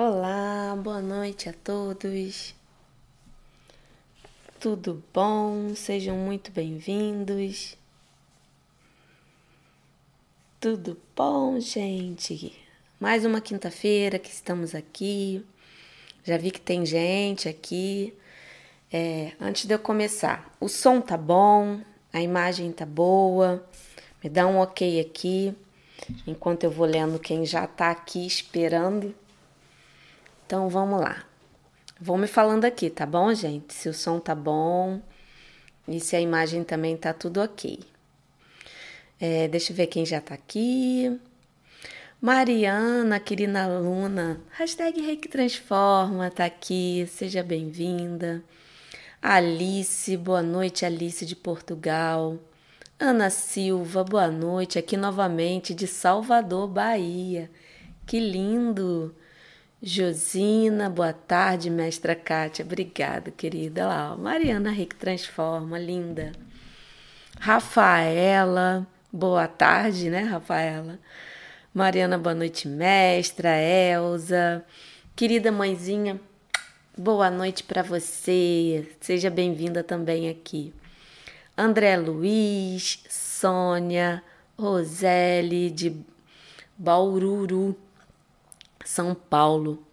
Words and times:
Olá, 0.00 0.76
boa 0.80 1.02
noite 1.02 1.48
a 1.48 1.52
todos. 1.52 2.54
Tudo 4.60 5.02
bom? 5.12 5.74
Sejam 5.74 6.16
muito 6.16 6.52
bem-vindos. 6.52 7.76
Tudo 10.60 10.96
bom, 11.16 11.58
gente? 11.58 12.56
Mais 13.00 13.24
uma 13.24 13.40
quinta-feira 13.40 14.20
que 14.20 14.30
estamos 14.30 14.72
aqui. 14.72 15.44
Já 16.22 16.36
vi 16.38 16.52
que 16.52 16.60
tem 16.60 16.86
gente 16.86 17.48
aqui. 17.48 18.14
É, 18.92 19.32
antes 19.40 19.66
de 19.66 19.74
eu 19.74 19.80
começar, 19.80 20.56
o 20.60 20.68
som 20.68 21.00
tá 21.00 21.16
bom, 21.16 21.80
a 22.12 22.22
imagem 22.22 22.70
tá 22.70 22.86
boa. 22.86 23.68
Me 24.22 24.30
dá 24.30 24.46
um 24.46 24.60
ok 24.60 25.00
aqui, 25.00 25.52
enquanto 26.24 26.62
eu 26.62 26.70
vou 26.70 26.86
lendo 26.86 27.18
quem 27.18 27.44
já 27.44 27.66
tá 27.66 27.90
aqui 27.90 28.24
esperando. 28.24 29.12
Então 30.48 30.66
vamos 30.70 30.98
lá. 30.98 31.26
Vão 32.00 32.16
me 32.16 32.26
falando 32.26 32.64
aqui, 32.64 32.88
tá 32.88 33.04
bom, 33.04 33.34
gente? 33.34 33.74
Se 33.74 33.86
o 33.86 33.92
som 33.92 34.18
tá 34.18 34.34
bom 34.34 34.98
e 35.86 36.00
se 36.00 36.16
a 36.16 36.20
imagem 36.22 36.64
também 36.64 36.96
tá 36.96 37.12
tudo 37.12 37.42
ok. 37.42 37.80
É, 39.20 39.46
deixa 39.48 39.72
eu 39.72 39.76
ver 39.76 39.88
quem 39.88 40.06
já 40.06 40.22
tá 40.22 40.32
aqui. 40.32 41.20
Mariana, 42.18 43.20
querida 43.20 43.64
aluna, 43.64 44.40
hashtag 44.52 45.02
Reiki 45.02 45.28
Transforma, 45.28 46.30
tá 46.30 46.46
aqui, 46.46 47.06
seja 47.10 47.42
bem-vinda. 47.42 48.42
Alice, 49.20 50.16
boa 50.16 50.40
noite, 50.40 50.86
Alice 50.86 51.26
de 51.26 51.36
Portugal. 51.36 52.38
Ana 52.98 53.28
Silva, 53.28 54.02
boa 54.02 54.28
noite, 54.28 54.78
aqui 54.78 54.96
novamente 54.96 55.74
de 55.74 55.86
Salvador, 55.86 56.66
Bahia. 56.68 57.50
Que 58.06 58.18
lindo! 58.18 59.14
Josina, 59.80 60.90
boa 60.90 61.12
tarde, 61.12 61.70
mestra 61.70 62.12
Kátia. 62.16 62.64
Obrigada, 62.64 63.30
querida. 63.30 63.86
Lá, 63.86 64.16
Mariana 64.16 64.72
Rick 64.72 64.96
Transforma, 64.96 65.78
linda. 65.78 66.32
Rafaela, 67.38 68.84
boa 69.12 69.46
tarde, 69.46 70.10
né, 70.10 70.22
Rafaela? 70.22 70.98
Mariana, 71.72 72.18
boa 72.18 72.34
noite, 72.34 72.66
mestra. 72.66 73.50
Elza, 73.56 74.64
querida 75.14 75.52
mãezinha, 75.52 76.20
boa 76.96 77.30
noite 77.30 77.62
para 77.62 77.82
você. 77.82 78.84
Seja 79.00 79.30
bem-vinda 79.30 79.84
também 79.84 80.28
aqui. 80.28 80.74
André 81.56 81.96
Luiz, 81.96 83.04
Sônia, 83.08 84.24
Roseli 84.58 85.70
de 85.70 86.04
Baururu. 86.76 87.76
São 88.84 89.14
Paulo. 89.14 89.84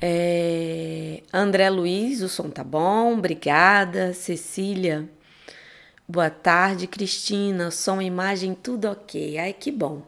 É, 0.00 1.22
André 1.32 1.70
Luiz, 1.70 2.20
o 2.20 2.28
som 2.28 2.50
tá 2.50 2.62
bom, 2.62 3.14
obrigada. 3.14 4.12
Cecília, 4.12 5.08
boa 6.06 6.30
tarde. 6.30 6.86
Cristina, 6.86 7.70
som, 7.70 8.02
imagem, 8.02 8.54
tudo 8.54 8.88
ok. 8.90 9.38
Ai, 9.38 9.52
que 9.52 9.70
bom. 9.70 10.02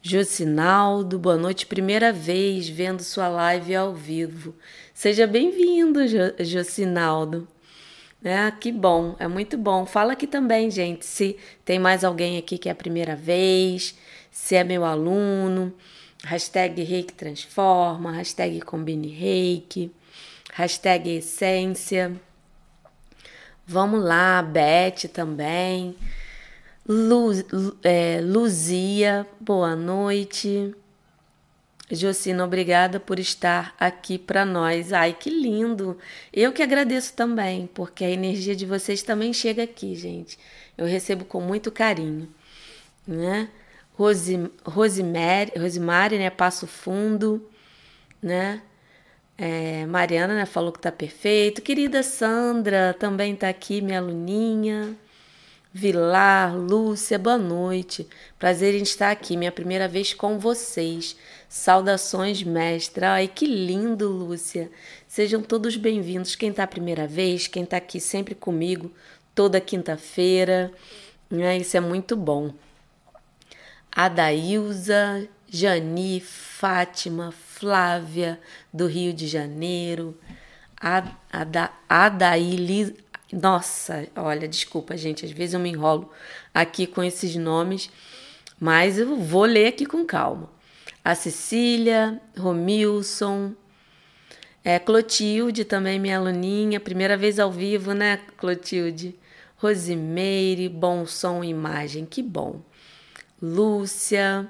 Josinaldo, 0.00 1.18
boa 1.18 1.36
noite, 1.36 1.66
primeira 1.66 2.12
vez 2.12 2.68
vendo 2.68 3.02
sua 3.02 3.26
live 3.26 3.74
ao 3.74 3.92
vivo. 3.92 4.54
Seja 4.94 5.26
bem-vindo, 5.26 5.98
Josinaldo. 6.38 7.48
É, 8.24 8.50
que 8.50 8.72
bom, 8.72 9.14
é 9.18 9.28
muito 9.28 9.56
bom. 9.56 9.86
Fala 9.86 10.14
aqui 10.14 10.26
também, 10.26 10.70
gente, 10.70 11.04
se 11.06 11.36
tem 11.64 11.78
mais 11.78 12.02
alguém 12.02 12.38
aqui 12.38 12.58
que 12.58 12.68
é 12.68 12.72
a 12.72 12.74
primeira 12.74 13.14
vez, 13.14 13.96
se 14.30 14.56
é 14.56 14.64
meu 14.64 14.84
aluno, 14.84 15.72
hashtag 16.24 16.82
Reiki 16.82 17.12
Transforma, 17.12 18.12
hashtag 18.12 18.60
Combine 18.62 19.08
Reiki, 19.08 19.92
hashtag 20.52 21.10
Essência. 21.16 22.20
Vamos 23.66 24.02
lá, 24.02 24.42
Beth 24.42 25.08
também. 25.12 25.96
Luz, 26.88 27.44
é, 27.82 28.20
Luzia, 28.22 29.26
boa 29.40 29.74
noite. 29.74 30.74
Jocina, 31.90 32.44
obrigada 32.44 32.98
por 32.98 33.18
estar 33.18 33.74
aqui 33.78 34.18
para 34.18 34.44
nós. 34.44 34.92
Ai, 34.92 35.12
que 35.12 35.30
lindo! 35.30 35.96
Eu 36.32 36.52
que 36.52 36.62
agradeço 36.62 37.14
também, 37.14 37.68
porque 37.72 38.04
a 38.04 38.10
energia 38.10 38.56
de 38.56 38.66
vocês 38.66 39.02
também 39.02 39.32
chega 39.32 39.62
aqui, 39.62 39.94
gente. 39.94 40.36
Eu 40.76 40.86
recebo 40.86 41.24
com 41.24 41.40
muito 41.40 41.70
carinho, 41.70 42.28
né? 43.06 43.48
Rosi, 43.94 44.50
Rosemary, 44.64 46.18
né? 46.18 46.28
Passo 46.30 46.66
Fundo, 46.66 47.48
né? 48.20 48.62
É, 49.38 49.86
Mariana, 49.86 50.34
né? 50.34 50.46
Falou 50.46 50.72
que 50.72 50.80
tá 50.80 50.90
perfeito. 50.90 51.62
Querida 51.62 52.02
Sandra, 52.02 52.96
também 52.98 53.36
tá 53.36 53.48
aqui, 53.48 53.80
minha 53.80 53.98
aluninha. 53.98 54.96
Vilar, 55.78 56.56
Lúcia, 56.56 57.18
boa 57.18 57.36
noite. 57.36 58.08
Prazer 58.38 58.74
em 58.74 58.82
estar 58.82 59.10
aqui, 59.10 59.36
minha 59.36 59.52
primeira 59.52 59.86
vez 59.86 60.14
com 60.14 60.38
vocês. 60.38 61.14
Saudações, 61.50 62.42
mestra. 62.42 63.12
Ai, 63.12 63.28
que 63.28 63.44
lindo, 63.44 64.08
Lúcia. 64.08 64.70
Sejam 65.06 65.42
todos 65.42 65.76
bem-vindos. 65.76 66.34
Quem 66.34 66.50
tá 66.50 66.62
a 66.62 66.66
primeira 66.66 67.06
vez, 67.06 67.46
quem 67.46 67.66
tá 67.66 67.76
aqui 67.76 68.00
sempre 68.00 68.34
comigo, 68.34 68.90
toda 69.34 69.60
quinta-feira. 69.60 70.72
Né? 71.28 71.58
Isso 71.58 71.76
é 71.76 71.80
muito 71.80 72.16
bom. 72.16 72.54
Adailza, 73.92 75.28
Jani, 75.46 76.20
Fátima, 76.20 77.32
Flávia, 77.32 78.40
do 78.72 78.86
Rio 78.86 79.12
de 79.12 79.26
Janeiro, 79.26 80.16
Ada, 80.80 81.70
Adaili. 81.86 82.96
Nossa, 83.32 84.06
olha, 84.14 84.46
desculpa, 84.46 84.96
gente, 84.96 85.24
às 85.24 85.32
vezes 85.32 85.54
eu 85.54 85.60
me 85.60 85.70
enrolo 85.70 86.10
aqui 86.54 86.86
com 86.86 87.02
esses 87.02 87.34
nomes, 87.34 87.90
mas 88.60 88.98
eu 88.98 89.16
vou 89.16 89.44
ler 89.44 89.66
aqui 89.68 89.84
com 89.84 90.04
calma. 90.04 90.48
A 91.04 91.14
Cecília, 91.14 92.20
Romilson, 92.38 93.52
é, 94.64 94.78
Clotilde, 94.78 95.64
também 95.64 95.98
minha 95.98 96.18
aluninha, 96.18 96.78
primeira 96.78 97.16
vez 97.16 97.40
ao 97.40 97.50
vivo, 97.50 97.92
né, 97.92 98.20
Clotilde? 98.36 99.14
Rosimeire, 99.56 100.68
bom 100.68 101.04
som 101.06 101.42
e 101.42 101.48
imagem, 101.48 102.04
que 102.06 102.22
bom. 102.22 102.60
Lúcia, 103.42 104.48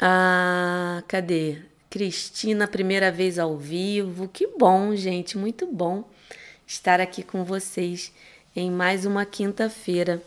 ah, 0.00 1.02
cadê? 1.08 1.58
Cristina, 1.90 2.68
primeira 2.68 3.10
vez 3.10 3.38
ao 3.38 3.56
vivo. 3.56 4.28
Que 4.28 4.46
bom, 4.46 4.94
gente, 4.94 5.38
muito 5.38 5.66
bom 5.66 6.04
estar 6.66 7.00
aqui 7.00 7.22
com 7.22 7.44
vocês 7.44 8.12
em 8.54 8.70
mais 8.70 9.04
uma 9.04 9.24
quinta-feira. 9.24 10.22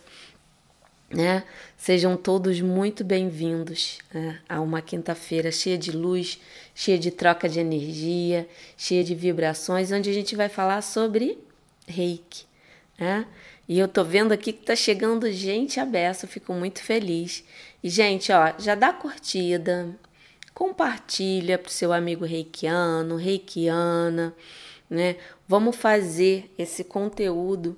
Né? 1.09 1.43
Sejam 1.77 2.17
todos 2.17 2.59
muito 2.59 3.03
bem-vindos 3.03 3.99
né? 4.13 4.39
a 4.47 4.59
uma 4.59 4.81
quinta-feira 4.81 5.51
cheia 5.51 5.77
de 5.77 5.91
luz, 5.91 6.39
cheia 6.75 6.99
de 6.99 7.11
troca 7.11 7.47
de 7.47 7.59
energia, 7.59 8.47
cheia 8.75 9.03
de 9.03 9.15
vibrações, 9.15 9.91
onde 9.91 10.09
a 10.09 10.13
gente 10.13 10.35
vai 10.35 10.49
falar 10.49 10.81
sobre 10.81 11.37
reiki. 11.87 12.45
Né? 12.99 13.25
E 13.69 13.79
eu 13.79 13.87
tô 13.87 14.03
vendo 14.03 14.31
aqui 14.31 14.51
que 14.51 14.65
tá 14.65 14.75
chegando 14.75 15.31
gente 15.31 15.79
abessa, 15.79 16.25
eu 16.25 16.29
fico 16.29 16.53
muito 16.53 16.81
feliz. 16.81 17.43
E, 17.83 17.89
gente, 17.89 18.31
ó, 18.31 18.53
já 18.57 18.75
dá 18.75 18.91
curtida, 18.91 19.89
compartilha 20.53 21.57
pro 21.57 21.71
seu 21.71 21.93
amigo 21.93 22.25
reikiano, 22.25 23.15
reikiana, 23.15 24.33
né? 24.89 25.17
Vamos 25.47 25.75
fazer 25.75 26.51
esse 26.57 26.83
conteúdo 26.83 27.77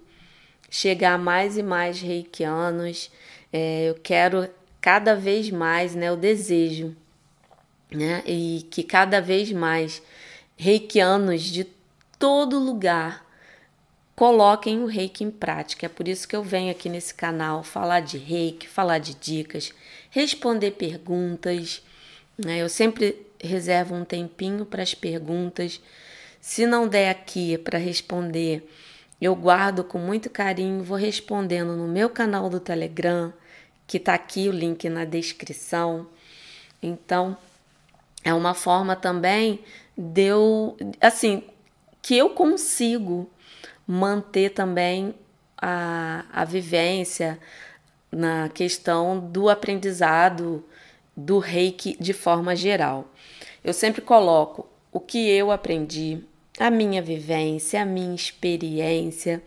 chegar 0.69 1.13
a 1.13 1.17
mais 1.17 1.57
e 1.57 1.63
mais 1.63 2.01
reikianos. 2.01 3.11
É, 3.51 3.89
eu 3.89 3.95
quero 3.95 4.49
cada 4.79 5.15
vez 5.15 5.49
mais, 5.49 5.95
né? 5.95 6.11
O 6.11 6.15
desejo, 6.15 6.95
né? 7.91 8.23
E 8.25 8.67
que 8.69 8.83
cada 8.83 9.19
vez 9.19 9.51
mais 9.51 10.01
reikianos 10.55 11.43
de 11.43 11.65
todo 12.17 12.59
lugar 12.59 13.25
coloquem 14.15 14.83
o 14.83 14.85
reiki 14.85 15.23
em 15.23 15.31
prática. 15.31 15.85
É 15.85 15.89
por 15.89 16.05
isso 16.05 16.27
que 16.27 16.35
eu 16.35 16.43
venho 16.43 16.69
aqui 16.69 16.89
nesse 16.89 17.13
canal 17.13 17.63
falar 17.63 18.01
de 18.01 18.17
reiki, 18.17 18.67
falar 18.67 18.97
de 18.97 19.15
dicas, 19.15 19.73
responder 20.09 20.71
perguntas. 20.71 21.81
Né? 22.37 22.61
Eu 22.61 22.67
sempre 22.67 23.25
reservo 23.41 23.95
um 23.95 24.03
tempinho 24.03 24.65
para 24.65 24.83
as 24.83 24.93
perguntas. 24.93 25.79
Se 26.39 26.65
não 26.65 26.87
der 26.87 27.09
aqui 27.09 27.57
para 27.57 27.77
responder, 27.77 28.67
eu 29.21 29.35
guardo 29.35 29.83
com 29.83 29.99
muito 29.99 30.29
carinho, 30.29 30.83
vou 30.83 30.97
respondendo 30.97 31.75
no 31.75 31.87
meu 31.87 32.09
canal 32.09 32.49
do 32.49 32.59
Telegram, 32.59 33.33
que 33.85 33.97
está 33.97 34.13
aqui 34.13 34.47
o 34.47 34.51
link 34.51 34.87
na 34.87 35.03
descrição. 35.03 36.07
Então, 36.81 37.37
é 38.23 38.33
uma 38.33 38.53
forma 38.53 38.95
também 38.95 39.59
de 39.97 40.23
eu, 40.23 40.77
assim, 41.01 41.43
que 42.01 42.17
eu 42.17 42.29
consigo 42.29 43.29
manter 43.85 44.51
também 44.51 45.13
a, 45.57 46.25
a 46.31 46.45
vivência 46.45 47.37
na 48.11 48.47
questão 48.49 49.19
do 49.19 49.49
aprendizado 49.49 50.63
do 51.15 51.39
reiki 51.39 51.97
de 51.99 52.13
forma 52.13 52.55
geral. 52.55 53.11
Eu 53.63 53.73
sempre 53.73 54.01
coloco 54.01 54.67
o 54.91 54.99
que 54.99 55.29
eu 55.29 55.51
aprendi, 55.51 56.23
a 56.59 56.69
minha 56.69 57.01
vivência, 57.01 57.81
a 57.81 57.85
minha 57.85 58.13
experiência, 58.13 59.41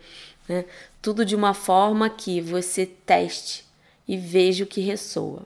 né? 0.49 0.65
tudo 1.01 1.23
de 1.23 1.35
uma 1.35 1.53
forma 1.53 2.09
que 2.09 2.41
você 2.41 2.85
teste 2.85 3.65
e 4.07 4.17
veja 4.17 4.63
o 4.63 4.67
que 4.67 4.81
ressoa 4.81 5.43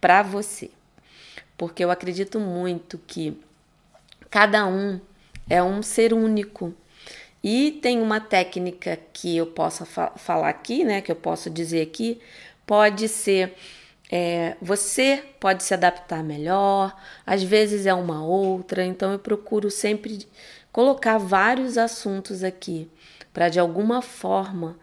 para 0.00 0.22
você. 0.22 0.70
Porque 1.56 1.84
eu 1.84 1.90
acredito 1.90 2.38
muito 2.38 2.98
que 3.06 3.36
cada 4.30 4.66
um 4.66 5.00
é 5.50 5.62
um 5.62 5.82
ser 5.82 6.14
único. 6.14 6.72
E 7.42 7.72
tem 7.82 8.00
uma 8.00 8.20
técnica 8.20 8.98
que 9.12 9.36
eu 9.36 9.46
posso 9.46 9.84
fa 9.84 10.12
falar 10.16 10.48
aqui, 10.48 10.84
né? 10.84 11.00
Que 11.00 11.10
eu 11.10 11.16
posso 11.16 11.48
dizer 11.48 11.82
aqui, 11.82 12.20
pode 12.66 13.08
ser 13.08 13.54
é, 14.10 14.56
você 14.60 15.22
pode 15.38 15.62
se 15.62 15.74
adaptar 15.74 16.24
melhor, 16.24 16.96
às 17.26 17.42
vezes 17.42 17.84
é 17.84 17.92
uma 17.92 18.24
outra, 18.24 18.84
então 18.84 19.12
eu 19.12 19.18
procuro 19.18 19.70
sempre 19.70 20.26
colocar 20.72 21.18
vários 21.18 21.78
assuntos 21.78 22.44
aqui 22.44 22.90
para 23.32 23.48
de 23.48 23.58
alguma 23.58 24.02
forma, 24.02 24.78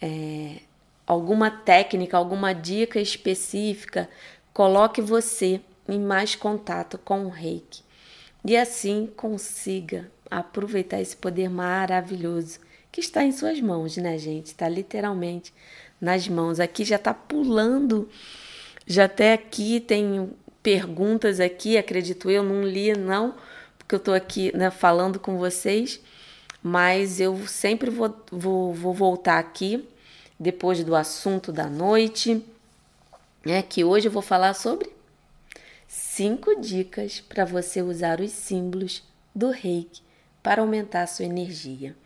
é, 0.00 0.60
alguma 1.06 1.50
técnica, 1.50 2.16
alguma 2.16 2.52
dica 2.52 3.00
específica, 3.00 4.08
coloque 4.52 5.00
você 5.00 5.60
em 5.88 6.00
mais 6.00 6.34
contato 6.34 6.98
com 6.98 7.24
o 7.24 7.28
reiki 7.28 7.82
e 8.44 8.56
assim 8.56 9.10
consiga 9.16 10.10
aproveitar 10.30 11.00
esse 11.00 11.16
poder 11.16 11.48
maravilhoso 11.48 12.60
que 12.90 13.00
está 13.00 13.22
em 13.22 13.32
suas 13.32 13.60
mãos, 13.60 13.96
né, 13.96 14.18
gente? 14.18 14.46
Está 14.46 14.68
literalmente 14.68 15.52
nas 16.00 16.26
mãos. 16.26 16.58
Aqui 16.58 16.84
já 16.84 16.96
está 16.96 17.12
pulando 17.14 18.08
já 18.86 19.04
até 19.04 19.34
aqui 19.34 19.78
tem 19.78 20.30
perguntas 20.62 21.38
aqui, 21.38 21.78
acredito 21.78 22.28
eu, 22.28 22.42
não 22.42 22.64
li 22.64 22.92
não, 22.92 23.36
porque 23.90 23.94
eu 23.96 23.98
estou 23.98 24.14
aqui 24.14 24.56
né, 24.56 24.70
falando 24.70 25.18
com 25.18 25.36
vocês, 25.36 26.00
mas 26.62 27.18
eu 27.18 27.44
sempre 27.48 27.90
vou, 27.90 28.14
vou, 28.30 28.72
vou 28.72 28.94
voltar 28.94 29.38
aqui 29.38 29.84
depois 30.38 30.84
do 30.84 30.94
assunto 30.94 31.50
da 31.50 31.66
noite, 31.66 32.44
né, 33.44 33.62
que 33.62 33.82
hoje 33.82 34.06
eu 34.06 34.12
vou 34.12 34.22
falar 34.22 34.54
sobre 34.54 34.88
cinco 35.88 36.60
dicas 36.60 37.20
para 37.20 37.44
você 37.44 37.82
usar 37.82 38.20
os 38.20 38.30
símbolos 38.30 39.02
do 39.34 39.50
reiki 39.50 40.02
para 40.40 40.62
aumentar 40.62 41.02
a 41.02 41.08
sua 41.08 41.24
energia. 41.24 41.96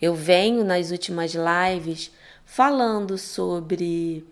Eu 0.00 0.14
venho 0.14 0.64
nas 0.64 0.90
últimas 0.90 1.34
lives 1.34 2.10
falando 2.46 3.18
sobre 3.18 4.26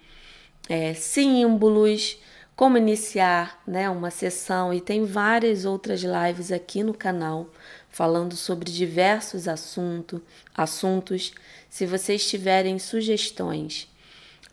é, 0.70 0.94
símbolos, 0.94 2.16
como 2.56 2.78
iniciar 2.78 3.60
né, 3.66 3.90
uma 3.90 4.10
sessão 4.10 4.72
e 4.72 4.80
tem 4.80 5.04
várias 5.04 5.64
outras 5.64 6.02
lives 6.02 6.52
aqui 6.52 6.82
no 6.82 6.94
canal 6.94 7.48
falando 7.88 8.36
sobre 8.36 8.70
diversos 8.70 9.48
assunto, 9.48 10.22
assuntos. 10.54 11.32
Se 11.68 11.86
vocês 11.86 12.28
tiverem 12.28 12.78
sugestões, 12.78 13.88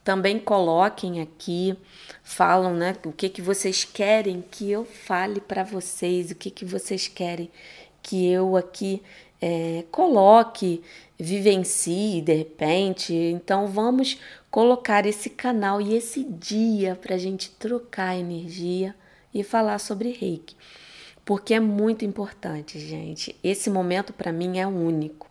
também 0.03 0.39
coloquem 0.39 1.21
aqui, 1.21 1.75
falam 2.23 2.75
né, 2.75 2.95
o 3.05 3.11
que, 3.11 3.29
que 3.29 3.41
vocês 3.41 3.83
querem 3.83 4.41
que 4.41 4.69
eu 4.69 4.83
fale 4.83 5.39
para 5.39 5.63
vocês, 5.63 6.31
o 6.31 6.35
que, 6.35 6.49
que 6.49 6.65
vocês 6.65 7.07
querem 7.07 7.51
que 8.01 8.27
eu 8.27 8.57
aqui 8.57 9.01
é, 9.39 9.83
coloque, 9.91 10.83
vivencie 11.21 12.21
de 12.21 12.33
repente. 12.33 13.13
Então 13.13 13.67
vamos 13.67 14.17
colocar 14.49 15.05
esse 15.05 15.29
canal 15.29 15.79
e 15.79 15.95
esse 15.95 16.23
dia 16.23 16.95
para 16.95 17.15
a 17.15 17.17
gente 17.17 17.51
trocar 17.51 18.17
energia 18.17 18.95
e 19.33 19.43
falar 19.43 19.79
sobre 19.79 20.11
reiki. 20.11 20.55
Porque 21.23 21.53
é 21.53 21.59
muito 21.59 22.03
importante, 22.03 22.79
gente. 22.79 23.35
Esse 23.43 23.69
momento 23.69 24.11
para 24.11 24.31
mim 24.31 24.57
é 24.57 24.65
único. 24.65 25.29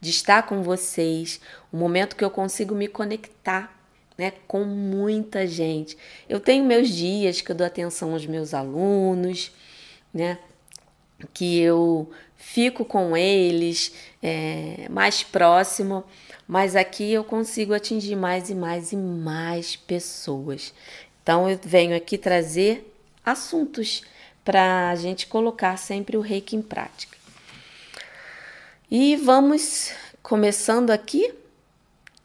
De 0.00 0.10
estar 0.10 0.42
com 0.44 0.62
vocês, 0.62 1.40
o 1.70 1.76
um 1.76 1.80
momento 1.80 2.16
que 2.16 2.24
eu 2.24 2.30
consigo 2.30 2.74
me 2.74 2.88
conectar 2.88 3.76
né, 4.16 4.32
com 4.46 4.64
muita 4.64 5.46
gente. 5.46 5.96
Eu 6.28 6.40
tenho 6.40 6.64
meus 6.64 6.88
dias 6.88 7.40
que 7.40 7.50
eu 7.52 7.56
dou 7.56 7.66
atenção 7.66 8.12
aos 8.12 8.26
meus 8.26 8.54
alunos, 8.54 9.52
né, 10.12 10.38
que 11.32 11.58
eu 11.58 12.10
fico 12.36 12.84
com 12.84 13.16
eles 13.16 13.92
é, 14.22 14.86
mais 14.90 15.22
próximo, 15.22 16.04
mas 16.46 16.76
aqui 16.76 17.12
eu 17.12 17.24
consigo 17.24 17.74
atingir 17.74 18.16
mais 18.16 18.50
e 18.50 18.54
mais 18.54 18.92
e 18.92 18.96
mais 18.96 19.76
pessoas. 19.76 20.72
Então 21.22 21.48
eu 21.48 21.58
venho 21.62 21.96
aqui 21.96 22.16
trazer 22.16 22.92
assuntos 23.24 24.02
para 24.44 24.90
a 24.90 24.94
gente 24.94 25.26
colocar 25.26 25.76
sempre 25.76 26.16
o 26.16 26.20
reiki 26.20 26.54
em 26.54 26.62
prática. 26.62 27.16
E 28.88 29.16
vamos 29.16 29.92
começando 30.22 30.90
aqui, 30.90 31.34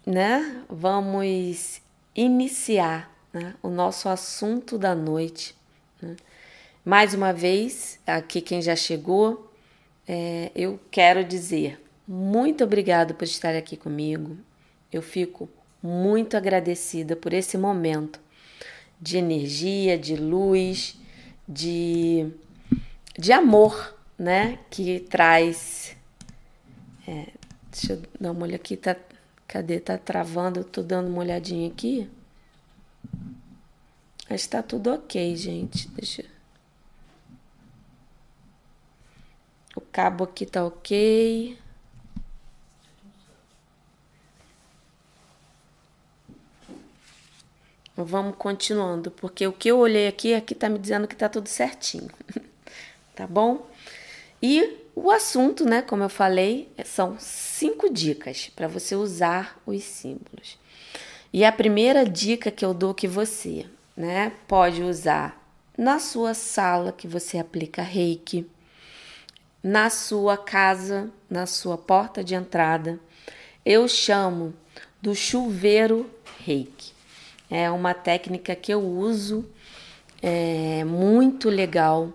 né? 0.05 0.63
Vamos 0.69 1.81
iniciar 2.15 3.11
né? 3.33 3.55
o 3.63 3.69
nosso 3.69 4.07
assunto 4.07 4.77
da 4.77 4.93
noite. 4.93 5.55
Né? 5.99 6.15
Mais 6.83 7.13
uma 7.13 7.31
vez, 7.31 7.99
aqui 8.05 8.41
quem 8.41 8.61
já 8.61 8.75
chegou, 8.75 9.51
é, 10.07 10.51
eu 10.55 10.79
quero 10.89 11.23
dizer 11.23 11.81
muito 12.07 12.63
obrigado 12.63 13.13
por 13.13 13.23
estar 13.23 13.55
aqui 13.55 13.77
comigo. 13.77 14.37
Eu 14.91 15.01
fico 15.01 15.49
muito 15.81 16.35
agradecida 16.35 17.15
por 17.15 17.31
esse 17.31 17.57
momento 17.57 18.19
de 18.99 19.17
energia, 19.17 19.97
de 19.97 20.17
luz, 20.17 20.99
de, 21.47 22.29
de 23.17 23.31
amor, 23.31 23.95
né? 24.19 24.59
Que 24.69 24.99
traz. 24.99 25.95
É, 27.07 27.27
deixa 27.71 27.93
eu 27.93 28.01
dar 28.19 28.31
uma 28.31 28.43
olhada 28.43 28.57
aqui, 28.57 28.75
tá, 28.75 28.95
cadê? 29.47 29.79
Tá 29.79 29.97
travando, 29.97 30.59
eu 30.59 30.63
tô 30.65 30.83
dando 30.83 31.07
uma 31.07 31.19
olhadinha 31.19 31.69
aqui. 31.69 32.09
Mas 34.29 34.45
tá 34.47 34.61
tudo 34.61 34.91
ok, 34.93 35.33
gente. 35.37 35.87
Deixa 35.89 36.23
O 36.23 36.25
cabo 39.91 40.23
aqui 40.23 40.45
tá 40.45 40.65
ok. 40.65 41.57
Vamos 47.95 48.35
continuando, 48.37 49.11
porque 49.11 49.45
o 49.45 49.53
que 49.53 49.69
eu 49.69 49.77
olhei 49.77 50.07
aqui, 50.07 50.33
aqui 50.33 50.55
tá 50.55 50.69
me 50.69 50.79
dizendo 50.79 51.07
que 51.07 51.15
tá 51.15 51.29
tudo 51.29 51.47
certinho. 51.47 52.09
tá 53.15 53.27
bom? 53.27 53.67
E 54.41 54.77
o 54.95 55.11
assunto, 55.11 55.65
né, 55.65 55.81
como 55.81 56.03
eu 56.03 56.09
falei, 56.09 56.71
são 56.85 57.17
cinco 57.19 57.91
dicas 57.91 58.49
para 58.55 58.67
você 58.67 58.95
usar 58.95 59.59
os 59.65 59.83
símbolos. 59.83 60.57
E 61.33 61.45
a 61.45 61.51
primeira 61.51 62.05
dica 62.05 62.49
que 62.49 62.65
eu 62.65 62.73
dou 62.73 62.93
que 62.93 63.07
você, 63.07 63.65
né, 63.95 64.31
pode 64.47 64.81
usar 64.81 65.39
na 65.77 65.99
sua 65.99 66.33
sala 66.33 66.91
que 66.91 67.07
você 67.07 67.37
aplica 67.37 67.81
Reiki, 67.81 68.49
na 69.63 69.89
sua 69.89 70.37
casa, 70.37 71.09
na 71.29 71.45
sua 71.45 71.77
porta 71.77 72.23
de 72.23 72.35
entrada. 72.35 72.99
Eu 73.65 73.87
chamo 73.87 74.53
do 75.01 75.13
chuveiro 75.13 76.09
Reiki. 76.39 76.93
É 77.49 77.69
uma 77.69 77.93
técnica 77.93 78.55
que 78.55 78.73
eu 78.73 78.81
uso, 78.81 79.45
é 80.21 80.83
muito 80.83 81.49
legal, 81.49 82.13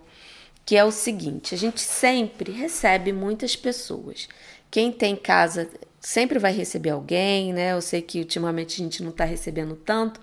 que 0.65 0.76
é 0.76 0.85
o 0.85 0.91
seguinte: 0.91 1.55
a 1.55 1.59
gente 1.59 1.81
sempre 1.81 2.50
recebe 2.50 3.12
muitas 3.12 3.55
pessoas. 3.55 4.29
Quem 4.71 4.91
tem 4.91 5.15
casa 5.15 5.69
sempre 6.00 6.38
vai 6.38 6.53
receber 6.53 6.91
alguém, 6.91 7.53
né? 7.53 7.73
Eu 7.73 7.83
sei 7.83 8.03
que 8.03 8.19
ultimamente 8.19 8.81
a 8.81 8.85
gente 8.85 9.03
não 9.03 9.11
está 9.11 9.25
recebendo 9.25 9.76
tanto, 9.76 10.21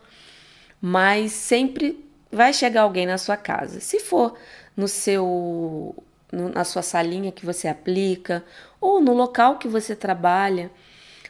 mas 0.81 1.31
sempre 1.31 2.03
vai 2.31 2.51
chegar 2.51 2.81
alguém 2.81 3.05
na 3.05 3.17
sua 3.17 3.37
casa. 3.37 3.79
Se 3.79 3.99
for 3.99 4.35
no 4.75 4.87
seu 4.87 5.95
na 6.33 6.63
sua 6.63 6.81
salinha 6.81 7.31
que 7.31 7.45
você 7.45 7.67
aplica 7.67 8.43
ou 8.81 8.99
no 8.99 9.13
local 9.13 9.59
que 9.59 9.67
você 9.67 9.95
trabalha, 9.95 10.71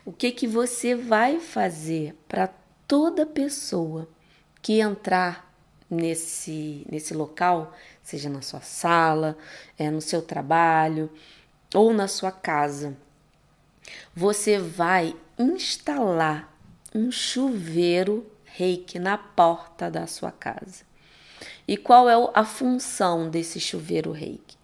o 0.06 0.12
que 0.12 0.32
que 0.32 0.48
você 0.48 0.96
vai 0.96 1.40
fazer 1.40 2.16
para 2.28 2.50
toda 2.88 3.26
pessoa 3.26 4.08
que 4.62 4.80
entrar 4.80 5.54
nesse, 5.90 6.86
nesse 6.90 7.14
local, 7.14 7.74
seja 8.02 8.30
na 8.30 8.42
sua 8.42 8.62
sala, 8.62 9.38
é, 9.78 9.92
no 9.92 10.02
seu 10.02 10.22
trabalho 10.22 11.10
ou 11.76 11.94
na 11.94 12.08
sua 12.08 12.32
casa, 12.32 12.96
você 14.16 14.58
vai 14.58 15.16
instalar 15.38 16.54
um 16.96 17.12
chuveiro 17.12 18.26
reiki 18.46 19.00
na 19.00 19.18
porta 19.18 19.92
da 19.92 20.08
sua 20.08 20.32
casa. 20.32 20.86
E 21.68 21.76
qual 21.76 22.10
é 22.10 22.32
a 22.34 22.46
função 22.46 23.30
desse 23.30 23.60
chuveiro 23.60 24.12
reiki? 24.12 24.63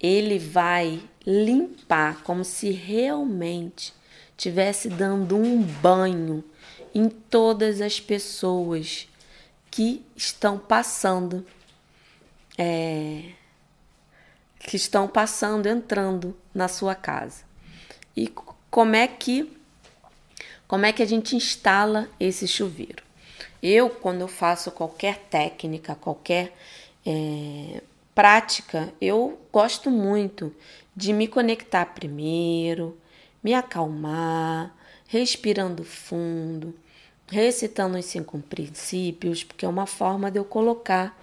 Ele 0.00 0.38
vai 0.38 1.02
limpar 1.26 2.22
como 2.22 2.44
se 2.44 2.70
realmente 2.70 3.92
tivesse 4.36 4.88
dando 4.88 5.36
um 5.36 5.60
banho 5.62 6.44
em 6.94 7.08
todas 7.08 7.80
as 7.80 8.00
pessoas 8.00 9.08
que 9.70 10.04
estão 10.16 10.58
passando 10.58 11.44
é, 12.56 13.22
que 14.60 14.76
estão 14.76 15.06
passando, 15.06 15.66
entrando 15.66 16.36
na 16.52 16.66
sua 16.66 16.94
casa. 16.94 17.44
E 18.16 18.28
como 18.70 18.96
é 18.96 19.06
que 19.06 19.56
como 20.66 20.84
é 20.84 20.92
que 20.92 21.02
a 21.02 21.06
gente 21.06 21.34
instala 21.34 22.06
esse 22.20 22.46
chuveiro? 22.46 23.02
Eu, 23.62 23.88
quando 23.88 24.20
eu 24.20 24.28
faço 24.28 24.70
qualquer 24.70 25.16
técnica, 25.30 25.94
qualquer 25.94 26.54
é, 27.06 27.82
prática, 28.18 28.92
eu 29.00 29.38
gosto 29.52 29.92
muito 29.92 30.52
de 30.96 31.12
me 31.12 31.28
conectar 31.28 31.86
primeiro, 31.86 32.98
me 33.40 33.54
acalmar, 33.54 34.74
respirando 35.06 35.84
fundo, 35.84 36.74
recitando 37.28 37.96
os 37.96 38.04
cinco 38.06 38.36
princípios, 38.40 39.44
porque 39.44 39.64
é 39.64 39.68
uma 39.68 39.86
forma 39.86 40.32
de 40.32 40.36
eu 40.40 40.44
colocar 40.44 41.16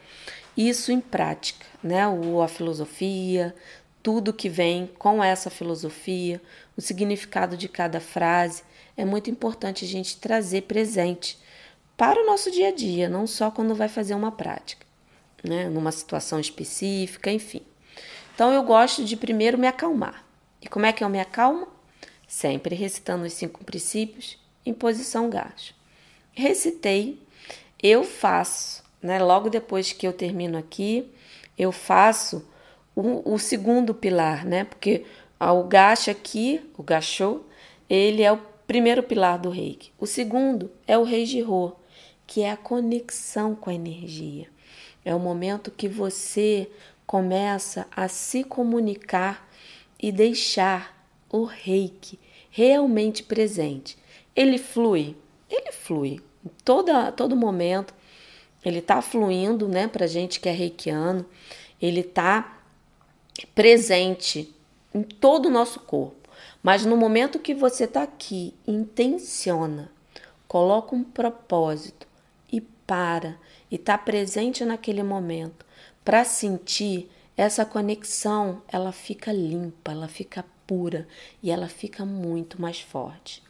isso 0.55 0.89
em 0.89 1.01
prática, 1.01 1.65
né? 1.83 2.07
O, 2.07 2.41
a 2.41 2.47
filosofia, 2.47 3.53
tudo 4.01 4.31
que 4.31 4.47
vem 4.47 4.89
com 4.97 5.21
essa 5.21 5.49
filosofia, 5.49 6.41
o 6.77 6.81
significado 6.81 7.57
de 7.57 7.67
cada 7.67 7.99
frase, 7.99 8.63
é 8.95 9.03
muito 9.03 9.29
importante 9.29 9.83
a 9.83 9.87
gente 9.87 10.15
trazer 10.15 10.61
presente 10.61 11.37
para 11.97 12.21
o 12.21 12.25
nosso 12.25 12.49
dia 12.49 12.69
a 12.69 12.73
dia, 12.73 13.09
não 13.09 13.27
só 13.27 13.51
quando 13.51 13.75
vai 13.75 13.89
fazer 13.89 14.15
uma 14.15 14.31
prática, 14.31 14.84
né? 15.47 15.69
Numa 15.69 15.91
situação 15.91 16.39
específica, 16.39 17.31
enfim. 17.31 17.61
Então 18.33 18.51
eu 18.51 18.63
gosto 18.63 19.03
de 19.05 19.15
primeiro 19.15 19.57
me 19.57 19.67
acalmar. 19.67 20.25
E 20.61 20.67
como 20.67 20.85
é 20.85 20.91
que 20.91 21.03
eu 21.03 21.09
me 21.09 21.19
acalmo? 21.19 21.67
Sempre 22.27 22.75
recitando 22.75 23.23
os 23.23 23.33
cinco 23.33 23.63
princípios 23.63 24.37
em 24.65 24.73
posição 24.73 25.29
gacho. 25.29 25.73
Recitei, 26.33 27.21
eu 27.81 28.03
faço, 28.03 28.83
né? 29.01 29.19
Logo 29.19 29.49
depois 29.49 29.93
que 29.93 30.07
eu 30.07 30.11
termino 30.11 30.57
aqui, 30.57 31.09
eu 31.57 31.71
faço 31.71 32.45
o, 32.95 33.33
o 33.33 33.39
segundo 33.39 33.93
pilar, 33.93 34.45
né? 34.45 34.63
Porque 34.63 35.05
o 35.39 35.63
gacha 35.63 36.11
aqui, 36.11 36.61
o 36.77 36.83
gachô, 36.83 37.41
ele 37.89 38.23
é 38.23 38.31
o 38.31 38.41
primeiro 38.65 39.03
pilar 39.03 39.37
do 39.37 39.49
reiki. 39.49 39.91
O 39.99 40.07
segundo 40.07 40.71
é 40.87 40.97
o 40.97 41.03
rei 41.03 41.25
Jiro, 41.25 41.75
que 42.25 42.41
é 42.41 42.51
a 42.51 42.57
conexão 42.57 43.55
com 43.55 43.69
a 43.69 43.73
energia. 43.73 44.47
É 45.05 45.13
o 45.13 45.19
momento 45.19 45.69
que 45.69 45.87
você 45.87 46.67
começa 47.05 47.87
a 47.95 48.07
se 48.07 48.43
comunicar 48.43 49.47
e 50.01 50.11
deixar 50.11 51.07
o 51.29 51.43
reiki 51.43 52.19
realmente 52.49 53.21
presente. 53.21 53.97
Ele 54.35 54.57
flui, 54.57 55.15
ele 55.49 55.71
flui. 55.71 56.19
Toda, 56.63 57.11
todo 57.11 57.35
momento, 57.35 57.93
ele 58.63 58.79
está 58.79 59.01
fluindo, 59.01 59.67
né, 59.67 59.87
para 59.87 60.07
gente 60.07 60.39
que 60.39 60.49
é 60.49 60.51
reikiano, 60.51 61.25
ele 61.81 61.99
está 61.99 62.59
presente 63.53 64.53
em 64.93 65.03
todo 65.03 65.47
o 65.47 65.51
nosso 65.51 65.79
corpo. 65.81 66.29
Mas 66.63 66.85
no 66.85 66.97
momento 66.97 67.37
que 67.37 67.53
você 67.53 67.83
está 67.83 68.03
aqui, 68.03 68.53
intenciona, 68.67 69.91
coloca 70.47 70.95
um 70.95 71.03
propósito 71.03 72.07
e 72.51 72.61
para 72.61 73.37
e 73.75 73.77
está 73.77 73.97
presente 73.97 74.63
naquele 74.63 75.03
momento 75.03 75.65
para 76.03 76.23
sentir 76.23 77.11
essa 77.35 77.65
conexão, 77.65 78.61
ela 78.69 78.93
fica 78.93 79.33
limpa, 79.33 79.91
ela 79.91 80.07
fica 80.07 80.45
pura 80.65 81.05
e 81.43 81.51
ela 81.51 81.67
fica 81.67 82.05
muito 82.05 82.61
mais 82.61 82.79
forte. 82.79 83.43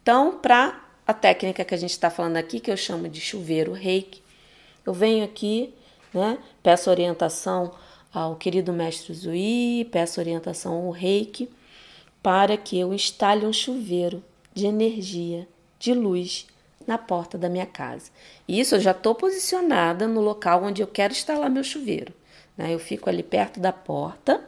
Então, 0.00 0.38
para 0.38 0.80
a 1.04 1.12
técnica 1.12 1.64
que 1.64 1.74
a 1.74 1.76
gente 1.76 1.90
está 1.90 2.08
falando 2.08 2.36
aqui, 2.36 2.60
que 2.60 2.70
eu 2.70 2.76
chamo 2.76 3.08
de 3.08 3.20
chuveiro 3.20 3.72
reiki, 3.72 4.22
eu 4.86 4.94
venho 4.94 5.24
aqui, 5.24 5.74
né, 6.12 6.38
peço 6.62 6.88
orientação 6.88 7.74
ao 8.12 8.36
querido 8.36 8.72
mestre 8.72 9.12
Zui, 9.12 9.88
peço 9.90 10.20
orientação 10.20 10.72
ao 10.72 10.90
reiki, 10.92 11.50
para 12.22 12.56
que 12.56 12.78
eu 12.78 12.94
instale 12.94 13.44
um 13.44 13.52
chuveiro 13.52 14.22
de 14.54 14.66
energia, 14.66 15.48
de 15.80 15.92
luz 15.92 16.46
na 16.86 16.98
porta 16.98 17.36
da 17.38 17.48
minha 17.48 17.66
casa. 17.66 18.10
Isso 18.46 18.74
eu 18.74 18.80
já 18.80 18.90
estou 18.90 19.14
posicionada 19.14 20.06
no 20.06 20.20
local 20.20 20.64
onde 20.64 20.82
eu 20.82 20.86
quero 20.86 21.12
instalar 21.12 21.50
meu 21.50 21.64
chuveiro. 21.64 22.12
Né? 22.56 22.72
Eu 22.72 22.78
fico 22.78 23.08
ali 23.08 23.22
perto 23.22 23.60
da 23.60 23.72
porta, 23.72 24.42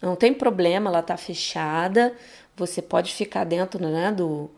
não 0.00 0.16
tem 0.16 0.32
problema, 0.34 0.90
ela 0.90 1.00
está 1.00 1.16
fechada, 1.16 2.14
você 2.56 2.82
pode 2.82 3.14
ficar 3.14 3.44
dentro 3.44 3.86
né, 3.86 4.12
do, 4.12 4.50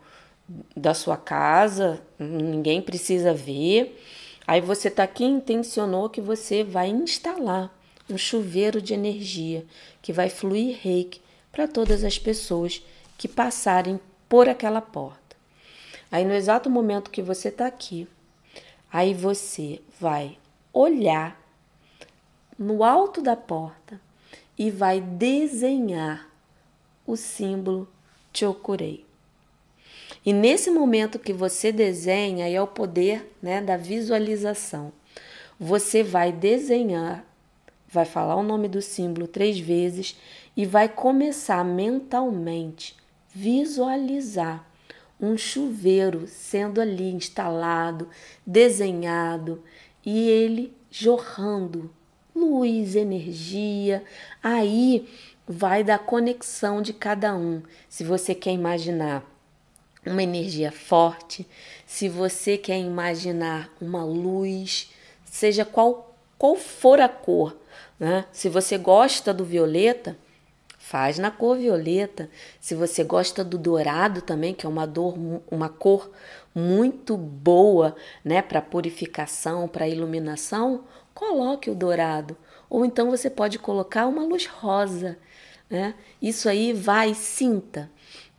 da 0.75 0.93
sua 0.93 1.17
casa, 1.17 2.01
ninguém 2.17 2.81
precisa 2.81 3.33
ver. 3.33 4.01
Aí 4.47 4.61
você 4.61 4.87
está 4.87 5.03
aqui 5.03 5.23
intencionou 5.23 6.09
que 6.09 6.21
você 6.21 6.63
vai 6.63 6.89
instalar 6.89 7.73
um 8.09 8.17
chuveiro 8.17 8.81
de 8.81 8.93
energia 8.93 9.65
que 10.01 10.11
vai 10.11 10.29
fluir 10.29 10.77
reiki 10.81 11.21
para 11.51 11.67
todas 11.67 12.03
as 12.03 12.17
pessoas 12.17 12.83
que 13.17 13.27
passarem 13.27 13.99
por 14.27 14.49
aquela 14.49 14.81
porta. 14.81 15.18
Aí 16.11 16.25
no 16.25 16.33
exato 16.33 16.69
momento 16.69 17.11
que 17.11 17.21
você 17.21 17.49
está 17.49 17.67
aqui, 17.67 18.07
aí 18.91 19.13
você 19.13 19.81
vai 19.99 20.37
olhar 20.73 21.39
no 22.57 22.83
alto 22.83 23.21
da 23.21 23.35
porta 23.35 24.01
e 24.57 24.71
vai 24.71 24.99
desenhar 24.99 26.27
o 27.05 27.15
símbolo 27.15 27.87
Chokurei. 28.33 29.05
E 30.25 30.33
nesse 30.33 30.69
momento 30.69 31.19
que 31.19 31.33
você 31.33 31.71
desenha, 31.71 32.47
é 32.49 32.61
o 32.61 32.67
poder 32.67 33.35
né, 33.41 33.61
da 33.61 33.77
visualização. 33.77 34.91
Você 35.59 36.03
vai 36.03 36.31
desenhar, 36.31 37.25
vai 37.87 38.05
falar 38.05 38.35
o 38.35 38.43
nome 38.43 38.67
do 38.67 38.81
símbolo 38.81 39.27
três 39.27 39.59
vezes 39.59 40.17
e 40.55 40.65
vai 40.65 40.87
começar 40.87 41.63
mentalmente 41.63 42.95
visualizar 43.33 44.68
um 45.19 45.37
chuveiro 45.37 46.27
sendo 46.27 46.79
ali 46.79 47.11
instalado, 47.11 48.09
desenhado 48.45 49.63
e 50.05 50.29
ele 50.29 50.73
jorrando 50.89 51.91
luz, 52.33 52.95
energia. 52.95 54.03
Aí 54.41 55.07
vai 55.47 55.83
da 55.83 55.97
conexão 55.97 56.81
de 56.81 56.93
cada 56.93 57.35
um. 57.35 57.61
Se 57.89 58.03
você 58.03 58.33
quer 58.33 58.51
imaginar 58.51 59.23
uma 60.05 60.23
energia 60.23 60.71
forte, 60.71 61.45
se 61.85 62.07
você 62.07 62.57
quer 62.57 62.79
imaginar 62.79 63.69
uma 63.81 64.03
luz, 64.05 64.91
seja 65.25 65.65
qual, 65.65 66.15
qual 66.37 66.55
for 66.55 67.01
a 67.01 67.09
cor, 67.09 67.57
né? 67.99 68.25
Se 68.31 68.47
você 68.47 68.77
gosta 68.77 69.33
do 69.33 69.43
violeta, 69.43 70.17
faz 70.89 71.19
na 71.19 71.29
cor 71.29 71.55
violeta. 71.55 72.31
Se 72.59 72.73
você 72.73 73.03
gosta 73.03 73.43
do 73.43 73.59
dourado 73.59 74.23
também, 74.23 74.55
que 74.55 74.65
é 74.65 74.69
uma, 74.69 74.87
dor, 74.87 75.15
uma 75.51 75.69
cor 75.69 76.09
muito 76.53 77.15
boa, 77.15 77.95
né, 78.25 78.41
para 78.41 78.59
purificação, 78.59 79.67
para 79.67 79.87
iluminação, 79.87 80.85
coloque 81.13 81.69
o 81.69 81.75
dourado. 81.75 82.35
Ou 82.67 82.83
então 82.83 83.11
você 83.11 83.29
pode 83.29 83.59
colocar 83.59 84.07
uma 84.07 84.23
luz 84.23 84.47
rosa, 84.47 85.19
né? 85.69 85.93
Isso 86.19 86.49
aí 86.49 86.73
vai, 86.73 87.13
sinta. 87.13 87.87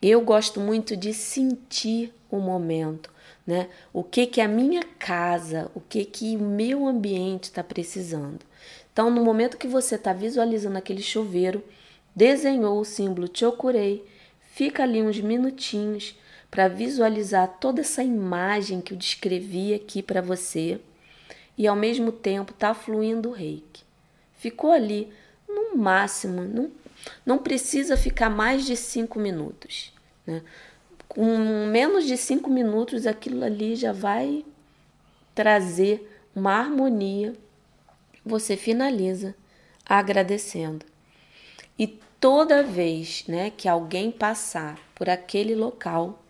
Eu 0.03 0.21
gosto 0.21 0.59
muito 0.59 0.97
de 0.97 1.15
sentir 1.15 2.13
o 2.29 2.41
momento, 2.41 3.13
né? 3.47 3.69
O 3.93 4.03
que 4.03 4.27
que 4.27 4.41
a 4.41 4.49
minha 4.49 4.83
casa, 4.99 5.71
o 5.73 5.81
que 5.81 6.05
que 6.05 6.37
o 6.37 6.41
meu 6.41 6.89
ambiente 6.89 7.45
está 7.45 7.63
precisando. 7.63 8.41
Então, 8.93 9.09
no 9.09 9.25
momento 9.25 9.57
que 9.57 9.69
você 9.69 9.95
está 9.95 10.13
visualizando 10.13 10.79
aquele 10.79 11.01
chuveiro, 11.01 11.63
desenhou 12.15 12.81
o 12.81 12.85
símbolo 12.85 13.31
Chokurei, 13.33 14.05
fica 14.53 14.83
ali 14.83 15.03
uns 15.03 15.21
minutinhos 15.21 16.17
para 16.51 16.69
visualizar 16.69 17.59
toda 17.61 17.81
essa 17.81 18.03
imagem 18.03 18.81
que 18.81 18.93
eu 18.93 18.99
descrevi 18.99 19.73
aqui 19.73 20.03
para 20.03 20.21
você 20.21 20.81
e 21.57 21.67
ao 21.67 21.77
mesmo 21.77 22.11
tempo 22.11 22.53
está 22.53 22.75
fluindo 22.75 23.29
o 23.29 23.33
reiki. 23.33 23.85
Ficou 24.35 24.73
ali 24.73 25.13
no 25.49 25.77
máximo, 25.77 26.43
não, 26.43 26.71
não 27.25 27.39
precisa 27.39 27.97
ficar 27.97 28.31
mais 28.31 28.65
de 28.65 28.77
cinco 28.77 29.19
minutos. 29.19 29.93
Né? 30.27 30.43
Com 31.07 31.67
menos 31.67 32.07
de 32.07 32.17
cinco 32.17 32.49
minutos, 32.49 33.07
aquilo 33.07 33.45
ali 33.45 33.77
já 33.77 33.93
vai 33.93 34.45
trazer 35.35 36.11
uma 36.35 36.53
harmonia. 36.53 37.35
Você 38.25 38.57
finaliza 38.57 39.35
agradecendo. 39.85 40.90
E 41.81 41.87
toda 42.21 42.63
vez 42.63 43.25
né, 43.27 43.51
que 43.57 43.67
alguém 43.67 44.11
passar 44.11 44.79
por 44.95 45.09
aquele 45.09 45.55
local, 45.55 46.23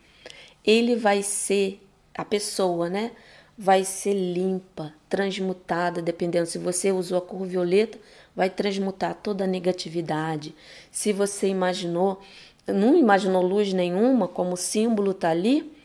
ele 0.64 0.94
vai 0.94 1.24
ser, 1.24 1.84
a 2.14 2.24
pessoa, 2.24 2.88
né? 2.88 3.10
vai 3.58 3.84
ser 3.84 4.14
limpa, 4.14 4.94
transmutada, 5.08 6.00
dependendo 6.00 6.46
se 6.46 6.56
você 6.56 6.92
usou 6.92 7.18
a 7.18 7.20
cor 7.20 7.44
violeta, 7.44 7.98
vai 8.34 8.48
transmutar 8.48 9.16
toda 9.16 9.42
a 9.42 9.46
negatividade. 9.46 10.54
Se 10.90 11.12
você 11.12 11.48
imaginou, 11.48 12.22
não 12.66 12.96
imaginou 12.96 13.42
luz 13.42 13.72
nenhuma, 13.72 14.28
como 14.28 14.54
o 14.54 14.56
símbolo 14.56 15.10
está 15.10 15.30
ali, 15.30 15.76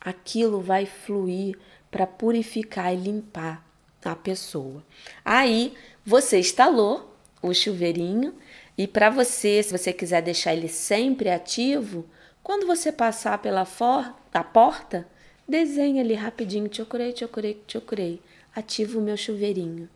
aquilo 0.00 0.60
vai 0.60 0.86
fluir 0.86 1.56
para 1.88 2.04
purificar 2.04 2.92
e 2.92 2.96
limpar 2.96 3.64
a 4.04 4.16
pessoa. 4.16 4.84
Aí 5.24 5.72
você 6.04 6.40
instalou 6.40 7.16
o 7.40 7.54
chuveirinho 7.54 8.34
e 8.76 8.86
para 8.86 9.10
você, 9.10 9.62
se 9.62 9.76
você 9.76 9.92
quiser 9.92 10.22
deixar 10.22 10.52
ele 10.52 10.68
sempre 10.68 11.30
ativo, 11.30 12.04
quando 12.42 12.66
você 12.66 12.90
passar 12.90 13.38
pela 13.38 13.64
for 13.64 14.14
a 14.32 14.44
porta, 14.44 15.06
desenha 15.48 16.02
ali 16.02 16.14
rapidinho, 16.14 16.68
chokurei, 16.72 17.14
chokurei, 17.16 17.62
chokurei, 17.68 18.20
ativa 18.54 18.98
o 18.98 19.02
meu 19.02 19.16
chuveirinho 19.16 19.88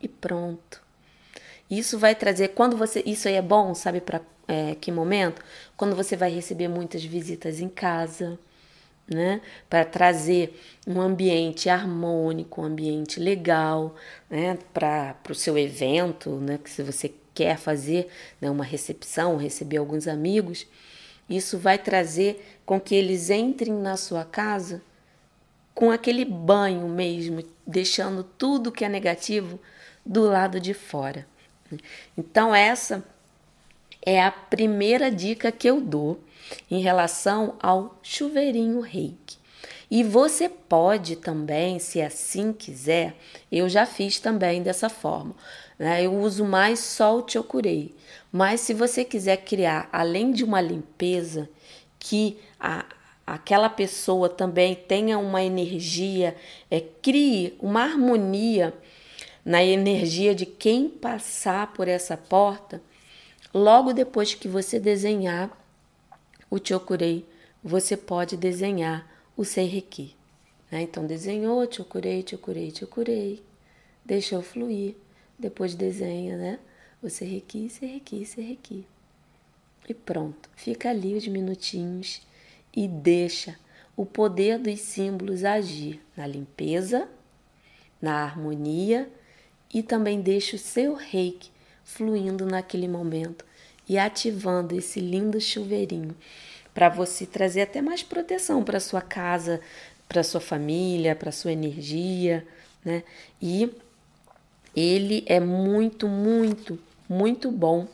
e 0.00 0.08
pronto. 0.08 0.82
Isso 1.70 1.98
vai 1.98 2.14
trazer, 2.14 2.48
quando 2.48 2.76
você, 2.76 3.02
isso 3.06 3.28
aí 3.28 3.34
é 3.34 3.42
bom, 3.42 3.74
sabe 3.74 4.00
para 4.00 4.20
é, 4.48 4.74
que 4.74 4.90
momento? 4.90 5.42
Quando 5.76 5.94
você 5.94 6.16
vai 6.16 6.30
receber 6.30 6.68
muitas 6.68 7.04
visitas 7.04 7.60
em 7.60 7.68
casa, 7.68 8.38
né? 9.06 9.42
Para 9.68 9.84
trazer 9.84 10.58
um 10.86 11.00
ambiente 11.00 11.68
harmônico, 11.68 12.62
um 12.62 12.64
ambiente 12.64 13.20
legal, 13.20 13.94
né? 14.30 14.58
Para 14.72 15.16
o 15.28 15.34
seu 15.34 15.58
evento, 15.58 16.30
né? 16.30 16.58
Que 16.62 16.70
se 16.70 16.82
você 16.82 17.12
quer 17.38 17.56
fazer 17.56 18.08
né? 18.40 18.50
uma 18.50 18.64
recepção, 18.64 19.36
receber 19.36 19.76
alguns 19.76 20.08
amigos, 20.08 20.66
isso 21.30 21.56
vai 21.56 21.78
trazer 21.78 22.58
com 22.66 22.80
que 22.80 22.96
eles 22.96 23.30
entrem 23.30 23.72
na 23.72 23.96
sua 23.96 24.24
casa 24.24 24.82
com 25.72 25.92
aquele 25.92 26.24
banho 26.24 26.88
mesmo, 26.88 27.44
deixando 27.64 28.24
tudo 28.24 28.72
que 28.72 28.84
é 28.84 28.88
negativo 28.88 29.60
do 30.04 30.24
lado 30.24 30.58
de 30.58 30.74
fora. 30.74 31.28
Então, 32.16 32.52
essa 32.52 33.04
é 34.04 34.20
a 34.20 34.32
primeira 34.32 35.08
dica 35.08 35.52
que 35.52 35.70
eu 35.70 35.80
dou 35.80 36.18
em 36.68 36.80
relação 36.80 37.54
ao 37.62 38.00
chuveirinho 38.02 38.80
reiki. 38.80 39.38
E 39.88 40.02
você 40.02 40.48
pode 40.48 41.14
também, 41.14 41.78
se 41.78 42.02
assim 42.02 42.52
quiser, 42.52 43.14
eu 43.52 43.68
já 43.68 43.86
fiz 43.86 44.18
também 44.18 44.60
dessa 44.60 44.88
forma. 44.88 45.36
Né? 45.78 46.04
Eu 46.04 46.14
uso 46.14 46.44
mais 46.44 46.80
só 46.80 47.16
o 47.16 47.28
chokurei. 47.28 47.94
Mas 48.32 48.60
se 48.60 48.74
você 48.74 49.04
quiser 49.04 49.38
criar, 49.38 49.88
além 49.92 50.32
de 50.32 50.42
uma 50.42 50.60
limpeza, 50.60 51.48
que 51.98 52.38
a, 52.58 52.84
aquela 53.26 53.68
pessoa 53.68 54.28
também 54.28 54.74
tenha 54.74 55.18
uma 55.18 55.42
energia, 55.42 56.36
é, 56.70 56.80
crie 56.80 57.56
uma 57.60 57.82
harmonia 57.82 58.74
na 59.44 59.62
energia 59.62 60.34
de 60.34 60.44
quem 60.44 60.88
passar 60.88 61.72
por 61.72 61.88
essa 61.88 62.16
porta, 62.16 62.82
logo 63.54 63.92
depois 63.92 64.34
que 64.34 64.48
você 64.48 64.78
desenhar 64.78 65.50
o 66.50 66.58
Chokurei, 66.62 67.24
você 67.62 67.96
pode 67.96 68.36
desenhar 68.36 69.06
o 69.36 69.44
Seireki. 69.44 70.14
Né? 70.70 70.82
Então, 70.82 71.06
desenhou 71.06 71.70
Chokurei, 71.70 72.24
Chokurei, 72.28 72.72
Chokurei, 72.74 73.42
deixou 74.04 74.42
fluir, 74.42 74.96
depois 75.38 75.74
desenha 75.74 76.36
né? 76.36 76.58
o 77.02 77.08
Seireki, 77.08 77.68
Seireki, 77.68 78.26
Seireki. 78.26 78.86
E 79.88 79.94
pronto, 79.94 80.50
fica 80.56 80.90
ali 80.90 81.14
os 81.14 81.26
minutinhos 81.26 82.20
e 82.74 82.86
deixa 82.86 83.58
o 83.96 84.04
poder 84.04 84.58
dos 84.58 84.80
símbolos 84.80 85.44
agir 85.44 86.00
na 86.16 86.26
limpeza, 86.26 87.08
na 88.00 88.22
harmonia 88.22 89.10
e 89.72 89.82
também 89.82 90.20
deixe 90.20 90.56
o 90.56 90.58
seu 90.58 90.94
reiki 90.94 91.50
fluindo 91.82 92.44
naquele 92.46 92.86
momento 92.86 93.44
e 93.88 93.98
ativando 93.98 94.76
esse 94.76 95.00
lindo 95.00 95.40
chuveirinho 95.40 96.14
para 96.74 96.88
você 96.88 97.26
trazer 97.26 97.62
até 97.62 97.80
mais 97.80 98.02
proteção 98.02 98.62
para 98.62 98.78
sua 98.78 99.00
casa, 99.00 99.60
para 100.08 100.22
sua 100.22 100.40
família, 100.40 101.16
para 101.16 101.32
sua 101.32 101.50
energia, 101.50 102.46
né? 102.84 103.02
E 103.42 103.68
ele 104.78 105.24
é 105.26 105.40
muito, 105.40 106.06
muito, 106.06 106.78
muito 107.08 107.50
bom 107.50 107.86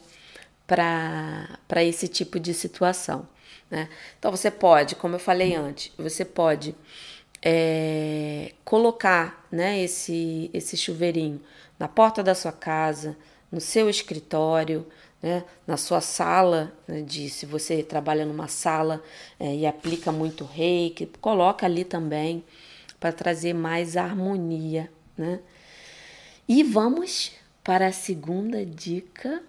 para 0.67 1.83
esse 1.83 2.09
tipo 2.09 2.39
de 2.39 2.53
situação. 2.53 3.27
Né? 3.71 3.89
Então 4.19 4.31
você 4.31 4.51
pode, 4.51 4.95
como 4.95 5.15
eu 5.15 5.19
falei 5.19 5.55
antes, 5.55 5.93
você 5.97 6.25
pode 6.25 6.75
é, 7.43 8.53
colocar 8.65 9.47
né, 9.51 9.83
esse, 9.83 10.51
esse 10.53 10.77
chuveirinho 10.77 11.41
na 11.79 11.89
porta 11.89 12.23
da 12.23 12.35
sua 12.35 12.53
casa, 12.53 13.17
no 13.51 13.61
seu 13.61 13.89
escritório, 13.89 14.87
né, 15.23 15.45
na 15.67 15.77
sua 15.77 16.01
sala, 16.01 16.73
né, 16.87 17.01
de 17.03 17.31
se 17.31 17.47
você 17.47 17.83
trabalha 17.83 18.27
numa 18.27 18.49
sala 18.49 19.03
é, 19.41 19.55
e 19.55 19.67
aplica 19.67 20.13
muito 20.13 20.45
reiki, 20.45 21.07
coloca 21.21 21.65
ali 21.67 21.85
também 21.85 22.45
para 23.01 23.13
trazer 23.13 23.53
mais 23.55 23.97
harmonia, 23.97 24.91
né? 25.17 25.41
E 26.49 26.63
vamos 26.63 27.33
para 27.63 27.87
a 27.87 27.93
segunda 27.93 28.65
dica, 28.65 29.43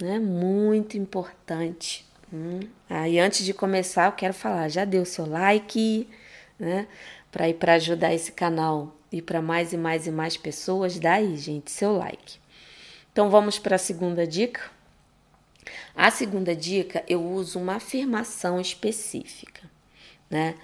né, 0.00 0.18
muito 0.18 0.96
importante. 0.96 2.06
Hum. 2.32 2.60
Aí 2.88 3.18
antes 3.18 3.44
de 3.44 3.52
começar, 3.52 4.06
eu 4.06 4.12
quero 4.12 4.34
falar, 4.34 4.68
já 4.68 4.84
deu 4.84 5.04
seu 5.04 5.26
like, 5.26 6.08
né? 6.58 6.86
Para 7.32 7.48
ir 7.48 7.54
para 7.54 7.74
ajudar 7.74 8.14
esse 8.14 8.32
canal 8.32 8.94
e 9.10 9.20
para 9.20 9.42
mais 9.42 9.72
e 9.72 9.76
mais 9.76 10.06
e 10.06 10.10
mais 10.10 10.36
pessoas, 10.36 10.98
dá 10.98 11.14
aí, 11.14 11.36
gente, 11.36 11.70
seu 11.70 11.96
like. 11.96 12.38
Então 13.12 13.30
vamos 13.30 13.58
para 13.58 13.76
a 13.76 13.78
segunda 13.78 14.26
dica. 14.26 14.70
A 15.94 16.10
segunda 16.10 16.54
dica, 16.54 17.02
eu 17.08 17.22
uso 17.22 17.58
uma 17.58 17.74
afirmação 17.76 18.60
específica, 18.60 19.68
né? 20.30 20.54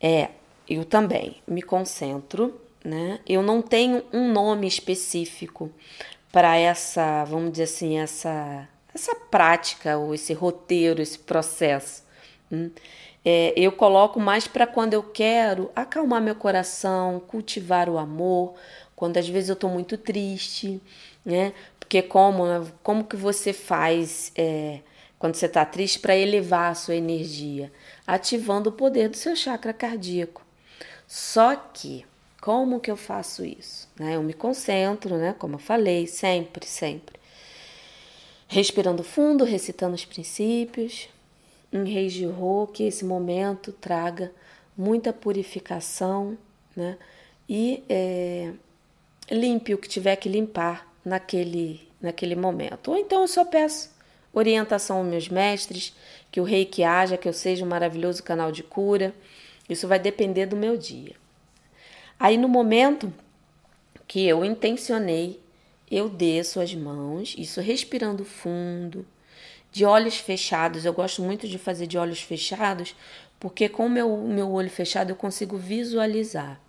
É, 0.00 0.30
eu 0.68 0.84
também 0.84 1.40
me 1.46 1.62
concentro, 1.62 2.60
né? 2.84 3.20
Eu 3.26 3.42
não 3.42 3.62
tenho 3.62 4.02
um 4.12 4.32
nome 4.32 4.66
específico 4.66 5.70
para 6.30 6.56
essa, 6.56 7.24
vamos 7.24 7.52
dizer 7.52 7.64
assim, 7.64 7.98
essa 7.98 8.68
essa 8.94 9.14
prática 9.14 9.96
ou 9.96 10.14
esse 10.14 10.32
roteiro, 10.32 11.00
esse 11.00 11.18
processo. 11.18 12.04
Hum? 12.50 12.70
É, 13.24 13.54
eu 13.56 13.72
coloco 13.72 14.20
mais 14.20 14.46
para 14.46 14.66
quando 14.66 14.94
eu 14.94 15.02
quero 15.02 15.70
acalmar 15.74 16.20
meu 16.20 16.34
coração, 16.34 17.20
cultivar 17.20 17.88
o 17.88 17.98
amor, 17.98 18.54
quando 18.96 19.16
às 19.16 19.28
vezes 19.28 19.48
eu 19.48 19.54
estou 19.54 19.70
muito 19.70 19.96
triste, 19.96 20.80
né? 21.24 21.52
Porque 21.78 22.02
como, 22.02 22.42
como 22.82 23.04
que 23.04 23.16
você 23.16 23.52
faz 23.52 24.32
é, 24.36 24.80
quando 25.18 25.36
você 25.36 25.46
está 25.46 25.64
triste 25.64 26.00
para 26.00 26.16
elevar 26.16 26.72
a 26.72 26.74
sua 26.74 26.96
energia? 26.96 27.72
Ativando 28.06 28.70
o 28.70 28.72
poder 28.72 29.08
do 29.08 29.16
seu 29.16 29.36
chakra 29.36 29.72
cardíaco. 29.72 30.44
Só 31.06 31.54
que, 31.54 32.04
como 32.42 32.80
que 32.80 32.90
eu 32.90 32.96
faço 32.96 33.44
isso? 33.44 33.88
Né? 33.96 34.16
Eu 34.16 34.22
me 34.22 34.32
concentro, 34.32 35.16
né? 35.16 35.32
Como 35.38 35.54
eu 35.54 35.58
falei, 35.60 36.08
sempre, 36.08 36.66
sempre. 36.66 37.14
Respirando 38.48 39.04
fundo, 39.04 39.44
recitando 39.44 39.94
os 39.94 40.04
princípios, 40.04 41.08
em 41.72 41.88
Reis 41.88 42.12
de 42.12 42.26
Rô, 42.26 42.66
que 42.66 42.82
esse 42.82 43.04
momento 43.04 43.70
traga 43.70 44.32
muita 44.76 45.12
purificação, 45.12 46.36
né? 46.74 46.98
E 47.48 47.84
é, 47.88 48.52
limpe 49.30 49.72
o 49.72 49.78
que 49.78 49.88
tiver 49.88 50.16
que 50.16 50.28
limpar 50.28 50.92
naquele, 51.04 51.88
naquele 52.00 52.34
momento. 52.34 52.90
Ou 52.90 52.98
então 52.98 53.22
eu 53.22 53.28
só 53.28 53.44
peço 53.44 53.88
orientação 54.32 54.98
aos 54.98 55.06
meus 55.06 55.28
mestres, 55.28 55.94
que 56.32 56.40
o 56.40 56.44
rei 56.44 56.64
que 56.64 56.82
haja, 56.82 57.16
que 57.16 57.28
eu 57.28 57.32
seja 57.32 57.64
um 57.64 57.68
maravilhoso 57.68 58.20
canal 58.20 58.50
de 58.50 58.64
cura. 58.64 59.14
Isso 59.68 59.86
vai 59.86 60.00
depender 60.00 60.46
do 60.46 60.56
meu 60.56 60.76
dia. 60.76 61.21
Aí 62.22 62.36
no 62.36 62.48
momento 62.48 63.12
que 64.06 64.24
eu 64.28 64.44
intencionei, 64.44 65.42
eu 65.90 66.08
desço 66.08 66.60
as 66.60 66.72
mãos, 66.72 67.34
isso 67.36 67.60
respirando 67.60 68.24
fundo, 68.24 69.04
de 69.72 69.84
olhos 69.84 70.18
fechados. 70.18 70.84
Eu 70.84 70.92
gosto 70.92 71.20
muito 71.20 71.48
de 71.48 71.58
fazer 71.58 71.88
de 71.88 71.98
olhos 71.98 72.22
fechados, 72.22 72.94
porque 73.40 73.68
com 73.68 73.86
o 73.86 73.90
meu, 73.90 74.16
meu 74.18 74.52
olho 74.52 74.70
fechado 74.70 75.10
eu 75.10 75.16
consigo 75.16 75.56
visualizar. 75.56 76.60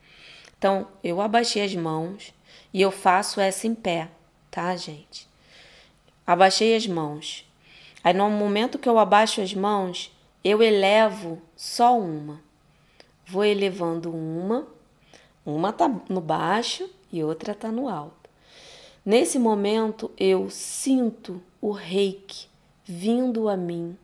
Então, 0.58 0.88
eu 1.04 1.22
abaixei 1.22 1.64
as 1.64 1.76
mãos 1.76 2.34
e 2.74 2.82
eu 2.82 2.90
faço 2.90 3.40
essa 3.40 3.68
em 3.68 3.76
pé, 3.76 4.10
tá, 4.50 4.76
gente? 4.76 5.28
Abaixei 6.26 6.76
as 6.76 6.88
mãos. 6.88 7.48
Aí, 8.04 8.12
no 8.12 8.28
momento 8.28 8.80
que 8.80 8.90
eu 8.90 8.98
abaixo 8.98 9.40
as 9.40 9.54
mãos, 9.54 10.12
eu 10.44 10.64
elevo 10.64 11.40
só 11.56 11.96
uma. 11.96 12.42
Vou 13.28 13.46
elevando 13.46 14.12
uma, 14.12 14.68
uma 15.46 15.74
tá 15.74 15.90
no 16.10 16.22
baixo 16.22 16.90
e 17.12 17.24
outra 17.24 17.54
tá 17.54 17.72
no 17.72 17.90
alto. 17.90 18.30
Nesse 19.06 19.38
momento, 19.38 20.10
eu 20.18 20.50
sinto 20.50 21.42
o 21.62 21.72
reiki 21.72 22.48
vindo 22.86 23.50
a 23.50 23.58
mim, 23.58 23.98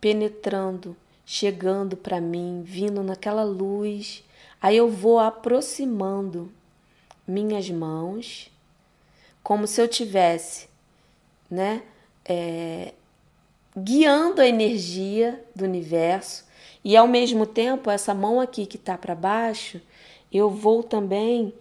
penetrando, 0.00 0.96
chegando 1.24 1.96
para 1.96 2.20
mim, 2.20 2.62
vindo 2.64 3.02
naquela 3.02 3.42
luz. 3.42 4.24
Aí 4.60 4.76
eu 4.76 4.88
vou 4.88 5.18
aproximando 5.18 6.52
minhas 7.26 7.68
mãos, 7.70 8.50
como 9.42 9.66
se 9.66 9.80
eu 9.80 9.88
tivesse, 9.88 10.68
né, 11.50 11.82
é, 12.24 12.92
guiando 13.76 14.40
a 14.40 14.46
energia 14.46 15.44
do 15.54 15.64
universo 15.64 16.44
e 16.84 16.96
ao 16.96 17.06
mesmo 17.06 17.46
tempo 17.46 17.90
essa 17.90 18.12
mão 18.12 18.40
aqui 18.40 18.66
que 18.66 18.76
está 18.76 18.98
para 18.98 19.14
baixo, 19.14 19.80
eu 20.38 20.50
vou 20.50 20.82
também 20.82 21.52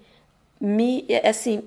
me, 0.59 1.05
assim, 1.23 1.63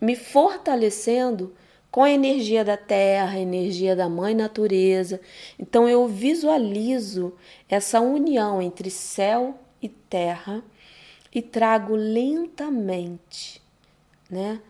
me 0.00 0.14
fortalecendo 0.16 1.54
com 1.90 2.02
a 2.02 2.10
energia 2.10 2.64
da 2.64 2.76
terra, 2.76 3.36
a 3.36 3.40
energia 3.40 3.96
da 3.96 4.08
mãe 4.08 4.34
natureza. 4.34 5.20
Então 5.58 5.88
eu 5.88 6.06
visualizo 6.06 7.32
essa 7.68 8.00
união 8.00 8.62
entre 8.62 8.90
céu 8.90 9.58
e 9.80 9.88
terra 9.88 10.62
e 11.34 11.42
trago 11.42 11.94
lentamente, 11.94 13.60
né? 14.30 14.60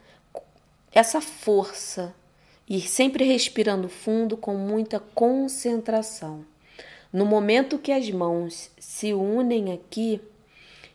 Essa 0.92 1.20
força 1.20 2.14
e 2.68 2.80
sempre 2.80 3.24
respirando 3.24 3.88
fundo 3.88 4.36
com 4.36 4.54
muita 4.54 5.00
concentração. 5.00 6.44
No 7.12 7.24
momento 7.24 7.78
que 7.78 7.90
as 7.90 8.10
mãos 8.10 8.70
se 8.78 9.14
unem 9.14 9.72
aqui, 9.72 10.20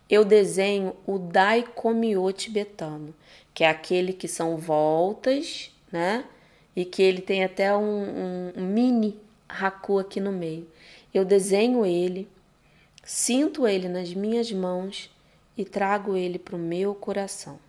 eu 0.09 0.25
desenho 0.25 0.95
o 1.05 1.17
Daikomyo 1.17 2.31
tibetano, 2.31 3.13
que 3.53 3.63
é 3.63 3.69
aquele 3.69 4.13
que 4.13 4.27
são 4.27 4.57
voltas, 4.57 5.71
né? 5.91 6.25
E 6.75 6.83
que 6.83 7.01
ele 7.01 7.21
tem 7.21 7.43
até 7.43 7.75
um, 7.75 8.51
um, 8.55 8.61
mini 8.61 9.19
haku 9.47 9.99
aqui 9.99 10.19
no 10.19 10.31
meio. 10.31 10.67
Eu 11.13 11.23
desenho 11.23 11.85
ele, 11.85 12.27
sinto 13.03 13.67
ele 13.67 13.87
nas 13.87 14.13
minhas 14.13 14.51
mãos 14.51 15.09
e 15.57 15.63
trago 15.63 16.17
ele 16.17 16.39
para 16.39 16.55
o 16.55 16.59
meu 16.59 16.95
coração. 16.95 17.59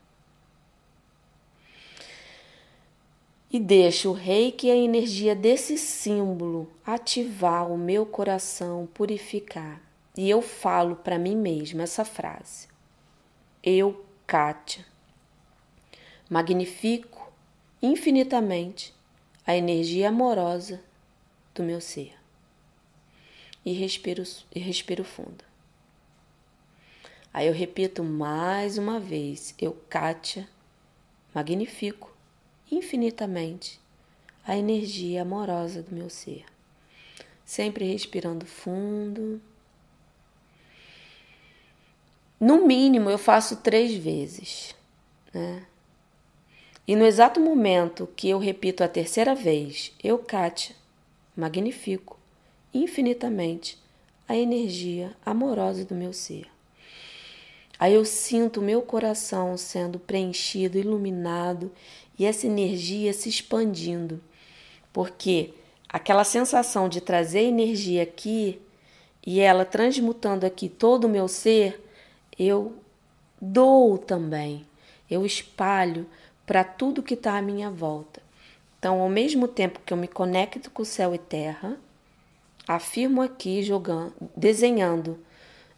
E 3.50 3.60
deixo 3.60 4.10
o 4.10 4.14
reiki 4.14 4.66
e 4.66 4.70
a 4.70 4.76
energia 4.76 5.34
desse 5.34 5.78
símbolo 5.78 6.68
ativar 6.84 7.70
o 7.70 7.78
meu 7.78 8.04
coração, 8.04 8.88
purificar. 8.92 9.80
E 10.16 10.30
eu 10.30 10.40
falo 10.40 10.96
para 10.96 11.18
mim 11.18 11.36
mesma 11.36 11.82
essa 11.82 12.04
frase. 12.04 12.68
Eu, 13.62 14.04
Kátia, 14.26 14.84
magnifico 16.30 17.32
infinitamente 17.82 18.94
a 19.46 19.56
energia 19.56 20.08
amorosa 20.08 20.80
do 21.54 21.62
meu 21.62 21.80
ser. 21.80 22.14
E 23.64 23.72
respiro, 23.72 24.22
e 24.54 24.60
respiro 24.60 25.04
fundo. 25.04 25.44
Aí 27.32 27.48
eu 27.48 27.52
repito 27.52 28.04
mais 28.04 28.78
uma 28.78 29.00
vez: 29.00 29.54
eu, 29.58 29.72
Kátia, 29.88 30.48
magnifico 31.34 32.14
infinitamente 32.70 33.80
a 34.46 34.56
energia 34.56 35.22
amorosa 35.22 35.82
do 35.82 35.94
meu 35.94 36.08
ser. 36.08 36.44
Sempre 37.44 37.90
respirando 37.90 38.46
fundo. 38.46 39.40
No 42.40 42.66
mínimo, 42.66 43.08
eu 43.08 43.18
faço 43.18 43.56
três 43.56 43.94
vezes, 43.94 44.74
né? 45.32 45.62
E 46.86 46.94
no 46.94 47.06
exato 47.06 47.40
momento 47.40 48.08
que 48.14 48.28
eu 48.28 48.38
repito 48.38 48.84
a 48.84 48.88
terceira 48.88 49.34
vez, 49.34 49.92
eu, 50.02 50.18
Kátia, 50.18 50.76
magnifico 51.34 52.18
infinitamente 52.74 53.78
a 54.28 54.36
energia 54.36 55.16
amorosa 55.24 55.84
do 55.84 55.94
meu 55.94 56.12
ser. 56.12 56.46
Aí 57.78 57.94
eu 57.94 58.04
sinto 58.04 58.60
o 58.60 58.62
meu 58.62 58.82
coração 58.82 59.56
sendo 59.56 59.98
preenchido, 59.98 60.78
iluminado 60.78 61.72
e 62.18 62.24
essa 62.24 62.46
energia 62.46 63.12
se 63.12 63.28
expandindo, 63.28 64.20
porque 64.92 65.54
aquela 65.88 66.24
sensação 66.24 66.88
de 66.88 67.00
trazer 67.00 67.42
energia 67.42 68.02
aqui 68.02 68.60
e 69.26 69.40
ela 69.40 69.64
transmutando 69.64 70.46
aqui 70.46 70.68
todo 70.68 71.04
o 71.04 71.08
meu 71.08 71.28
ser, 71.28 71.83
eu 72.38 72.76
dou 73.40 73.98
também, 73.98 74.66
eu 75.10 75.24
espalho 75.24 76.06
para 76.46 76.64
tudo 76.64 77.02
que 77.02 77.14
está 77.14 77.36
à 77.36 77.42
minha 77.42 77.70
volta. 77.70 78.22
Então, 78.78 79.00
ao 79.00 79.08
mesmo 79.08 79.48
tempo 79.48 79.80
que 79.84 79.92
eu 79.92 79.96
me 79.96 80.08
conecto 80.08 80.70
com 80.70 80.82
o 80.82 80.86
céu 80.86 81.14
e 81.14 81.18
terra, 81.18 81.78
afirmo 82.68 83.22
aqui 83.22 83.62
jogando, 83.62 84.14
desenhando 84.36 85.18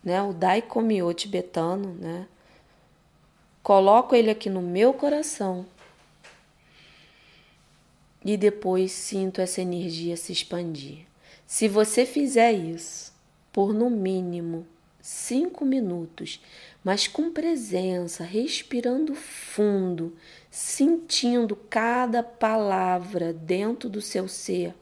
né, 0.03 0.23
o 0.23 0.33
Daikomyo 0.33 1.12
tibetano, 1.12 1.95
né? 1.95 2.27
Coloco 3.62 4.14
ele 4.14 4.31
aqui 4.31 4.49
no 4.49 4.62
meu 4.62 4.95
coração 4.95 5.66
e 8.25 8.37
depois 8.37 8.92
sinto 8.92 9.40
essa 9.40 9.61
energia 9.61 10.16
se 10.16 10.33
expandir. 10.33 11.07
Se 11.47 11.66
você 11.69 12.07
fizer 12.07 12.53
isso 12.53 13.12
por 13.53 13.73
no 13.73 13.90
mínimo 13.90 14.66
cinco 15.07 15.64
minutos, 15.64 16.42
mas 16.83 17.07
com 17.07 17.31
presença, 17.31 18.25
respirando 18.25 19.14
fundo, 19.14 20.16
sentindo 20.51 21.55
cada 21.55 22.25
palavra 22.25 23.33
dentro 23.33 23.88
do 23.88 24.01
seu 24.03 24.27
ser, 24.27 24.75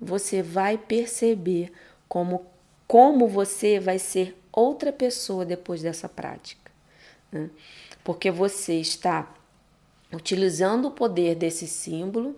você 0.00 0.40
vai 0.40 0.78
perceber 0.78 1.72
como 2.08 2.46
como 2.86 3.26
você 3.26 3.80
vai 3.80 3.98
ser 3.98 4.36
outra 4.52 4.92
pessoa 4.92 5.44
depois 5.44 5.82
dessa 5.82 6.08
prática. 6.08 6.70
Né? 7.32 7.50
Porque 8.04 8.30
você 8.30 8.74
está 8.74 9.32
utilizando 10.12 10.86
o 10.86 10.90
poder 10.92 11.34
desse 11.34 11.66
símbolo 11.66 12.34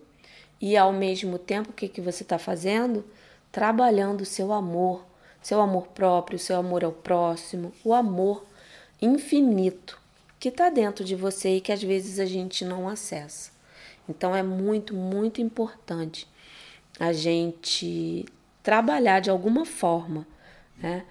e, 0.61 0.77
ao 0.77 0.93
mesmo 0.93 1.39
tempo, 1.39 1.71
o 1.71 1.73
que, 1.73 1.89
que 1.89 2.03
você 2.03 2.23
está 2.23 2.39
fazendo? 2.39 3.03
Trabalhando 3.51 4.23
o 4.23 4.27
seu 4.27 4.53
amor, 4.53 5.07
seu 5.43 5.61
amor 5.61 5.89
próprio, 5.89 6.39
seu 6.39 6.57
amor 6.57 6.85
ao 6.85 6.93
próximo, 6.93 7.73
o 7.85 7.93
amor 7.93 8.45
infinito 9.01 10.01
que 10.39 10.49
está 10.49 10.71
dentro 10.71 11.05
de 11.05 11.15
você 11.15 11.57
e 11.57 11.61
que 11.61 11.73
às 11.73 11.83
vezes 11.83 12.19
a 12.19 12.27
gente 12.27 12.65
não 12.65 12.89
acessa. 12.89 13.51
Então 14.09 14.35
é 14.35 14.43
muito, 14.43 14.95
muito 14.95 15.41
importante 15.41 16.27
a 16.99 17.13
gente 17.13 18.25
trabalhar 18.63 19.21
de 19.21 19.31
alguma 19.31 19.65
forma 19.65 20.27
né? 20.83 21.05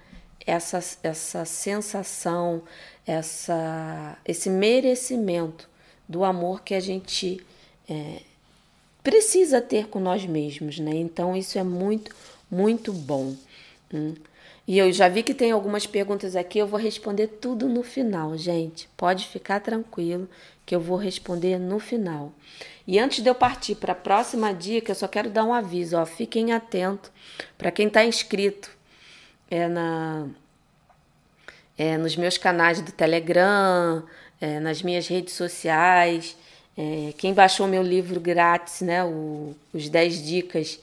Essa, 0.44 0.78
essa 1.02 1.44
sensação, 1.44 2.62
essa, 3.06 4.18
esse 4.24 4.50
merecimento 4.50 5.68
do 6.08 6.24
amor 6.24 6.62
que 6.62 6.74
a 6.74 6.80
gente 6.80 7.40
é, 7.88 8.22
precisa 9.02 9.60
ter 9.60 9.86
com 9.86 10.00
nós 10.00 10.26
mesmos, 10.26 10.78
né? 10.78 10.94
Então 10.94 11.36
isso 11.36 11.58
é 11.58 11.62
muito, 11.62 12.14
muito 12.50 12.92
bom. 12.92 13.34
Hum. 13.92 14.14
E 14.66 14.78
eu 14.78 14.92
já 14.92 15.08
vi 15.08 15.22
que 15.22 15.34
tem 15.34 15.50
algumas 15.50 15.86
perguntas 15.86 16.36
aqui, 16.36 16.58
eu 16.58 16.66
vou 16.66 16.78
responder 16.78 17.26
tudo 17.26 17.68
no 17.68 17.82
final, 17.82 18.36
gente. 18.38 18.88
Pode 18.96 19.26
ficar 19.26 19.60
tranquilo 19.60 20.28
que 20.64 20.74
eu 20.74 20.80
vou 20.80 20.96
responder 20.96 21.58
no 21.58 21.80
final. 21.80 22.32
E 22.86 22.98
antes 22.98 23.22
de 23.22 23.28
eu 23.28 23.34
partir 23.34 23.74
para 23.74 23.92
a 23.92 23.96
próxima 23.96 24.52
dica, 24.52 24.92
eu 24.92 24.96
só 24.96 25.08
quero 25.08 25.30
dar 25.30 25.44
um 25.44 25.52
aviso, 25.52 25.96
ó, 25.96 26.06
fiquem 26.06 26.52
atentos 26.52 27.10
para 27.58 27.70
quem 27.70 27.88
está 27.88 28.04
inscrito 28.04 28.70
é 29.50 29.68
na 29.68 30.26
é, 31.76 31.98
nos 31.98 32.16
meus 32.16 32.38
canais 32.38 32.80
do 32.80 32.92
Telegram, 32.92 34.02
é, 34.40 34.60
nas 34.60 34.82
minhas 34.82 35.08
redes 35.08 35.34
sociais. 35.34 36.36
É, 36.76 37.12
quem 37.18 37.34
baixou 37.34 37.66
meu 37.66 37.82
livro 37.82 38.20
grátis, 38.20 38.80
né, 38.80 39.04
o, 39.04 39.54
os 39.72 39.88
10 39.88 40.24
dicas, 40.24 40.80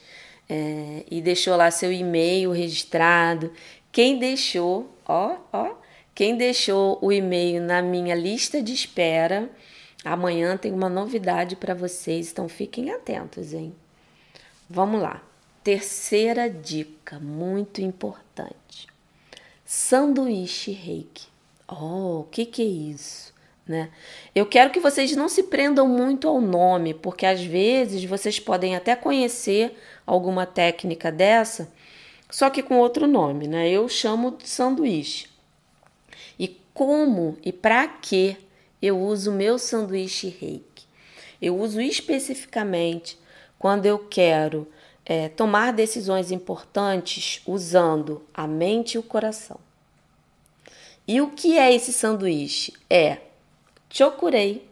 é, 0.50 1.06
e 1.10 1.22
deixou 1.22 1.56
lá 1.56 1.70
seu 1.70 1.94
e-mail 1.94 2.52
registrado. 2.52 3.54
Quem 3.92 4.18
deixou, 4.18 4.90
ó, 5.06 5.38
ó, 5.54 5.76
quem 6.16 6.36
deixou 6.36 6.98
o 7.02 7.12
e-mail 7.12 7.62
na 7.62 7.82
minha 7.82 8.16
lista 8.16 8.62
de 8.62 8.74
espera, 8.74 9.50
amanhã 10.04 10.58
tem 10.58 10.74
uma 10.74 10.90
novidade 10.90 11.56
para 11.56 11.74
vocês, 11.74 12.32
então 12.32 12.50
fiquem 12.50 12.92
atentos, 12.92 13.54
hein? 13.54 13.74
Vamos 14.70 15.02
lá. 15.02 15.24
Terceira 15.64 16.50
dica, 16.50 17.20
muito 17.20 17.82
importante. 17.82 18.88
Sanduíche 19.66 20.72
reiki. 20.72 21.28
Oh, 21.68 22.22
o 22.22 22.28
que, 22.32 22.46
que 22.46 22.62
é 22.62 22.66
isso? 22.66 23.34
Né? 23.68 23.92
Eu 24.34 24.48
quero 24.48 24.72
que 24.72 24.80
vocês 24.80 25.16
não 25.16 25.30
se 25.30 25.44
prendam 25.44 25.88
muito 25.88 26.28
ao 26.28 26.42
nome, 26.42 26.94
porque 26.94 27.24
às 27.24 27.44
vezes 27.44 28.04
vocês 28.04 28.40
podem 28.40 28.76
até 28.76 28.96
conhecer 28.96 29.78
alguma 30.10 30.46
técnica 30.46 31.12
dessa, 31.12 31.72
só 32.30 32.50
que 32.50 32.64
com 32.64 32.80
outro 32.80 33.08
nome, 33.08 33.48
né? 33.48 33.70
Eu 33.70 33.88
chamo 33.88 34.32
de 34.32 34.50
sanduíche. 34.50 35.28
E 36.38 36.60
como 36.74 37.38
e 37.44 37.52
para 37.52 37.88
que 37.88 38.36
eu 38.82 39.00
uso 39.00 39.32
o 39.32 39.36
meu 39.36 39.60
sanduíche 39.60 40.30
reiki? 40.30 40.88
Eu 41.40 41.58
uso 41.58 41.80
especificamente 41.80 43.18
quando 43.58 43.86
eu 43.86 44.00
quero 44.00 44.68
é, 45.06 45.30
tomar 45.30 45.74
decisões 45.74 46.32
importantes 46.32 47.42
usando 47.46 48.24
a 48.34 48.48
mente 48.48 48.96
e 48.96 48.98
o 48.98 49.04
coração. 49.04 49.60
E 51.08 51.22
o 51.22 51.32
que 51.32 51.58
é 51.58 51.74
esse 51.74 51.94
sanduíche? 51.94 52.74
É 52.90 53.18
chokurei, 53.90 54.68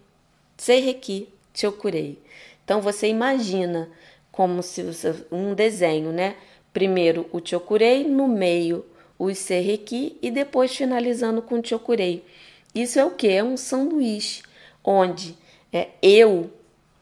seireki, 0.58 1.30
chokurei. 1.54 2.21
Então 2.63 2.82
você 2.82 3.08
imagina 3.08 3.89
como 4.38 4.62
se 4.62 4.86
um 5.32 5.56
desenho, 5.56 6.12
né? 6.12 6.36
Primeiro 6.71 7.26
o 7.32 7.41
chokurei, 7.43 8.04
no 8.08 8.28
meio 8.28 8.86
o 9.17 9.34
seireki 9.34 10.15
e 10.21 10.30
depois 10.30 10.76
finalizando 10.76 11.41
com 11.41 11.60
o 11.60 11.67
chokurei. 11.67 12.23
Isso 12.76 13.00
é 13.00 13.04
o 13.04 13.15
que? 13.15 13.28
É 13.28 13.43
um 13.43 13.58
sanduíche 13.58 14.43
onde 14.84 15.36
É 15.73 15.89
eu, 16.04 16.52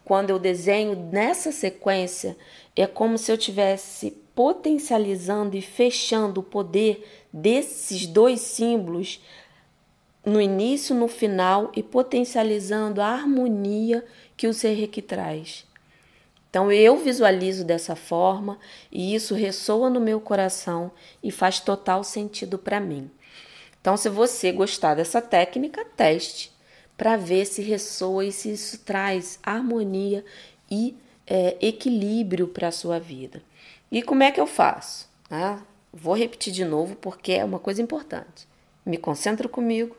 quando 0.06 0.30
eu 0.30 0.40
desenho 0.40 0.96
nessa 1.12 1.52
sequência, 1.52 2.38
é 2.74 2.88
como 2.88 3.18
se 3.18 3.30
eu 3.30 3.38
tivesse 3.38 4.12
potencializando 4.34 5.58
e 5.58 5.62
fechando 5.62 6.40
o 6.40 6.44
poder 6.44 7.06
desses 7.34 8.08
dois 8.08 8.40
símbolos 8.40 9.22
no 10.26 10.40
início, 10.40 10.96
no 10.96 11.10
final 11.10 11.70
e 11.76 11.84
potencializando 11.84 13.02
a 13.02 13.08
harmonia 13.08 14.06
que 14.38 14.48
o 14.48 14.54
ser 14.54 14.74
Reiki 14.74 15.02
traz. 15.02 15.65
Então 16.56 16.72
eu 16.72 16.96
visualizo 16.96 17.66
dessa 17.66 17.98
forma 17.98 18.58
e 18.90 19.14
isso 19.14 19.36
ressoa 19.36 19.90
no 19.90 20.00
meu 20.00 20.22
coração 20.22 20.90
e 21.22 21.30
faz 21.30 21.60
total 21.60 22.02
sentido 22.02 22.58
para 22.58 22.80
mim. 22.80 23.12
Então, 23.82 23.98
se 23.98 24.08
você 24.08 24.54
gostar 24.54 24.96
dessa 24.96 25.22
técnica, 25.22 25.84
teste 25.98 26.54
para 26.96 27.18
ver 27.18 27.44
se 27.44 27.62
ressoa 27.62 28.24
e 28.24 28.32
se 28.32 28.54
isso 28.54 28.80
traz 28.86 29.38
harmonia 29.44 30.24
e 30.72 30.96
é, 31.28 31.58
equilíbrio 31.60 32.48
para 32.48 32.70
a 32.70 32.72
sua 32.72 33.02
vida. 33.02 33.44
E 33.92 34.02
como 34.02 34.24
é 34.24 34.32
que 34.32 34.40
eu 34.40 34.48
faço? 34.48 35.10
Ah, 35.30 35.60
vou 35.92 36.16
repetir 36.16 36.54
de 36.54 36.64
novo 36.64 36.96
porque 36.96 37.34
é 37.34 37.44
uma 37.44 37.60
coisa 37.60 37.82
importante. 37.82 38.48
Me 38.86 38.98
concentro 38.98 39.50
comigo, 39.50 39.94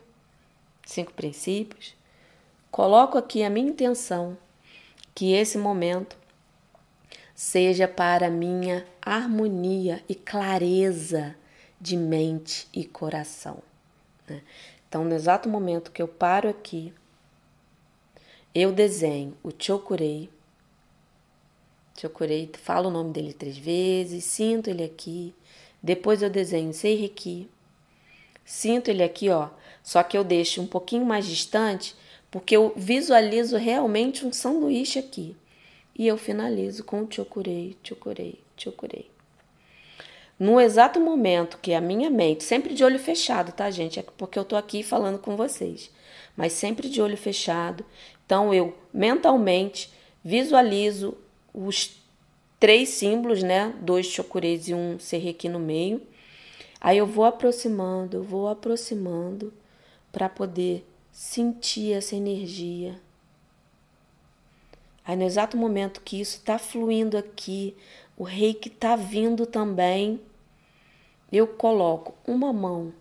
cinco 0.83 1.13
princípios, 1.13 1.95
coloco 2.71 3.15
aqui 3.15 3.43
a 3.43 3.49
minha 3.51 3.69
intenção 3.69 4.35
que 5.13 5.33
esse 5.33 5.59
momento 5.59 6.17
seja 7.37 7.87
para 7.87 8.31
minha 8.31 8.83
harmonia 8.99 10.03
e 10.09 10.15
clareza 10.15 11.35
de 11.79 11.95
mente 11.95 12.67
e 12.73 12.83
coração. 12.83 13.59
Né? 14.27 14.41
Então, 14.89 15.05
no 15.05 15.13
exato 15.13 15.47
momento 15.47 15.91
que 15.91 16.01
eu 16.01 16.07
paro 16.07 16.49
aqui, 16.49 16.91
eu 18.55 18.71
desenho 18.71 19.37
o 19.43 19.51
Chokurei. 19.55 20.31
Chokurei, 21.95 22.49
falo 22.57 22.89
o 22.89 22.91
nome 22.91 23.13
dele 23.13 23.33
três 23.33 23.55
vezes, 23.55 24.23
sinto 24.23 24.71
ele 24.71 24.83
aqui. 24.83 25.31
Depois 25.81 26.23
eu 26.23 26.31
desenho 26.31 26.73
Seireki. 26.73 27.47
Sinto 28.43 28.89
ele 28.89 29.03
aqui, 29.03 29.29
ó. 29.29 29.49
Só 29.83 30.01
que 30.01 30.17
eu 30.17 30.23
deixo 30.23 30.59
um 30.59 30.65
pouquinho 30.67 31.05
mais 31.05 31.27
distante, 31.27 31.95
porque 32.31 32.57
eu 32.57 32.73
visualizo 32.75 33.57
realmente 33.57 34.25
um 34.25 34.33
sanduíche 34.33 34.97
aqui. 34.97 35.37
E 35.97 36.07
eu 36.07 36.17
finalizo 36.17 36.83
com 36.83 37.01
o 37.01 37.07
Chokurei, 37.11 37.75
Chokurei, 37.83 38.39
Chokurei. 38.55 39.09
No 40.39 40.61
exato 40.61 40.99
momento 40.99 41.57
que 41.57 41.73
a 41.73 41.81
minha 41.81 42.11
mente, 42.11 42.43
sempre 42.43 42.75
de 42.75 42.83
olho 42.83 42.99
fechado, 42.99 43.51
tá, 43.51 43.71
gente? 43.71 43.99
É 43.99 44.03
porque 44.03 44.37
eu 44.37 44.45
tô 44.45 44.55
aqui 44.55 44.83
falando 44.83 45.17
com 45.17 45.35
vocês, 45.35 45.89
mas 46.35 46.53
sempre 46.53 46.87
de 46.87 47.01
olho 47.01 47.17
fechado. 47.17 47.83
Então 48.23 48.53
eu 48.53 48.75
mentalmente 48.93 49.91
visualizo 50.23 51.17
os 51.51 51.99
três 52.59 52.89
símbolos, 52.89 53.41
né? 53.41 53.73
Dois 53.81 54.05
chocureis 54.05 54.67
e 54.67 54.75
um 54.75 54.99
serrequi 54.99 55.49
no 55.49 55.59
meio. 55.59 56.01
Aí 56.79 56.99
eu 56.99 57.07
vou 57.07 57.25
aproximando, 57.25 58.17
eu 58.17 58.23
vou 58.23 58.47
aproximando 58.47 59.51
para 60.11 60.29
poder 60.29 60.85
sentir 61.11 61.93
essa 61.93 62.15
energia. 62.15 63.01
Aí 65.07 65.15
no 65.15 65.23
exato 65.23 65.55
momento 65.55 66.01
que 66.01 66.19
isso 66.19 66.35
está 66.35 66.59
fluindo 66.59 67.17
aqui, 67.17 67.73
o 68.17 68.25
reiki 68.25 68.67
está 68.67 68.97
vindo 68.97 69.45
também, 69.45 70.19
eu 71.31 71.47
coloco 71.47 72.13
uma 72.27 72.51
mão 72.51 72.93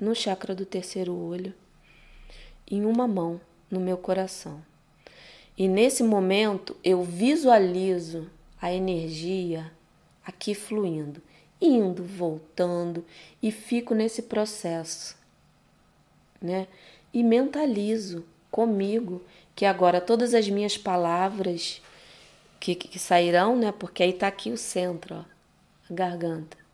no 0.00 0.16
chakra 0.16 0.52
do 0.52 0.66
terceiro 0.66 1.14
olho 1.14 1.54
e 2.68 2.84
uma 2.84 3.06
mão 3.06 3.40
no 3.70 3.78
meu 3.78 3.96
coração. 3.96 4.60
E 5.56 5.68
nesse 5.68 6.02
momento 6.02 6.76
eu 6.82 7.04
visualizo 7.04 8.28
a 8.60 8.72
energia 8.72 9.70
aqui 10.26 10.56
fluindo, 10.56 11.22
indo, 11.60 12.02
voltando 12.02 13.04
e 13.40 13.52
fico 13.52 13.94
nesse 13.94 14.22
processo, 14.22 15.16
né? 16.42 16.66
E 17.12 17.22
mentalizo 17.22 18.24
comigo 18.50 19.22
que 19.54 19.64
agora 19.64 20.00
todas 20.00 20.34
as 20.34 20.48
minhas 20.48 20.76
palavras 20.76 21.80
que, 22.60 22.74
que 22.74 22.98
sairão, 22.98 23.56
né? 23.56 23.72
Porque 23.72 24.02
aí 24.02 24.12
tá 24.12 24.26
aqui 24.26 24.50
o 24.50 24.56
centro, 24.56 25.16
ó, 25.16 25.24
a 25.90 25.94
garganta 25.94 26.64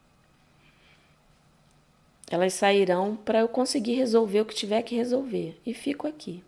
elas 2.30 2.54
sairão 2.54 3.16
para 3.16 3.40
eu 3.40 3.48
conseguir 3.48 3.94
resolver 3.94 4.40
o 4.40 4.44
que 4.46 4.54
tiver 4.54 4.82
que 4.82 4.94
resolver 4.94 5.60
e 5.66 5.74
fico 5.74 6.06
aqui. 6.06 6.44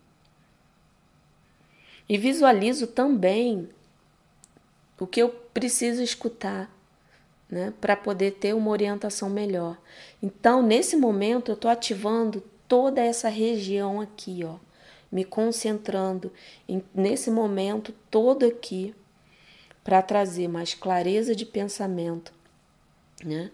E 2.07 2.17
visualizo 2.17 2.87
também 2.87 3.67
o 4.97 5.05
que 5.05 5.21
eu 5.21 5.29
preciso 5.53 6.01
escutar, 6.01 6.71
né, 7.49 7.73
para 7.81 7.97
poder 7.97 8.31
ter 8.31 8.55
uma 8.55 8.71
orientação 8.71 9.29
melhor. 9.29 9.77
Então, 10.21 10.61
nesse 10.61 10.95
momento, 10.95 11.51
eu 11.51 11.55
estou 11.55 11.69
ativando 11.69 12.41
toda 12.65 13.01
essa 13.01 13.27
região 13.27 13.99
aqui, 13.99 14.41
ó, 14.45 14.55
me 15.13 15.23
concentrando 15.23 16.33
em, 16.67 16.83
nesse 16.91 17.29
momento 17.29 17.93
todo 18.09 18.47
aqui 18.47 18.95
para 19.83 20.01
trazer 20.01 20.47
mais 20.47 20.73
clareza 20.73 21.35
de 21.35 21.45
pensamento, 21.45 22.33
né, 23.23 23.51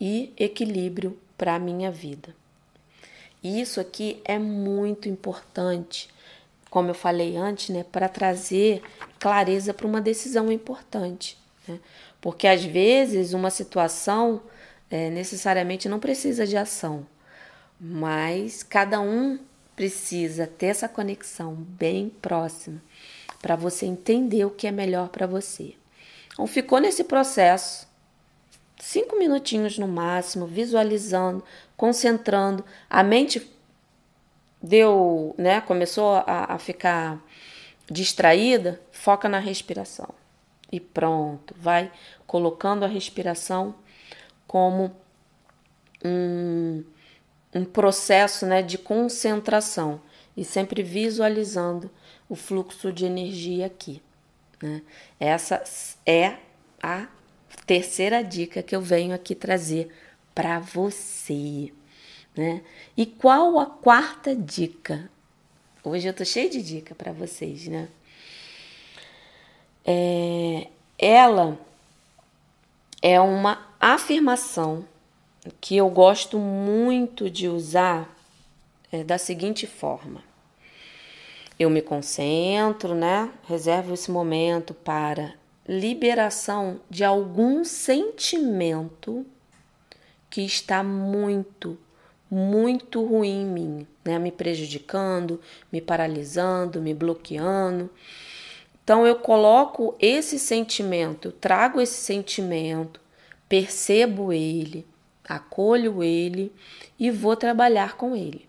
e 0.00 0.32
equilíbrio 0.38 1.18
para 1.36 1.56
a 1.56 1.58
minha 1.58 1.90
vida. 1.90 2.32
E 3.42 3.60
isso 3.60 3.80
aqui 3.80 4.22
é 4.24 4.38
muito 4.38 5.08
importante, 5.08 6.08
como 6.70 6.90
eu 6.90 6.94
falei 6.94 7.36
antes, 7.36 7.70
né, 7.70 7.84
para 7.90 8.08
trazer 8.08 8.80
clareza 9.18 9.74
para 9.74 9.88
uma 9.88 10.00
decisão 10.00 10.52
importante. 10.52 11.36
Né? 11.66 11.80
Porque 12.20 12.46
às 12.46 12.62
vezes 12.62 13.32
uma 13.32 13.50
situação 13.50 14.42
é, 14.88 15.10
necessariamente 15.10 15.88
não 15.88 15.98
precisa 15.98 16.46
de 16.46 16.56
ação, 16.56 17.04
mas 17.80 18.62
cada 18.62 19.00
um 19.00 19.40
precisa 19.80 20.46
ter 20.46 20.66
essa 20.66 20.86
conexão 20.86 21.54
bem 21.54 22.10
próxima 22.10 22.82
para 23.40 23.56
você 23.56 23.86
entender 23.86 24.44
o 24.44 24.50
que 24.50 24.66
é 24.66 24.70
melhor 24.70 25.08
para 25.08 25.26
você. 25.26 25.74
Então, 26.30 26.46
ficou 26.46 26.78
nesse 26.78 27.02
processo 27.02 27.88
cinco 28.78 29.18
minutinhos 29.18 29.78
no 29.78 29.88
máximo, 29.88 30.46
visualizando, 30.46 31.42
concentrando. 31.78 32.62
A 32.90 33.02
mente 33.02 33.50
deu, 34.62 35.34
né? 35.38 35.62
Começou 35.62 36.12
a, 36.26 36.52
a 36.52 36.58
ficar 36.58 37.18
distraída, 37.90 38.78
foca 38.92 39.30
na 39.30 39.38
respiração. 39.38 40.10
E 40.70 40.78
pronto, 40.78 41.54
vai 41.58 41.90
colocando 42.26 42.84
a 42.84 42.86
respiração 42.86 43.74
como 44.46 44.94
um, 46.04 46.84
um 47.54 47.64
processo 47.64 48.46
né, 48.46 48.62
de 48.62 48.78
concentração 48.78 50.00
e 50.36 50.44
sempre 50.44 50.82
visualizando 50.82 51.90
o 52.28 52.36
fluxo 52.36 52.92
de 52.92 53.04
energia 53.04 53.66
aqui. 53.66 54.02
Né? 54.62 54.82
Essa 55.18 55.62
é 56.06 56.36
a 56.82 57.08
terceira 57.66 58.22
dica 58.22 58.62
que 58.62 58.74
eu 58.74 58.80
venho 58.80 59.14
aqui 59.14 59.34
trazer 59.34 59.90
para 60.34 60.58
você, 60.60 61.72
né? 62.36 62.62
E 62.96 63.04
qual 63.04 63.58
a 63.58 63.66
quarta 63.66 64.34
dica? 64.34 65.10
Hoje 65.82 66.08
eu 66.08 66.14
tô 66.14 66.24
cheio 66.24 66.48
de 66.48 66.62
dica 66.62 66.94
para 66.94 67.12
vocês, 67.12 67.66
né? 67.66 67.88
É, 69.84 70.68
ela 70.98 71.58
é 73.02 73.20
uma 73.20 73.66
afirmação 73.80 74.86
que 75.60 75.76
eu 75.76 75.88
gosto 75.88 76.38
muito 76.38 77.30
de 77.30 77.48
usar 77.48 78.14
é, 78.92 79.04
da 79.04 79.18
seguinte 79.18 79.66
forma: 79.66 80.22
eu 81.58 81.70
me 81.70 81.82
concentro, 81.82 82.94
né? 82.94 83.30
Reservo 83.46 83.94
esse 83.94 84.10
momento 84.10 84.74
para 84.74 85.34
liberação 85.68 86.80
de 86.90 87.04
algum 87.04 87.64
sentimento 87.64 89.24
que 90.28 90.42
está 90.42 90.82
muito, 90.82 91.78
muito 92.30 93.04
ruim 93.04 93.42
em 93.42 93.46
mim, 93.46 93.86
né? 94.04 94.18
Me 94.18 94.32
prejudicando, 94.32 95.40
me 95.72 95.80
paralisando, 95.80 96.80
me 96.80 96.94
bloqueando. 96.94 97.90
Então 98.82 99.06
eu 99.06 99.16
coloco 99.16 99.94
esse 100.00 100.38
sentimento, 100.38 101.28
eu 101.28 101.32
trago 101.32 101.80
esse 101.80 102.02
sentimento, 102.02 103.00
percebo 103.48 104.32
ele, 104.32 104.84
acolho 105.30 106.02
ele 106.02 106.52
e 106.98 107.10
vou 107.10 107.36
trabalhar 107.36 107.96
com 107.96 108.16
ele. 108.16 108.48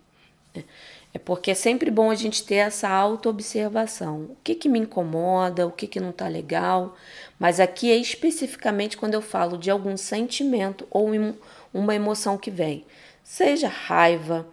É 1.14 1.20
porque 1.20 1.52
é 1.52 1.54
sempre 1.54 1.92
bom 1.92 2.10
a 2.10 2.16
gente 2.16 2.44
ter 2.44 2.56
essa 2.56 2.90
autoobservação. 2.90 4.22
O 4.22 4.38
que, 4.44 4.56
que 4.56 4.70
me 4.70 4.80
incomoda, 4.80 5.68
o 5.68 5.72
que, 5.72 5.86
que 5.86 6.00
não 6.00 6.12
está 6.12 6.28
legal. 6.28 6.96
Mas 7.38 7.60
aqui 7.60 7.92
é 7.92 7.98
especificamente 7.98 8.98
quando 8.98 9.14
eu 9.14 9.22
falo 9.22 9.58
de 9.58 9.70
algum 9.70 9.96
sentimento 9.98 10.88
ou 10.90 11.10
uma 11.74 11.96
emoção 11.96 12.38
que 12.38 12.50
vem. 12.50 12.86
Seja 13.24 13.68
raiva, 13.68 14.48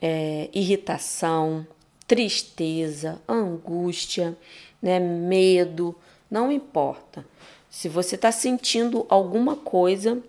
é, 0.00 0.48
irritação, 0.52 1.66
tristeza, 2.06 3.20
angústia, 3.28 4.36
né, 4.80 4.98
medo, 4.98 5.94
não 6.30 6.50
importa. 6.50 7.24
Se 7.68 7.88
você 7.88 8.14
está 8.14 8.32
sentindo 8.32 9.04
alguma 9.08 9.56
coisa, 9.56 10.22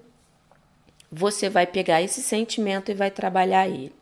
você 1.12 1.50
vai 1.50 1.65
pegar 1.65 2.02
esse 2.02 2.22
sentimento 2.22 2.91
e 2.91 2.93
vai 2.93 3.10
trabalhar 3.10 3.67
ele. 3.67 3.93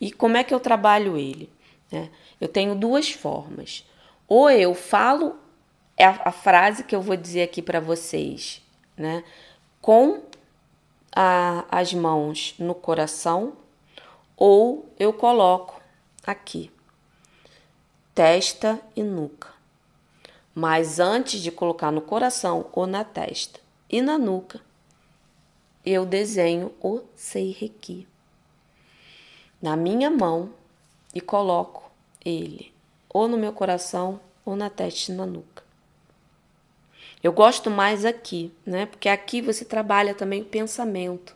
E 0.00 0.12
como 0.12 0.36
é 0.36 0.44
que 0.44 0.54
eu 0.54 0.60
trabalho 0.60 1.16
ele? 1.16 1.50
Né? 1.90 2.10
Eu 2.40 2.48
tenho 2.48 2.74
duas 2.74 3.10
formas. 3.10 3.84
Ou 4.26 4.50
eu 4.50 4.74
falo 4.74 5.36
a, 5.98 6.28
a 6.28 6.32
frase 6.32 6.84
que 6.84 6.94
eu 6.94 7.02
vou 7.02 7.16
dizer 7.16 7.42
aqui 7.42 7.62
para 7.62 7.80
vocês, 7.80 8.62
né? 8.96 9.24
Com 9.80 10.22
a, 11.14 11.64
as 11.70 11.92
mãos 11.94 12.54
no 12.58 12.74
coração, 12.74 13.54
ou 14.36 14.92
eu 14.98 15.12
coloco 15.12 15.80
aqui, 16.26 16.70
testa 18.14 18.80
e 18.94 19.02
nuca. 19.02 19.48
Mas 20.54 21.00
antes 21.00 21.40
de 21.40 21.50
colocar 21.50 21.90
no 21.90 22.00
coração 22.00 22.66
ou 22.72 22.86
na 22.86 23.04
testa 23.04 23.60
e 23.88 24.02
na 24.02 24.18
nuca, 24.18 24.60
eu 25.90 26.04
desenho 26.04 26.72
o 26.80 27.00
Seireki 27.14 28.06
na 29.60 29.76
minha 29.76 30.10
mão 30.10 30.50
e 31.14 31.20
coloco 31.20 31.90
ele 32.24 32.72
ou 33.08 33.26
no 33.26 33.36
meu 33.36 33.52
coração 33.52 34.20
ou 34.44 34.54
na 34.54 34.70
testa 34.70 35.12
e 35.12 35.14
na 35.14 35.26
nuca. 35.26 35.62
Eu 37.22 37.32
gosto 37.32 37.70
mais 37.70 38.04
aqui, 38.04 38.52
né? 38.64 38.86
Porque 38.86 39.08
aqui 39.08 39.42
você 39.42 39.64
trabalha 39.64 40.14
também 40.14 40.42
o 40.42 40.44
pensamento, 40.44 41.34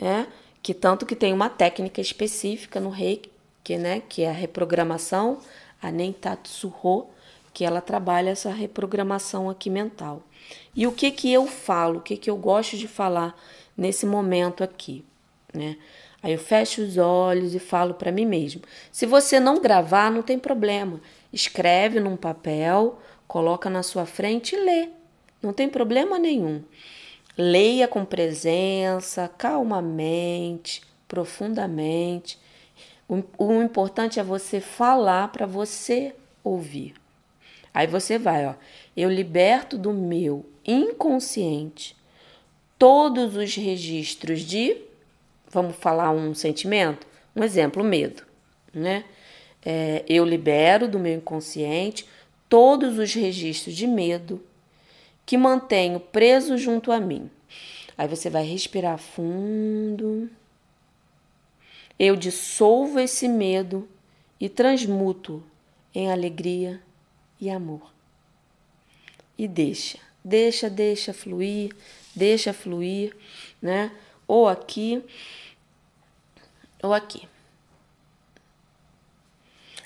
né? 0.00 0.26
Que 0.62 0.74
tanto 0.74 1.06
que 1.06 1.14
tem 1.14 1.32
uma 1.32 1.48
técnica 1.48 2.00
específica 2.00 2.80
no 2.80 2.90
Reiki, 2.90 3.30
que, 3.62 3.78
né, 3.78 4.02
que 4.08 4.22
é 4.22 4.30
a 4.30 4.32
reprogramação, 4.32 5.38
a 5.80 5.90
Nentatsuho, 5.90 7.06
que 7.52 7.64
ela 7.64 7.80
trabalha 7.80 8.30
essa 8.30 8.50
reprogramação 8.50 9.48
aqui 9.48 9.70
mental. 9.70 10.22
E 10.74 10.86
o 10.86 10.92
que 10.92 11.10
que 11.10 11.32
eu 11.32 11.46
falo, 11.46 11.98
o 11.98 12.02
que 12.02 12.16
que 12.16 12.28
eu 12.28 12.36
gosto 12.36 12.76
de 12.76 12.88
falar 12.88 13.38
nesse 13.76 14.06
momento 14.06 14.62
aqui, 14.62 15.04
né? 15.52 15.76
Aí 16.22 16.32
eu 16.32 16.38
fecho 16.38 16.80
os 16.80 16.96
olhos 16.96 17.54
e 17.54 17.58
falo 17.58 17.92
para 17.92 18.10
mim 18.10 18.24
mesmo. 18.24 18.62
Se 18.90 19.04
você 19.04 19.38
não 19.38 19.60
gravar, 19.60 20.10
não 20.10 20.22
tem 20.22 20.38
problema. 20.38 20.98
Escreve 21.30 22.00
num 22.00 22.16
papel, 22.16 22.98
coloca 23.28 23.68
na 23.68 23.82
sua 23.82 24.06
frente 24.06 24.54
e 24.54 24.58
lê. 24.58 24.88
Não 25.42 25.52
tem 25.52 25.68
problema 25.68 26.18
nenhum. 26.18 26.62
Leia 27.36 27.86
com 27.86 28.06
presença, 28.06 29.28
calmamente, 29.36 30.80
profundamente. 31.06 32.38
O, 33.06 33.22
o 33.36 33.62
importante 33.62 34.18
é 34.18 34.24
você 34.24 34.62
falar 34.62 35.28
para 35.28 35.44
você 35.44 36.14
ouvir. 36.42 36.94
Aí 37.74 37.86
você 37.86 38.18
vai, 38.18 38.46
ó. 38.46 38.54
Eu 38.96 39.10
liberto 39.10 39.76
do 39.76 39.92
meu 39.92 40.46
inconsciente 40.64 41.94
todos 42.78 43.36
os 43.36 43.54
registros 43.54 44.40
de 44.40 44.76
Vamos 45.54 45.76
falar 45.76 46.10
um 46.10 46.34
sentimento? 46.34 47.06
Um 47.34 47.44
exemplo, 47.44 47.84
medo, 47.84 48.24
né? 48.72 49.04
É, 49.64 50.04
eu 50.08 50.24
libero 50.24 50.88
do 50.88 50.98
meu 50.98 51.14
inconsciente 51.14 52.08
todos 52.48 52.98
os 52.98 53.14
registros 53.14 53.76
de 53.76 53.86
medo 53.86 54.42
que 55.24 55.38
mantenho 55.38 56.00
preso 56.00 56.58
junto 56.58 56.90
a 56.90 56.98
mim. 56.98 57.30
Aí 57.96 58.08
você 58.08 58.28
vai 58.28 58.44
respirar 58.44 58.98
fundo. 58.98 60.28
Eu 61.96 62.16
dissolvo 62.16 62.98
esse 62.98 63.28
medo 63.28 63.88
e 64.40 64.48
transmuto 64.48 65.40
em 65.94 66.10
alegria 66.10 66.82
e 67.40 67.48
amor. 67.48 67.92
E 69.38 69.46
deixa, 69.46 69.98
deixa, 70.24 70.68
deixa 70.68 71.14
fluir, 71.14 71.72
deixa 72.14 72.52
fluir, 72.52 73.14
né? 73.60 73.90
Ou 74.26 74.48
aqui 74.48 75.02
ou 76.82 76.92
aqui. 76.92 77.26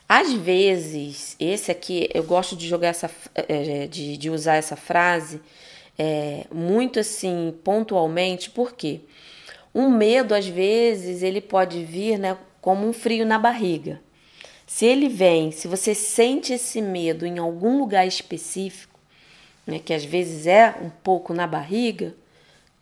Às 0.08 0.32
vezes, 0.32 1.36
esse 1.38 1.70
aqui, 1.70 2.08
eu 2.14 2.22
gosto 2.22 2.56
de 2.56 2.66
jogar 2.66 2.88
essa, 2.88 3.10
é, 3.34 3.86
de, 3.86 4.16
de 4.16 4.30
usar 4.30 4.56
essa 4.56 4.74
frase 4.74 5.40
é, 5.98 6.46
muito 6.52 6.98
assim, 6.98 7.54
pontualmente, 7.62 8.50
porque 8.50 9.00
um 9.74 9.90
medo, 9.90 10.34
às 10.34 10.46
vezes, 10.46 11.22
ele 11.22 11.40
pode 11.40 11.84
vir 11.84 12.18
né, 12.18 12.38
como 12.60 12.88
um 12.88 12.92
frio 12.92 13.26
na 13.26 13.38
barriga. 13.38 14.00
Se 14.66 14.86
ele 14.86 15.08
vem, 15.08 15.50
se 15.50 15.68
você 15.68 15.94
sente 15.94 16.52
esse 16.52 16.80
medo 16.80 17.26
em 17.26 17.38
algum 17.38 17.78
lugar 17.78 18.06
específico, 18.06 18.97
né, 19.68 19.78
que 19.78 19.94
às 19.94 20.04
vezes 20.04 20.48
é 20.48 20.74
um 20.82 20.90
pouco 20.90 21.32
na 21.32 21.46
barriga, 21.46 22.12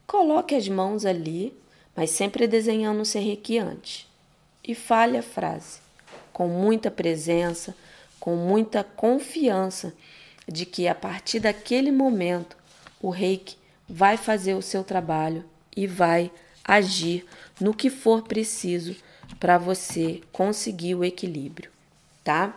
coloque 0.07 0.55
as 0.55 0.67
mãos 0.67 1.05
ali 1.05 1.55
mas 1.97 2.11
sempre 2.11 2.47
desenhando 2.47 3.01
o 3.01 3.07
serrequi 3.07 3.59
antes. 3.59 4.07
E 4.63 4.75
fale 4.75 5.17
a 5.17 5.23
frase, 5.23 5.79
com 6.33 6.47
muita 6.47 6.91
presença, 6.91 7.75
com 8.21 8.37
muita 8.37 8.85
confiança 8.85 9.95
de 10.47 10.67
que 10.67 10.87
a 10.87 10.95
partir 10.95 11.41
daquele 11.41 11.91
momento 11.91 12.57
o 13.01 13.09
reiki 13.09 13.57
vai 13.89 14.17
fazer 14.17 14.55
o 14.55 14.63
seu 14.63 14.85
trabalho 14.85 15.45
e 15.75 15.87
vai 15.87 16.31
agir 16.63 17.25
no 17.61 17.73
que 17.73 17.89
for 17.89 18.23
preciso 18.23 18.95
para 19.41 19.57
você 19.57 20.21
conseguir 20.33 20.95
o 20.95 21.05
equilíbrio, 21.05 21.71
tá? 22.23 22.55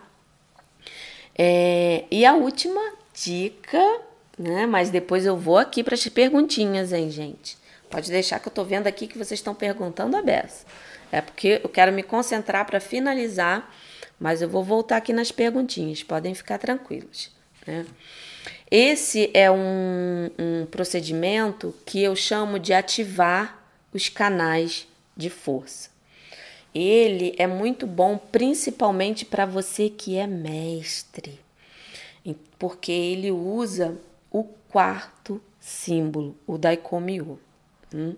É, 1.38 2.06
e 2.12 2.26
a 2.26 2.34
última 2.34 2.82
dica, 3.14 4.02
né? 4.40 4.66
Mas 4.66 4.90
depois 4.90 5.26
eu 5.26 5.36
vou 5.36 5.58
aqui 5.58 5.84
para 5.84 5.96
as 5.96 6.08
perguntinhas, 6.08 6.94
hein, 6.94 7.12
gente? 7.12 7.58
Pode 7.90 8.10
deixar 8.10 8.40
que 8.40 8.48
eu 8.48 8.52
estou 8.52 8.64
vendo 8.64 8.88
aqui 8.88 9.06
que 9.06 9.18
vocês 9.18 9.40
estão 9.40 9.54
perguntando 9.54 10.16
a 10.16 10.22
beça. 10.22 10.66
É 11.12 11.20
porque 11.20 11.60
eu 11.62 11.70
quero 11.70 11.92
me 11.92 12.02
concentrar 12.02 12.66
para 12.66 12.80
finalizar, 12.80 13.70
mas 14.18 14.42
eu 14.42 14.48
vou 14.48 14.64
voltar 14.64 14.98
aqui 14.98 15.12
nas 15.12 15.32
perguntinhas. 15.32 16.04
Podem 16.04 16.34
ficar 16.34 16.58
tranquilos. 16.58 17.32
Né? 17.68 17.86
Esse 18.72 19.30
é 19.34 19.52
um, 19.52 20.30
um 20.40 20.66
procedimento 20.68 21.76
que 21.86 22.02
eu 22.02 22.16
chamo 22.16 22.60
de 22.60 22.72
ativar 22.72 23.62
os 23.92 24.08
canais 24.08 24.88
de 25.18 25.30
força. 25.30 25.90
Ele 26.74 27.36
é 27.38 27.48
muito 27.48 27.88
bom, 27.88 28.18
principalmente 28.18 29.26
para 29.26 29.46
você 29.46 29.90
que 29.90 30.16
é 30.16 30.28
mestre, 30.28 31.40
porque 32.60 32.92
ele 32.92 33.32
usa 33.32 33.98
quarto 34.70 35.42
símbolo, 35.60 36.36
o 36.48 36.58
Daikomiu. 36.58 37.40
Hum? 37.94 38.16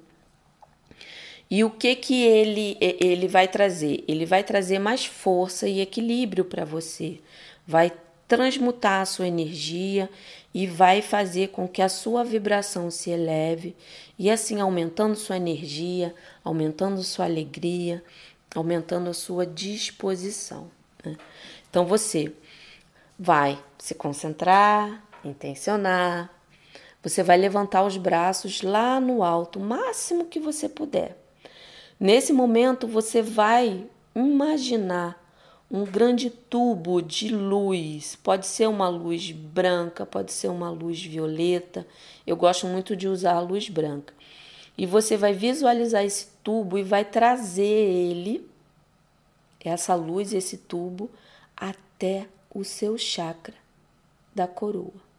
E 1.50 1.64
o 1.64 1.70
que 1.70 1.96
que 1.96 2.24
ele 2.24 2.78
ele 2.80 3.28
vai 3.28 3.48
trazer? 3.48 4.04
Ele 4.08 4.26
vai 4.26 4.44
trazer 4.44 4.80
mais 4.80 5.06
força 5.06 5.68
e 5.68 5.82
equilíbrio 5.82 6.46
para 6.46 6.64
você. 6.64 7.20
Vai 7.68 7.92
transmutar 8.28 9.02
a 9.02 9.06
sua 9.06 9.28
energia 9.28 10.10
e 10.54 10.66
vai 10.66 11.02
fazer 11.02 11.50
com 11.50 11.68
que 11.68 11.82
a 11.82 11.90
sua 11.90 12.24
vibração 12.24 12.90
se 12.90 13.10
eleve 13.10 13.76
e 14.18 14.32
assim 14.32 14.62
aumentando 14.62 15.16
sua 15.16 15.36
energia, 15.36 16.16
aumentando 16.42 17.04
sua 17.04 17.26
alegria, 17.26 18.02
aumentando 18.56 19.10
a 19.10 19.14
sua 19.14 19.46
disposição. 19.46 20.72
Né? 21.04 21.18
Então 21.70 21.86
você 21.86 22.32
vai 23.20 23.62
se 23.78 23.94
concentrar, 23.94 25.04
intencionar, 25.26 26.30
você 27.04 27.24
vai 27.24 27.38
levantar 27.38 27.84
os 27.84 27.98
braços 27.98 28.62
lá 28.62 29.00
no 29.00 29.24
alto, 29.24 29.60
o 29.60 29.64
máximo 29.64 30.26
que 30.26 30.40
você 30.40 30.70
puder. 30.70 31.18
Nesse 32.00 32.32
momento, 32.32 32.88
você 32.88 33.22
vai 33.22 33.86
imaginar 34.16 35.22
um 35.70 35.86
grande 35.86 36.30
tubo 36.30 37.02
de 37.02 37.30
luz. 37.30 38.18
Pode 38.22 38.46
ser 38.46 38.68
uma 38.68 38.90
luz 38.90 39.32
branca, 39.32 40.06
pode 40.06 40.32
ser 40.32 40.50
uma 40.50 40.70
luz 40.70 41.02
violeta. 41.02 41.88
Eu 42.28 42.36
gosto 42.36 42.68
muito 42.68 42.96
de 42.96 43.08
usar 43.08 43.34
a 43.34 43.40
luz 43.40 43.70
branca. 43.70 44.14
E 44.78 44.86
você 44.86 45.16
vai 45.16 45.34
visualizar 45.34 46.04
esse 46.04 46.28
tubo 46.44 46.78
e 46.78 46.84
vai 46.84 47.06
trazer 47.06 47.64
ele, 47.64 48.50
essa 49.64 49.96
luz, 49.96 50.34
esse 50.34 50.58
tubo, 50.58 51.10
até 51.56 52.28
o 52.54 52.64
seu 52.64 52.98
chakra 52.98 53.56
da 54.36 54.48
coroa. 54.48 55.11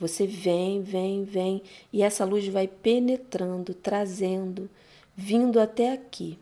Você 0.00 0.26
vem, 0.26 0.82
vem, 0.82 1.24
vem 1.24 1.62
e 1.92 2.02
essa 2.02 2.24
luz 2.24 2.48
vai 2.48 2.66
penetrando, 2.66 3.74
trazendo, 3.74 4.70
vindo 5.14 5.60
até 5.60 5.92
aqui. 5.92 6.38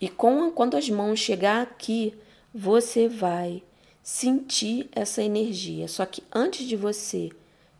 E 0.00 0.08
com, 0.08 0.50
quando 0.50 0.76
as 0.76 0.90
mãos 0.90 1.20
chegar 1.20 1.62
aqui, 1.62 2.12
você 2.52 3.08
vai 3.08 3.62
sentir 4.02 4.88
essa 4.90 5.22
energia. 5.22 5.86
Só 5.86 6.04
que 6.04 6.24
antes 6.34 6.66
de 6.66 6.74
você 6.74 7.30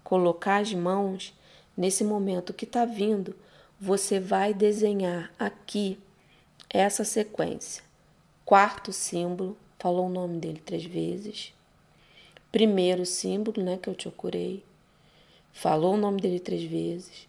colocar 0.04 0.58
as 0.58 0.72
mãos 0.72 1.34
nesse 1.76 2.04
momento 2.04 2.54
que 2.54 2.64
está 2.64 2.84
vindo, 2.84 3.34
você 3.80 4.20
vai 4.20 4.54
desenhar 4.54 5.32
aqui 5.36 5.98
essa 6.70 7.04
sequência. 7.04 7.82
Quarto 8.44 8.92
símbolo, 8.92 9.56
falou 9.78 10.06
o 10.06 10.12
nome 10.12 10.38
dele 10.38 10.62
três 10.64 10.84
vezes. 10.84 11.52
Primeiro 12.54 13.04
símbolo, 13.04 13.60
né, 13.60 13.76
que 13.76 13.88
eu 13.88 13.96
te 13.96 14.08
curei. 14.12 14.62
Falou 15.52 15.94
o 15.94 15.96
nome 15.96 16.20
dele 16.20 16.38
três 16.38 16.62
vezes. 16.62 17.26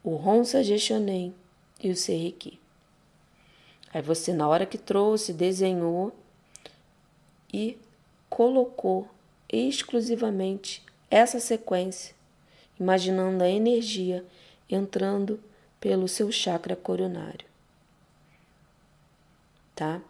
O 0.00 0.14
Honsa 0.14 0.62
Geshonen 0.62 1.34
e 1.82 1.90
o 1.90 1.96
Seriki. 1.96 2.56
Aí 3.92 4.00
você, 4.00 4.32
na 4.32 4.46
hora 4.46 4.64
que 4.64 4.78
trouxe, 4.78 5.32
desenhou 5.32 6.12
e 7.52 7.76
colocou 8.28 9.08
exclusivamente 9.52 10.84
essa 11.10 11.40
sequência, 11.40 12.14
imaginando 12.78 13.42
a 13.42 13.50
energia 13.50 14.24
entrando 14.70 15.40
pelo 15.80 16.06
seu 16.06 16.30
chakra 16.30 16.76
coronário. 16.76 17.44
Tá? 19.74 20.00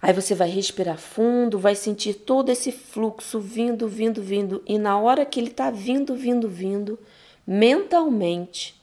Aí 0.00 0.12
você 0.12 0.34
vai 0.34 0.48
respirar 0.48 0.98
fundo, 0.98 1.58
vai 1.58 1.74
sentir 1.74 2.14
todo 2.14 2.50
esse 2.50 2.70
fluxo 2.70 3.40
vindo, 3.40 3.88
vindo, 3.88 4.22
vindo. 4.22 4.62
E 4.66 4.78
na 4.78 4.98
hora 4.98 5.24
que 5.24 5.40
ele 5.40 5.50
está 5.50 5.70
vindo, 5.70 6.14
vindo, 6.14 6.48
vindo, 6.48 6.98
mentalmente, 7.46 8.80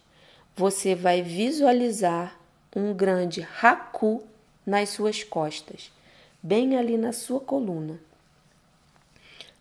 você 0.56 0.96
vai 0.96 1.22
visualizar 1.22 2.40
um 2.76 2.94
grande 2.94 3.48
Haku 3.62 4.24
nas 4.66 4.90
suas 4.90 5.24
costas, 5.24 5.92
bem 6.42 6.78
ali 6.78 6.98
na 6.98 7.14
sua 7.14 7.40
coluna. 7.40 8.00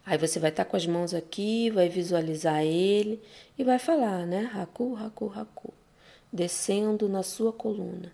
Aí 0.04 0.18
você 0.18 0.40
vai 0.40 0.50
estar 0.50 0.64
tá 0.64 0.70
com 0.70 0.76
as 0.76 0.86
mãos 0.86 1.14
aqui, 1.14 1.70
vai 1.70 1.88
visualizar 1.88 2.62
ele 2.62 3.22
e 3.56 3.62
vai 3.62 3.78
falar, 3.78 4.26
né? 4.26 4.50
Haku, 4.54 4.96
Haku, 4.96 5.32
Haku, 5.34 5.72
descendo 6.32 7.08
na 7.08 7.22
sua 7.22 7.52
coluna. 7.52 8.10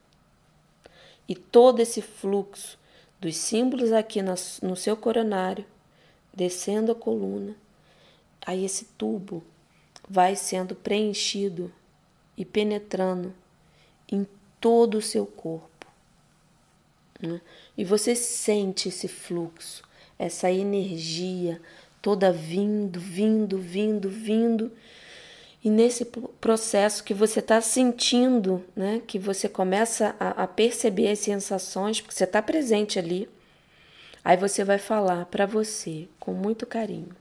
E 1.27 1.35
todo 1.35 1.81
esse 1.81 2.03
fluxo 2.03 2.79
dos 3.21 3.37
símbolos 3.37 3.93
aqui 3.93 4.21
no 4.23 4.77
seu 4.77 4.97
coronário, 4.97 5.65
descendo 6.33 6.93
a 6.93 6.95
coluna, 6.95 7.55
aí 8.47 8.65
esse 8.65 8.85
tubo 8.97 9.43
vai 10.09 10.37
sendo 10.37 10.75
preenchido 10.75 11.73
e 12.37 12.45
penetrando 12.45 13.35
em 14.11 14.27
todo 14.61 14.99
o 14.99 15.03
seu 15.03 15.27
corpo. 15.27 15.87
Né? 17.21 17.41
E 17.77 17.85
você 17.85 18.15
sente 18.15 18.89
esse 18.89 19.09
fluxo, 19.09 19.83
essa 20.19 20.51
energia 20.51 21.61
toda 22.01 22.33
vindo, 22.33 23.01
vindo, 23.01 23.59
vindo, 23.59 24.09
vindo. 24.09 24.73
E 25.63 25.71
nesse 25.71 26.05
processo 26.41 27.03
que 27.03 27.13
você 27.13 27.41
está 27.41 27.61
sentindo, 27.61 28.65
né, 28.77 29.03
que 29.07 29.19
você 29.19 29.49
começa 29.49 30.15
a, 30.19 30.45
a 30.45 30.47
perceber 30.47 31.11
as 31.11 31.19
sensações, 31.19 32.01
porque 32.01 32.15
você 32.15 32.25
está 32.25 32.41
presente 32.41 32.99
ali, 32.99 33.29
aí 34.25 34.37
você 34.37 34.63
vai 34.63 34.79
falar 34.79 35.27
para 35.27 35.47
você 35.47 36.09
com 36.21 36.33
muito 36.33 36.65
carinho: 36.65 37.15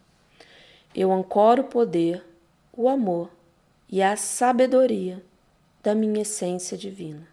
Eu 0.93 1.11
ancoro 1.11 1.63
o 1.63 1.67
poder, 1.67 2.23
o 2.71 2.87
amor 2.87 3.31
e 3.89 4.03
a 4.03 4.15
sabedoria 4.15 5.23
da 5.81 5.95
minha 5.95 6.21
essência 6.21 6.77
divina. 6.77 7.27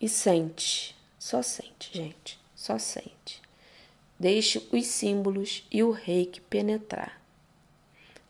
E 0.00 0.08
sente, 0.08 0.96
só 1.18 1.42
sente, 1.42 1.90
gente, 1.92 2.38
só 2.54 2.78
sente. 2.78 3.42
Deixe 4.18 4.66
os 4.72 4.86
símbolos 4.86 5.66
e 5.70 5.82
o 5.82 5.90
reiki 5.90 6.40
penetrar. 6.40 7.20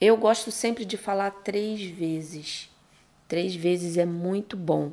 Eu 0.00 0.16
gosto 0.16 0.50
sempre 0.50 0.84
de 0.84 0.96
falar 0.96 1.30
três 1.30 1.82
vezes. 1.82 2.70
Três 3.28 3.54
vezes 3.54 3.96
é 3.96 4.04
muito 4.04 4.56
bom, 4.56 4.92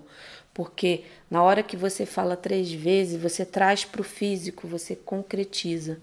porque 0.54 1.04
na 1.30 1.44
hora 1.44 1.62
que 1.62 1.78
você 1.78 2.06
fala 2.06 2.36
três 2.36 2.72
vezes, 2.72 3.22
você 3.22 3.46
traz 3.46 3.86
para 3.86 4.02
o 4.02 4.04
físico, 4.04 4.68
você 4.68 4.96
concretiza. 4.96 6.02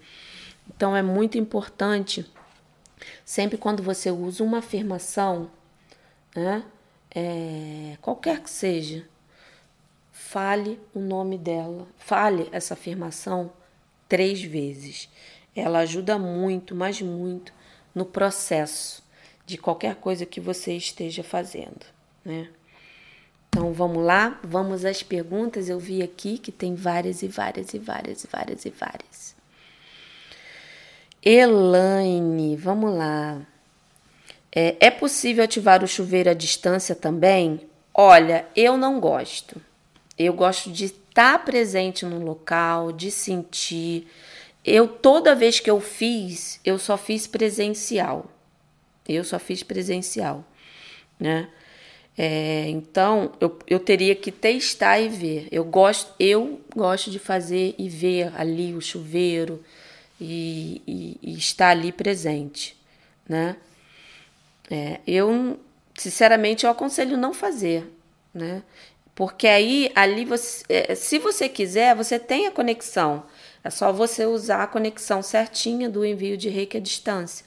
Então 0.69 0.95
é 0.95 1.03
muito 1.03 1.37
importante, 1.37 2.31
sempre 3.25 3.59
quando 3.59 3.83
você 3.83 4.11
usa 4.13 4.45
uma 4.45 4.59
afirmação, 4.59 5.51
né, 6.37 6.65
é, 7.13 7.97
qualquer 8.01 8.41
que 8.41 8.51
seja, 8.51 9.05
fale 10.13 10.79
o 10.95 11.01
nome 11.01 11.37
dela, 11.37 11.89
fale 11.97 12.49
essa 12.53 12.75
afirmação 12.75 13.53
três 14.09 14.41
vezes. 14.41 15.09
Ela 15.57 15.81
ajuda 15.81 16.17
muito, 16.17 16.77
mas 16.77 17.03
muito, 17.03 17.53
no 17.95 18.05
processo 18.05 19.03
de 19.47 19.59
qualquer 19.59 19.97
coisa 19.97 20.25
que 20.25 20.41
você 20.41 20.75
esteja 20.75 21.23
fazendo, 21.23 21.85
né? 22.25 22.49
Então 23.49 23.73
vamos 23.73 24.05
lá, 24.05 24.39
vamos 24.45 24.85
às 24.85 25.03
perguntas. 25.03 25.69
Eu 25.69 25.79
vi 25.79 26.03
aqui 26.03 26.39
que 26.39 26.53
tem 26.53 26.77
várias 26.77 27.23
e 27.23 27.27
várias 27.27 27.75
e 27.75 27.79
várias 27.79 28.23
e 28.23 28.29
várias 28.29 28.65
e 28.65 28.71
várias. 28.71 29.35
Elaine, 31.23 32.57
vamos 32.57 32.97
lá. 32.97 33.41
É, 34.53 34.77
é 34.81 34.91
possível 34.91 35.45
ativar 35.45 35.83
o 35.83 35.89
chuveiro 35.89 36.31
à 36.31 36.35
distância 36.35 36.95
também? 36.95 37.69
Olha, 37.93 38.47
eu 38.55 38.77
não 38.77 39.01
gosto. 39.01 39.61
Eu 40.17 40.33
gosto 40.33 40.71
de 40.71 40.87
estar 40.87 41.45
presente 41.45 42.07
no 42.07 42.23
local, 42.23 42.93
de 42.93 43.11
sentir. 43.11 44.07
Eu 44.73 44.87
toda 44.87 45.35
vez 45.35 45.59
que 45.59 45.69
eu 45.69 45.81
fiz, 45.81 46.61
eu 46.65 46.79
só 46.79 46.97
fiz 46.97 47.27
presencial. 47.27 48.31
Eu 49.09 49.25
só 49.25 49.37
fiz 49.37 49.65
presencial, 49.65 50.45
né? 51.19 51.49
É, 52.17 52.69
então 52.69 53.33
eu, 53.41 53.59
eu 53.67 53.81
teria 53.81 54.15
que 54.15 54.31
testar 54.31 55.01
e 55.01 55.09
ver. 55.09 55.49
Eu 55.51 55.65
gosto, 55.65 56.15
eu 56.21 56.61
gosto 56.73 57.11
de 57.11 57.19
fazer 57.19 57.75
e 57.79 57.89
ver 57.89 58.33
ali 58.37 58.73
o 58.73 58.81
chuveiro 58.81 59.61
e, 60.21 60.81
e, 60.87 61.19
e 61.21 61.37
estar 61.37 61.71
ali 61.71 61.91
presente, 61.91 62.77
né? 63.29 63.57
É, 64.71 65.01
eu 65.05 65.59
sinceramente 65.97 66.65
eu 66.65 66.71
aconselho 66.71 67.17
não 67.17 67.35
fazer, 67.35 67.91
né? 68.33 68.63
Porque 69.17 69.49
aí, 69.49 69.91
ali, 69.97 70.25
você, 70.25 70.65
é, 70.69 70.95
se 70.95 71.19
você 71.19 71.49
quiser, 71.49 71.97
você 71.97 72.19
tem 72.21 72.47
a 72.47 72.53
conexão. 72.53 73.25
É 73.63 73.71
só 73.71 73.93
você 73.93 74.25
usar 74.25 74.63
a 74.63 74.67
conexão 74.67 75.23
certinha 75.23 75.89
do 75.89 76.05
envio 76.05 76.37
de 76.37 76.49
reiki 76.49 76.77
à 76.77 76.81
distância. 76.81 77.45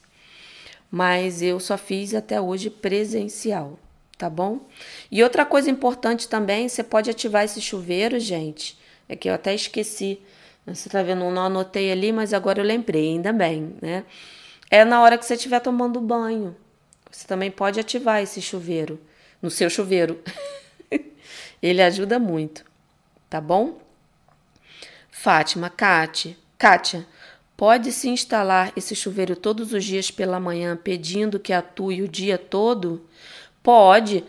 Mas 0.90 1.42
eu 1.42 1.60
só 1.60 1.78
fiz 1.78 2.14
até 2.14 2.40
hoje 2.40 2.70
presencial, 2.70 3.80
tá 4.18 4.30
bom? 4.30 4.60
E 5.12 5.24
outra 5.24 5.44
coisa 5.44 5.72
importante 5.72 6.30
também, 6.30 6.70
você 6.70 6.84
pode 6.84 7.10
ativar 7.10 7.44
esse 7.44 7.60
chuveiro, 7.60 8.20
gente. 8.20 8.78
É 9.10 9.16
que 9.16 9.28
eu 9.28 9.34
até 9.34 9.56
esqueci. 9.56 10.20
Você 10.68 10.90
tá 10.90 11.02
vendo? 11.02 11.30
Não 11.30 11.46
anotei 11.46 11.92
ali, 11.92 12.12
mas 12.12 12.34
agora 12.34 12.60
eu 12.60 12.66
lembrei, 12.66 13.10
ainda 13.10 13.34
bem, 13.34 13.76
né? 13.82 14.06
É 14.70 14.86
na 14.86 15.02
hora 15.02 15.18
que 15.18 15.26
você 15.26 15.34
estiver 15.34 15.60
tomando 15.60 16.00
banho. 16.00 16.56
Você 17.12 17.28
também 17.28 17.52
pode 17.52 17.80
ativar 17.80 18.22
esse 18.22 18.42
chuveiro 18.42 19.00
no 19.42 19.52
seu 19.52 19.70
chuveiro. 19.70 20.20
Ele 21.62 21.82
ajuda 21.82 22.18
muito, 22.18 22.66
tá 23.30 23.42
bom? 23.42 23.80
Fátima, 25.24 25.70
Kátia, 25.70 26.36
Kátia, 26.58 27.08
pode-se 27.56 28.10
instalar 28.10 28.74
esse 28.76 28.94
chuveiro 28.94 29.38
todos 29.38 29.72
os 29.72 29.86
dias 29.86 30.12
pela 30.12 30.38
manhã 30.38 30.76
pedindo 30.76 31.40
que 31.40 31.54
atue 31.54 32.02
o 32.02 32.10
dia 32.10 32.38
todo? 32.38 33.08
Pode. 33.64 34.26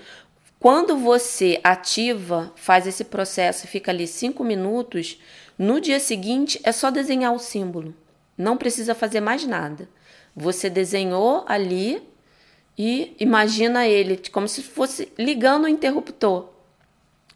Quando 0.61 0.97
você 0.97 1.59
ativa, 1.64 2.53
faz 2.55 2.86
esse 2.86 3.03
processo 3.03 3.64
e 3.64 3.68
fica 3.68 3.90
ali 3.90 4.07
cinco 4.07 4.45
minutos, 4.45 5.20
no 5.59 5.80
dia 5.80 5.99
seguinte 5.99 6.61
é 6.62 6.70
só 6.70 6.92
desenhar 6.92 7.34
o 7.34 7.40
símbolo. 7.40 7.92
Não 8.38 8.57
precisa 8.57 8.95
fazer 8.95 9.18
mais 9.18 9.45
nada. 9.45 9.88
Você 10.32 10.70
desenhou 10.70 11.45
ali 11.49 12.09
e 12.78 13.16
imagina 13.18 13.84
ele 13.84 14.16
como 14.30 14.47
se 14.47 14.62
fosse 14.62 15.12
ligando 15.18 15.64
o 15.64 15.68
interruptor. 15.68 16.51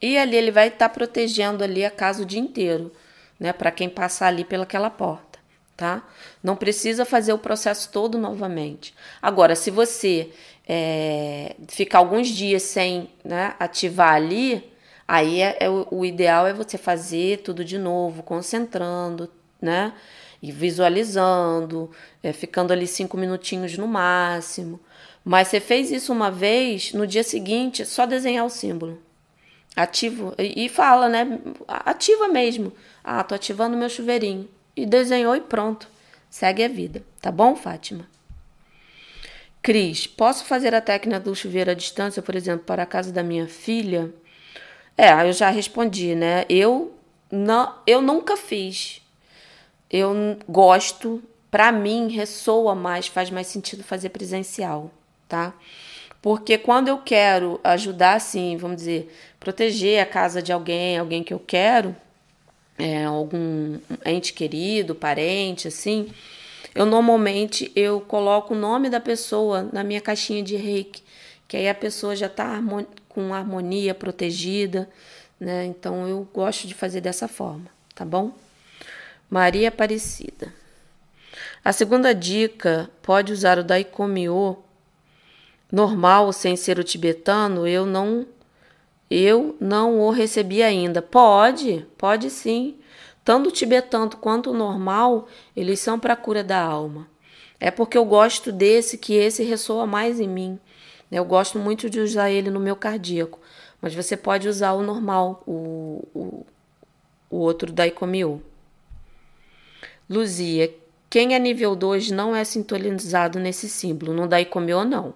E 0.00 0.16
ali 0.16 0.36
ele 0.36 0.52
vai 0.52 0.68
estar 0.68 0.88
tá 0.88 0.94
protegendo 0.94 1.64
ali 1.64 1.84
a 1.84 1.90
casa 1.90 2.22
o 2.22 2.24
dia 2.24 2.38
inteiro, 2.38 2.92
né? 3.38 3.52
Para 3.52 3.70
quem 3.70 3.88
passar 3.88 4.28
ali 4.28 4.44
pelaquela 4.44 4.90
porta, 4.90 5.38
tá? 5.76 6.02
Não 6.42 6.56
precisa 6.56 7.04
fazer 7.04 7.32
o 7.32 7.38
processo 7.38 7.90
todo 7.90 8.18
novamente. 8.18 8.94
Agora, 9.22 9.54
se 9.54 9.70
você 9.70 10.30
é, 10.68 11.56
ficar 11.68 11.98
alguns 11.98 12.28
dias 12.28 12.62
sem 12.62 13.08
né, 13.24 13.54
ativar 13.58 14.14
ali, 14.14 14.70
aí 15.06 15.40
é, 15.40 15.56
é 15.60 15.70
o, 15.70 16.04
ideal 16.04 16.46
é 16.46 16.52
você 16.52 16.76
fazer 16.76 17.38
tudo 17.38 17.64
de 17.64 17.78
novo, 17.78 18.22
concentrando, 18.22 19.30
né? 19.60 19.92
E 20.40 20.52
visualizando, 20.52 21.90
é, 22.22 22.32
ficando 22.32 22.72
ali 22.72 22.86
cinco 22.86 23.16
minutinhos 23.16 23.76
no 23.76 23.88
máximo. 23.88 24.78
Mas 25.24 25.48
você 25.48 25.58
fez 25.58 25.90
isso 25.90 26.12
uma 26.12 26.30
vez, 26.30 26.92
no 26.92 27.06
dia 27.06 27.24
seguinte, 27.24 27.84
só 27.84 28.06
desenhar 28.06 28.46
o 28.46 28.50
símbolo. 28.50 29.02
Ativo. 29.78 30.34
E, 30.36 30.68
fala, 30.68 31.08
né? 31.08 31.38
Ativa 31.68 32.26
mesmo. 32.26 32.72
Ah, 33.04 33.22
tô 33.22 33.36
ativando 33.36 33.76
meu 33.76 33.88
chuveirinho. 33.88 34.48
E 34.74 34.84
desenhou 34.84 35.36
e 35.36 35.40
pronto. 35.40 35.88
Segue 36.28 36.64
a 36.64 36.68
vida. 36.68 37.04
Tá 37.22 37.30
bom, 37.30 37.54
Fátima? 37.54 38.04
Cris, 39.62 40.04
posso 40.04 40.44
fazer 40.46 40.74
a 40.74 40.80
técnica 40.80 41.20
do 41.20 41.32
chuveiro 41.32 41.70
à 41.70 41.74
distância, 41.74 42.20
por 42.20 42.34
exemplo, 42.34 42.64
para 42.64 42.82
a 42.82 42.86
casa 42.86 43.12
da 43.12 43.22
minha 43.22 43.46
filha? 43.46 44.12
É, 44.96 45.12
eu 45.28 45.32
já 45.32 45.48
respondi, 45.48 46.16
né? 46.16 46.44
Eu 46.48 46.92
não, 47.30 47.72
eu 47.86 48.02
nunca 48.02 48.36
fiz. 48.36 49.00
eu 49.90 50.12
gosto, 50.48 51.22
para 51.52 51.70
mim 51.70 52.08
ressoa 52.08 52.74
mais, 52.74 53.06
faz 53.06 53.30
mais 53.30 53.46
sentido 53.46 53.84
fazer 53.84 54.08
presencial, 54.08 54.90
tá? 55.28 55.54
Porque 56.20 56.58
quando 56.58 56.88
eu 56.88 56.98
quero 56.98 57.60
ajudar, 57.62 58.14
assim, 58.14 58.56
vamos 58.56 58.78
dizer, 58.78 59.14
proteger 59.38 60.02
a 60.02 60.06
casa 60.06 60.42
de 60.42 60.52
alguém, 60.52 60.98
alguém 60.98 61.22
que 61.22 61.32
eu 61.32 61.38
quero, 61.38 61.94
é, 62.78 63.04
algum 63.04 63.78
ente 64.04 64.32
querido, 64.32 64.94
parente, 64.94 65.68
assim, 65.68 66.12
eu 66.74 66.84
normalmente 66.84 67.72
eu 67.74 68.00
coloco 68.00 68.54
o 68.54 68.56
nome 68.56 68.90
da 68.90 69.00
pessoa 69.00 69.68
na 69.72 69.82
minha 69.82 70.00
caixinha 70.00 70.42
de 70.42 70.56
reiki, 70.56 71.02
que 71.46 71.56
aí 71.56 71.68
a 71.68 71.74
pessoa 71.74 72.14
já 72.14 72.26
está 72.26 72.60
com 73.08 73.32
harmonia 73.32 73.94
protegida, 73.94 74.88
né? 75.40 75.64
Então 75.66 76.06
eu 76.06 76.28
gosto 76.32 76.66
de 76.66 76.74
fazer 76.74 77.00
dessa 77.00 77.26
forma, 77.26 77.66
tá 77.94 78.04
bom? 78.04 78.32
Maria 79.30 79.68
Aparecida. 79.68 80.52
A 81.64 81.72
segunda 81.72 82.14
dica, 82.14 82.88
pode 83.02 83.32
usar 83.32 83.58
o 83.58 83.64
Daikomyo 83.64 84.58
normal 85.70 86.32
sem 86.32 86.56
ser 86.56 86.78
o 86.78 86.84
tibetano, 86.84 87.66
eu 87.66 87.84
não 87.84 88.26
eu 89.10 89.56
não 89.60 90.00
o 90.00 90.10
recebi 90.10 90.62
ainda. 90.62 91.00
Pode, 91.00 91.86
pode 91.96 92.30
sim. 92.30 92.76
Tanto 93.24 93.48
o 93.48 93.52
tibetano 93.52 94.10
quanto 94.16 94.50
o 94.50 94.54
normal, 94.54 95.28
eles 95.56 95.80
são 95.80 95.98
para 95.98 96.14
a 96.14 96.16
cura 96.16 96.44
da 96.44 96.60
alma. 96.60 97.08
É 97.60 97.70
porque 97.70 97.96
eu 97.98 98.04
gosto 98.04 98.52
desse 98.52 98.96
que 98.98 99.14
esse 99.14 99.42
ressoa 99.42 99.86
mais 99.86 100.20
em 100.20 100.28
mim. 100.28 100.58
Eu 101.10 101.24
gosto 101.24 101.58
muito 101.58 101.88
de 101.88 102.00
usar 102.00 102.30
ele 102.30 102.50
no 102.50 102.60
meu 102.60 102.76
cardíaco. 102.76 103.40
Mas 103.80 103.94
você 103.94 104.16
pode 104.16 104.48
usar 104.48 104.72
o 104.72 104.82
normal, 104.82 105.42
o, 105.46 106.06
o, 106.14 106.46
o 107.30 107.36
outro 107.36 107.72
Daikomyo. 107.72 108.42
Luzia, 110.08 110.74
quem 111.08 111.34
é 111.34 111.38
nível 111.38 111.74
2 111.74 112.10
não 112.10 112.34
é 112.34 112.44
sintonizado 112.44 113.38
nesse 113.38 113.68
símbolo. 113.68 114.12
No 114.12 114.26
Daikomyo, 114.26 114.84
não. 114.84 115.14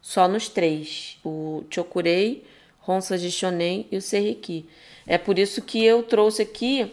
Só 0.00 0.28
nos 0.28 0.48
três. 0.48 1.18
O 1.24 1.64
Chokurei, 1.70 2.44
Honsa 2.86 3.18
de 3.18 3.30
Shonen 3.30 3.86
e 3.90 3.96
o 3.96 4.02
Seriki. 4.02 4.68
É 5.06 5.18
por 5.18 5.38
isso 5.38 5.62
que 5.62 5.84
eu 5.84 6.02
trouxe 6.02 6.42
aqui, 6.42 6.92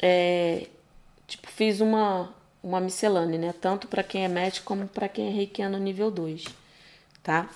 é, 0.00 0.66
tipo, 1.26 1.48
fiz 1.48 1.80
uma, 1.80 2.34
uma 2.62 2.80
miscelânea, 2.80 3.38
né? 3.38 3.54
Tanto 3.60 3.88
para 3.88 4.02
quem 4.02 4.24
é 4.24 4.28
médico 4.28 4.66
como 4.66 4.86
para 4.86 5.08
quem 5.08 5.28
é 5.28 5.30
reikiano 5.30 5.78
nível 5.78 6.10
2, 6.10 6.44
tá? 7.22 7.48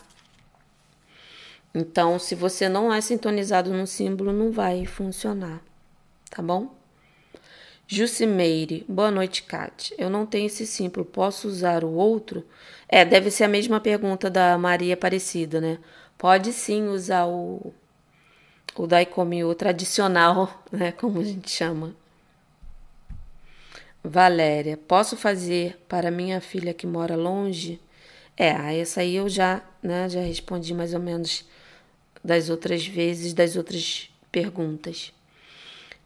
Então, 1.74 2.18
se 2.18 2.34
você 2.34 2.68
não 2.68 2.92
é 2.92 3.00
sintonizado 3.00 3.72
no 3.72 3.86
símbolo, 3.86 4.32
não 4.32 4.50
vai 4.50 4.86
funcionar, 4.86 5.61
tá 6.30 6.42
bom? 6.42 6.78
Jucimeire, 7.91 8.84
boa 8.86 9.11
noite, 9.11 9.43
Kat. 9.45 9.95
Eu 9.97 10.11
não 10.11 10.26
tenho 10.26 10.45
esse 10.45 10.66
símbolo, 10.66 11.07
posso 11.07 11.49
usar 11.49 11.82
o 11.82 11.95
outro? 11.95 12.45
É, 12.86 13.03
deve 13.03 13.30
ser 13.30 13.45
a 13.45 13.49
mesma 13.49 13.80
pergunta 13.80 14.28
da 14.28 14.59
Maria 14.59 14.93
Aparecida, 14.93 15.59
né? 15.59 15.78
Pode 16.18 16.53
sim 16.53 16.86
usar 16.89 17.24
o, 17.24 17.72
o 18.76 18.86
Daikomyo 18.86 19.55
tradicional, 19.55 20.62
né? 20.70 20.93
Como 20.93 21.18
a 21.18 21.24
gente 21.24 21.51
chama. 21.51 21.95
Valéria, 24.05 24.76
posso 24.76 25.16
fazer 25.16 25.78
para 25.89 26.11
minha 26.11 26.43
filha 26.43 26.74
que 26.74 26.86
mora 26.86 27.16
longe? 27.16 27.80
É, 28.36 28.78
essa 28.78 29.01
aí 29.01 29.16
eu 29.16 29.30
já, 29.30 29.62
né, 29.82 30.11
já 30.11 30.20
respondi 30.20 30.74
mais 30.74 30.93
ou 30.93 31.01
menos 31.01 31.47
das 32.22 32.51
outras 32.51 32.86
vezes, 32.86 33.32
das 33.32 33.57
outras 33.57 34.11
perguntas. 34.30 35.11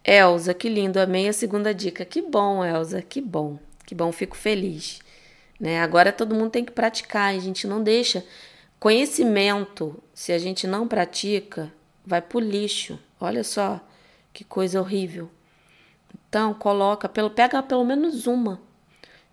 Elza, 0.05 0.53
que 0.53 0.69
lindo, 0.69 0.99
amei 0.99 1.29
a 1.29 1.33
segunda 1.33 1.73
dica. 1.73 2.05
Que 2.05 2.21
bom, 2.23 2.65
Elza, 2.65 3.01
que 3.03 3.21
bom. 3.21 3.59
Que 3.87 3.95
bom, 3.95 4.11
fico 4.11 4.37
feliz. 4.37 5.01
Né? 5.61 5.81
Agora 5.81 6.13
todo 6.13 6.35
mundo 6.35 6.51
tem 6.51 6.65
que 6.65 6.73
praticar, 6.73 7.35
a 7.35 7.39
gente 7.39 7.67
não 7.67 7.83
deixa. 7.83 8.25
Conhecimento, 8.81 10.03
se 10.13 10.33
a 10.33 10.39
gente 10.39 10.67
não 10.67 10.89
pratica, 10.89 11.73
vai 12.05 12.21
pro 12.21 12.41
lixo. 12.41 12.99
Olha 13.21 13.45
só 13.45 13.81
que 14.33 14.43
coisa 14.43 14.81
horrível. 14.81 15.31
Então, 16.29 16.53
coloca, 16.55 17.09
pelo, 17.09 17.31
pega 17.31 17.63
pelo 17.63 17.85
menos 17.85 18.27
uma 18.27 18.61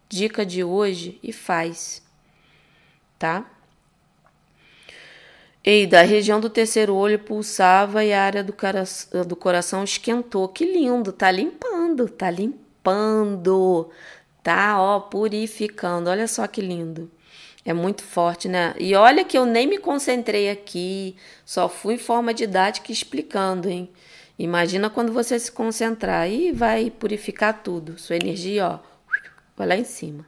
dica 0.07 0.45
de 0.45 0.63
hoje 0.63 1.19
e 1.23 1.31
faz. 1.31 2.03
Tá? 3.17 3.49
Eida, 5.63 5.99
a 5.99 6.03
região 6.03 6.39
do 6.39 6.49
terceiro 6.49 6.95
olho 6.95 7.19
pulsava 7.19 8.03
e 8.03 8.13
a 8.13 8.23
área 8.23 8.43
do, 8.43 8.53
cara, 8.53 8.83
do 9.27 9.35
coração 9.35 9.83
esquentou. 9.83 10.47
Que 10.47 10.65
lindo, 10.65 11.11
tá 11.11 11.29
limpando, 11.29 12.07
tá 12.07 12.31
limpando, 12.31 13.89
tá, 14.41 14.81
ó, 14.81 15.01
purificando. 15.01 16.09
Olha 16.09 16.27
só 16.27 16.47
que 16.47 16.61
lindo. 16.61 17.11
É 17.65 17.73
muito 17.73 18.03
forte, 18.03 18.47
né? 18.47 18.73
E 18.79 18.95
olha 18.95 19.25
que 19.25 19.37
eu 19.37 19.45
nem 19.45 19.67
me 19.67 19.77
concentrei 19.77 20.49
aqui, 20.49 21.15
só 21.45 21.67
fui 21.67 21.95
em 21.95 21.97
forma 21.97 22.33
didática 22.33 22.91
explicando, 22.91 23.69
hein? 23.69 23.89
Imagina 24.39 24.89
quando 24.89 25.11
você 25.11 25.37
se 25.37 25.51
concentrar 25.51 26.29
e 26.31 26.53
vai 26.53 26.89
purificar 26.89 27.61
tudo. 27.61 27.99
Sua 27.99 28.15
energia, 28.15 28.65
ó, 28.65 28.79
vai 29.57 29.67
lá 29.67 29.75
em 29.75 29.83
cima. 29.83 30.25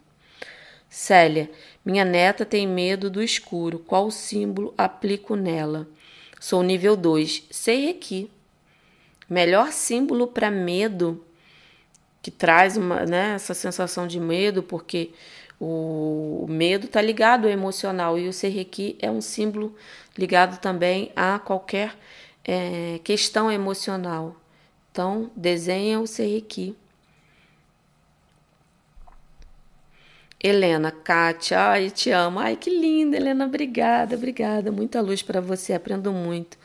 Célia, 0.92 1.50
minha 1.86 2.04
neta 2.04 2.46
tem 2.46 2.68
medo 2.68 3.10
do 3.10 3.24
escuro. 3.24 3.80
Qual 3.80 4.12
símbolo 4.12 4.74
aplico 4.78 5.38
nela? 5.38 5.88
Sou 6.38 6.62
nível 6.62 6.98
2. 6.98 7.48
Sei 7.50 7.90
aqui. 7.90 8.30
Melhor 9.30 9.72
símbolo 9.72 10.28
para 10.28 10.52
medo, 10.52 11.26
que 12.22 12.30
traz 12.30 12.76
uma, 12.76 13.06
né, 13.06 13.36
essa 13.36 13.54
sensação 13.54 14.06
de 14.06 14.20
medo, 14.20 14.62
porque 14.62 15.12
o 15.58 16.46
medo 16.50 16.88
está 16.88 17.02
ligado 17.02 17.46
ao 17.46 17.52
emocional 17.52 18.20
e 18.20 18.28
o 18.28 18.34
Serrequi 18.34 18.98
é 19.00 19.10
um 19.10 19.22
símbolo 19.22 19.74
ligado 20.18 20.60
também 20.60 21.14
a 21.16 21.40
qualquer 21.40 21.96
é, 22.44 23.00
questão 23.02 23.50
emocional. 23.50 24.36
Então, 24.92 25.32
desenha 25.38 26.02
o 26.02 26.06
Serrequi. 26.06 26.76
Helena, 30.44 30.90
Kátia, 30.92 31.60
ai, 31.60 31.92
te 31.92 32.10
amo. 32.10 32.40
Ai, 32.40 32.56
que 32.56 32.70
linda, 32.72 33.16
Helena, 33.16 33.46
obrigada, 33.46 34.16
obrigada. 34.16 34.72
Muita 34.72 35.00
luz 35.00 35.22
para 35.22 35.40
você, 35.40 35.74
aprendo 35.74 36.12
muito. 36.12 36.58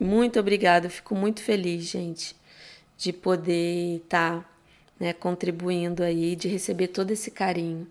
Muito 0.00 0.40
obrigada, 0.40 0.88
fico 0.88 1.14
muito 1.14 1.42
feliz, 1.42 1.84
gente, 1.84 2.34
de 2.96 3.12
poder 3.12 3.96
estar 3.96 4.40
tá, 4.40 4.48
né, 4.98 5.12
contribuindo 5.12 6.02
aí, 6.02 6.34
de 6.34 6.48
receber 6.48 6.88
todo 6.88 7.10
esse 7.10 7.30
carinho. 7.30 7.86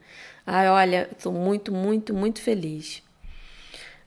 Ai, 0.47 0.68
olha, 0.68 1.07
estou 1.11 1.32
muito, 1.32 1.72
muito, 1.72 2.11
muito 2.11 2.41
feliz. 2.41 3.03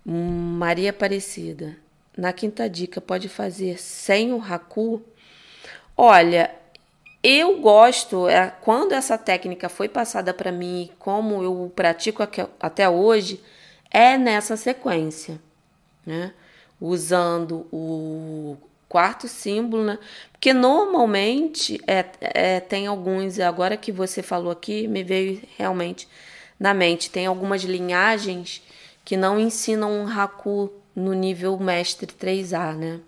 Maria 0.05 0.91
Aparecida, 0.91 1.77
na 2.17 2.33
quinta 2.33 2.69
dica, 2.69 3.01
pode 3.01 3.29
fazer 3.29 3.79
sem 3.79 4.33
o 4.33 4.43
Haku? 4.43 5.01
Olha, 5.97 6.53
eu 7.29 7.59
gosto, 7.61 8.29
é, 8.29 8.53
quando 8.61 8.93
essa 8.93 9.19
técnica 9.19 9.69
foi 9.69 9.89
passada 9.89 10.33
para 10.33 10.53
mim, 10.53 10.91
como 10.97 11.43
eu 11.43 11.73
pratico 11.75 12.23
até 12.61 12.89
hoje, 12.89 13.43
é 13.91 14.17
nessa 14.17 14.57
sequência, 14.57 15.41
né? 16.07 16.33
Usando 16.81 17.67
o 17.73 18.57
quarto 18.89 19.27
símbolo, 19.27 19.83
né? 19.83 19.99
Porque 20.31 20.53
normalmente 20.53 21.81
é, 21.85 22.05
é, 22.21 22.61
tem 22.61 22.87
alguns, 22.87 23.41
agora 23.41 23.77
que 23.77 23.91
você 23.91 24.23
falou 24.23 24.53
aqui, 24.53 24.87
me 24.87 25.03
veio 25.03 25.43
realmente 25.59 26.07
na 26.61 26.73
mente, 26.73 27.11
tem 27.11 27.27
algumas 27.27 27.63
linhagens 27.63 28.63
que 29.05 29.17
não 29.17 29.37
ensinam 29.37 29.91
um 29.91 30.09
Haku 30.09 30.73
no 30.95 31.13
nível 31.13 31.59
mestre 31.59 32.07
3A, 32.07 32.75
né? 32.77 33.01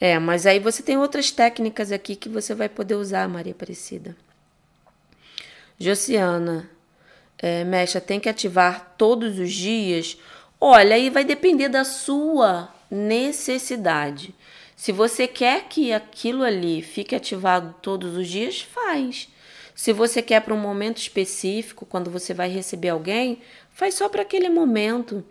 É, 0.00 0.18
mas 0.18 0.46
aí 0.46 0.58
você 0.58 0.82
tem 0.82 0.98
outras 0.98 1.30
técnicas 1.30 1.90
aqui 1.90 2.14
que 2.14 2.28
você 2.28 2.54
vai 2.54 2.68
poder 2.68 2.94
usar, 2.94 3.28
Maria 3.28 3.52
Aparecida. 3.52 4.16
Josiana, 5.78 6.68
é, 7.38 7.64
mexa, 7.64 8.00
tem 8.00 8.20
que 8.20 8.28
ativar 8.28 8.94
todos 8.96 9.38
os 9.38 9.52
dias? 9.52 10.18
Olha, 10.60 10.96
aí 10.96 11.10
vai 11.10 11.24
depender 11.24 11.68
da 11.68 11.84
sua 11.84 12.72
necessidade. 12.90 14.34
Se 14.74 14.92
você 14.92 15.26
quer 15.26 15.64
que 15.68 15.92
aquilo 15.92 16.42
ali 16.42 16.82
fique 16.82 17.14
ativado 17.14 17.74
todos 17.80 18.16
os 18.16 18.28
dias, 18.28 18.60
faz. 18.60 19.28
Se 19.74 19.92
você 19.92 20.22
quer 20.22 20.40
para 20.40 20.54
um 20.54 20.58
momento 20.58 20.98
específico, 20.98 21.84
quando 21.84 22.10
você 22.10 22.32
vai 22.32 22.48
receber 22.48 22.90
alguém, 22.90 23.40
faz 23.72 23.94
só 23.94 24.08
para 24.08 24.22
aquele 24.22 24.48
momento. 24.48 25.24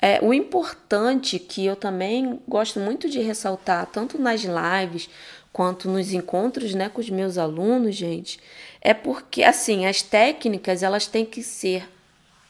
É, 0.00 0.20
o 0.22 0.32
importante 0.32 1.38
que 1.38 1.64
eu 1.64 1.74
também 1.74 2.40
gosto 2.46 2.78
muito 2.78 3.08
de 3.08 3.20
ressaltar, 3.20 3.86
tanto 3.86 4.18
nas 4.20 4.42
lives 4.42 5.08
quanto 5.52 5.88
nos 5.88 6.12
encontros 6.12 6.74
né, 6.74 6.88
com 6.90 7.00
os 7.00 7.08
meus 7.08 7.38
alunos, 7.38 7.94
gente, 7.94 8.38
é 8.80 8.92
porque 8.92 9.42
assim 9.42 9.86
as 9.86 10.02
técnicas 10.02 10.82
elas 10.82 11.06
têm 11.06 11.24
que 11.24 11.42
ser 11.42 11.88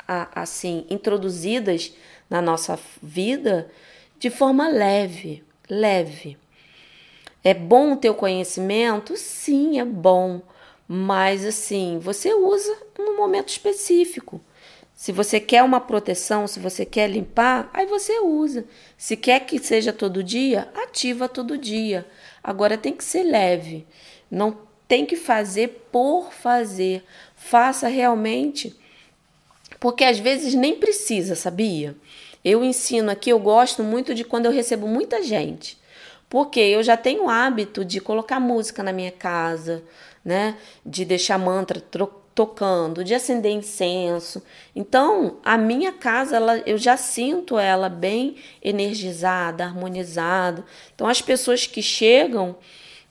assim 0.06 0.84
introduzidas 0.90 1.92
na 2.28 2.42
nossa 2.42 2.78
vida 3.02 3.70
de 4.18 4.30
forma 4.30 4.68
leve, 4.68 5.44
leve. 5.68 6.36
É 7.44 7.54
bom 7.54 7.92
o 7.92 8.14
conhecimento? 8.14 9.16
Sim, 9.16 9.78
é 9.78 9.84
bom. 9.84 10.40
Mas 10.88 11.44
assim, 11.44 11.98
você 12.00 12.34
usa 12.34 12.76
num 12.98 13.16
momento 13.16 13.50
específico. 13.50 14.40
Se 14.96 15.12
você 15.12 15.38
quer 15.38 15.62
uma 15.62 15.78
proteção, 15.78 16.46
se 16.46 16.58
você 16.58 16.86
quer 16.86 17.10
limpar, 17.10 17.68
aí 17.74 17.84
você 17.84 18.18
usa. 18.18 18.64
Se 18.96 19.14
quer 19.14 19.40
que 19.40 19.58
seja 19.58 19.92
todo 19.92 20.24
dia, 20.24 20.70
ativa 20.74 21.28
todo 21.28 21.58
dia. 21.58 22.06
Agora 22.42 22.78
tem 22.78 22.94
que 22.94 23.04
ser 23.04 23.22
leve. 23.22 23.86
Não 24.30 24.58
tem 24.88 25.04
que 25.04 25.14
fazer 25.14 25.86
por 25.92 26.32
fazer. 26.32 27.04
Faça 27.36 27.88
realmente, 27.88 28.74
porque 29.78 30.02
às 30.02 30.18
vezes 30.18 30.54
nem 30.54 30.76
precisa, 30.76 31.36
sabia? 31.36 31.94
Eu 32.42 32.64
ensino 32.64 33.10
aqui, 33.10 33.28
eu 33.28 33.38
gosto 33.38 33.84
muito 33.84 34.14
de 34.14 34.24
quando 34.24 34.46
eu 34.46 34.52
recebo 34.52 34.88
muita 34.88 35.22
gente. 35.22 35.78
Porque 36.26 36.58
eu 36.58 36.82
já 36.82 36.96
tenho 36.96 37.24
o 37.24 37.28
hábito 37.28 37.84
de 37.84 38.00
colocar 38.00 38.40
música 38.40 38.82
na 38.82 38.94
minha 38.94 39.12
casa, 39.12 39.84
né? 40.24 40.56
De 40.84 41.04
deixar 41.04 41.38
mantra 41.38 41.80
tocando, 42.36 43.02
de 43.02 43.14
acender 43.14 43.50
incenso. 43.50 44.42
Então, 44.74 45.38
a 45.42 45.56
minha 45.56 45.90
casa, 45.90 46.36
ela, 46.36 46.58
eu 46.66 46.76
já 46.76 46.94
sinto 46.94 47.58
ela 47.58 47.88
bem 47.88 48.36
energizada, 48.62 49.64
harmonizada. 49.64 50.62
Então, 50.94 51.08
as 51.08 51.22
pessoas 51.22 51.66
que 51.66 51.80
chegam, 51.80 52.54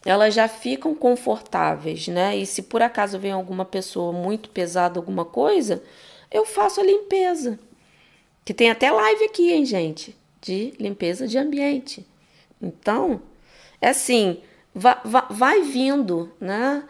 elas 0.06 0.36
já 0.36 0.48
ficam 0.48 0.94
confortáveis, 0.94 2.08
né? 2.08 2.38
E 2.38 2.46
se 2.46 2.62
por 2.62 2.84
acaso 2.84 3.18
vem 3.18 3.32
alguma 3.32 3.66
pessoa 3.66 4.14
muito 4.14 4.50
pesada, 4.50 5.00
alguma 5.00 5.26
coisa, 5.26 5.82
eu 6.30 6.46
faço 6.46 6.80
a 6.80 6.84
limpeza. 6.84 7.58
Que 8.46 8.54
tem 8.54 8.70
até 8.70 8.92
live 8.92 9.24
aqui, 9.24 9.52
hein, 9.52 9.66
gente? 9.66 10.16
De 10.40 10.72
limpeza 10.80 11.28
de 11.28 11.40
ambiente. 11.40 12.06
Então, 12.62 13.24
é 13.82 13.90
assim, 13.90 14.40
vai, 14.76 15.64
vindo, 15.64 16.32
né? 16.40 16.84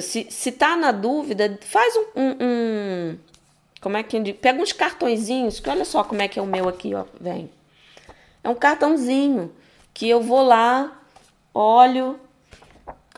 Se, 0.00 0.26
se 0.30 0.52
tá 0.52 0.76
na 0.76 0.90
dúvida, 0.90 1.58
faz 1.62 1.94
um, 1.96 2.20
um, 2.20 2.36
um 2.40 3.18
como 3.82 3.96
é 3.96 4.02
que 4.02 4.18
digo? 4.20 4.38
Pega 4.38 4.62
uns 4.62 4.72
cartõezinhos, 4.72 5.58
que 5.58 5.68
olha 5.68 5.84
só 5.84 6.04
como 6.04 6.22
é 6.22 6.28
que 6.28 6.38
é 6.38 6.42
o 6.42 6.46
meu 6.46 6.68
aqui, 6.68 6.94
ó, 6.94 7.04
vem. 7.20 7.50
É 8.42 8.48
um 8.48 8.54
cartãozinho 8.54 9.52
que 9.92 10.08
eu 10.08 10.20
vou 10.20 10.42
lá, 10.42 11.02
olho. 11.52 12.18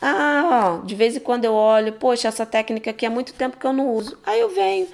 Ah, 0.00 0.80
ó, 0.80 0.86
de 0.86 0.94
vez 0.94 1.16
em 1.16 1.20
quando 1.20 1.44
eu 1.44 1.52
olho, 1.52 1.92
poxa, 1.94 2.28
essa 2.28 2.46
técnica 2.46 2.90
aqui 2.90 3.04
há 3.06 3.10
muito 3.10 3.34
tempo 3.34 3.58
que 3.58 3.66
eu 3.66 3.72
não 3.72 3.90
uso. 3.90 4.18
Aí 4.24 4.40
eu 4.40 4.48
venho, 4.48 4.88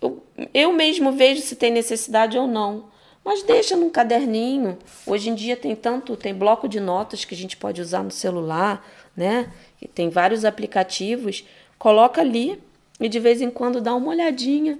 eu, 0.00 0.22
eu 0.52 0.72
mesmo 0.72 1.12
vejo 1.12 1.40
se 1.42 1.56
tem 1.56 1.70
necessidade 1.70 2.38
ou 2.38 2.46
não. 2.46 2.84
Mas 3.24 3.42
deixa 3.42 3.76
num 3.76 3.90
caderninho. 3.90 4.78
Hoje 5.06 5.28
em 5.28 5.34
dia 5.34 5.56
tem 5.56 5.76
tanto, 5.76 6.16
tem 6.16 6.32
bloco 6.32 6.68
de 6.68 6.80
notas 6.80 7.24
que 7.24 7.34
a 7.34 7.36
gente 7.36 7.56
pode 7.56 7.80
usar 7.80 8.02
no 8.02 8.10
celular, 8.10 8.86
né? 9.14 9.52
Tem 9.86 10.08
vários 10.08 10.44
aplicativos, 10.44 11.44
coloca 11.78 12.20
ali 12.20 12.60
e 12.98 13.08
de 13.08 13.20
vez 13.20 13.40
em 13.40 13.50
quando 13.50 13.80
dá 13.80 13.94
uma 13.94 14.08
olhadinha, 14.08 14.78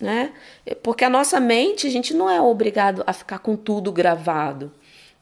né? 0.00 0.32
Porque 0.82 1.04
a 1.04 1.10
nossa 1.10 1.38
mente, 1.38 1.86
a 1.86 1.90
gente 1.90 2.14
não 2.14 2.30
é 2.30 2.40
obrigado 2.40 3.04
a 3.06 3.12
ficar 3.12 3.40
com 3.40 3.56
tudo 3.56 3.92
gravado. 3.92 4.72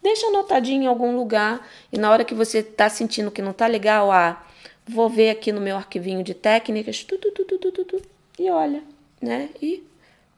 Deixa 0.02 0.26
anotadinho 0.28 0.84
em 0.84 0.86
algum 0.86 1.16
lugar 1.16 1.66
e 1.92 1.98
na 1.98 2.10
hora 2.10 2.24
que 2.24 2.34
você 2.34 2.58
está 2.58 2.88
sentindo 2.88 3.30
que 3.30 3.42
não 3.42 3.50
está 3.50 3.66
legal, 3.66 4.12
ah, 4.12 4.46
vou 4.86 5.08
ver 5.08 5.30
aqui 5.30 5.50
no 5.50 5.60
meu 5.60 5.76
arquivinho 5.76 6.22
de 6.22 6.34
técnicas, 6.34 7.02
tu, 7.02 7.18
tu, 7.18 7.32
tu, 7.32 8.02
e 8.38 8.50
olha, 8.50 8.82
né? 9.20 9.48
E 9.60 9.82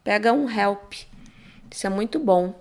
pega 0.03 0.33
um 0.33 0.49
help. 0.49 0.95
Isso 1.71 1.87
é 1.87 1.91
muito 1.91 2.19
bom. 2.19 2.55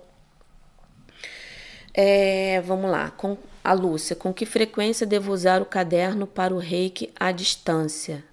É, 1.94 2.60
vamos 2.60 2.90
lá. 2.90 3.10
Com 3.12 3.36
a 3.68 3.74
Lúcia, 3.74 4.16
com 4.16 4.32
que 4.32 4.46
frequência 4.46 5.06
devo 5.06 5.30
usar 5.30 5.60
o 5.60 5.66
caderno 5.66 6.26
para 6.26 6.54
o 6.54 6.58
reiki 6.58 7.12
à 7.20 7.30
distância? 7.30 8.24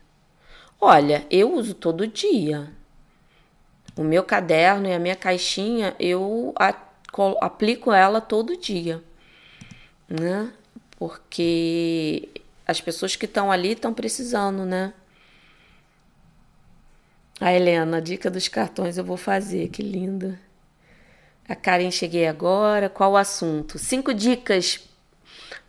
Olha, 0.79 1.27
eu 1.29 1.53
uso 1.53 1.73
todo 1.73 2.07
dia. 2.07 2.71
O 3.97 4.03
meu 4.03 4.23
caderno 4.23 4.87
e 4.87 4.93
a 4.93 4.99
minha 4.99 5.15
caixinha, 5.15 5.93
eu 5.99 6.55
aplico 7.41 7.91
ela 7.91 8.21
todo 8.21 8.55
dia, 8.55 9.03
né? 10.07 10.53
Porque 10.97 12.29
as 12.65 12.79
pessoas 12.79 13.17
que 13.17 13.25
estão 13.25 13.51
ali 13.51 13.73
estão 13.73 13.93
precisando, 13.93 14.65
né? 14.65 14.93
A 17.41 17.53
Helena, 17.53 17.97
a 17.97 17.99
dica 17.99 18.31
dos 18.31 18.47
cartões 18.47 18.97
eu 18.97 19.03
vou 19.03 19.17
fazer, 19.17 19.67
que 19.67 19.83
linda. 19.83 20.39
A 21.45 21.55
Karen, 21.55 21.91
cheguei 21.91 22.25
agora. 22.25 22.87
Qual 22.87 23.11
o 23.11 23.17
assunto? 23.17 23.77
Cinco 23.77 24.13
dicas 24.13 24.94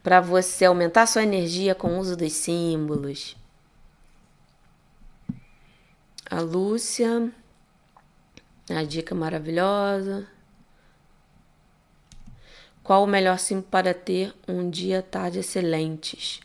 para 0.03 0.21
você 0.21 0.65
aumentar 0.65 1.07
sua 1.07 1.23
energia 1.23 1.75
com 1.75 1.97
o 1.97 1.99
uso 1.99 2.17
dos 2.17 2.33
símbolos. 2.33 3.37
A 6.31 6.41
Lúcia, 6.41 7.31
a 8.69 8.83
dica 8.83 9.15
maravilhosa. 9.15 10.27
Qual 12.83 13.03
o 13.03 13.07
melhor 13.07 13.39
símbolo 13.39 13.67
para 13.71 13.93
ter 13.93 14.35
um 14.47 14.71
dia 14.71 15.03
tarde 15.03 15.41
excelentes? 15.41 16.41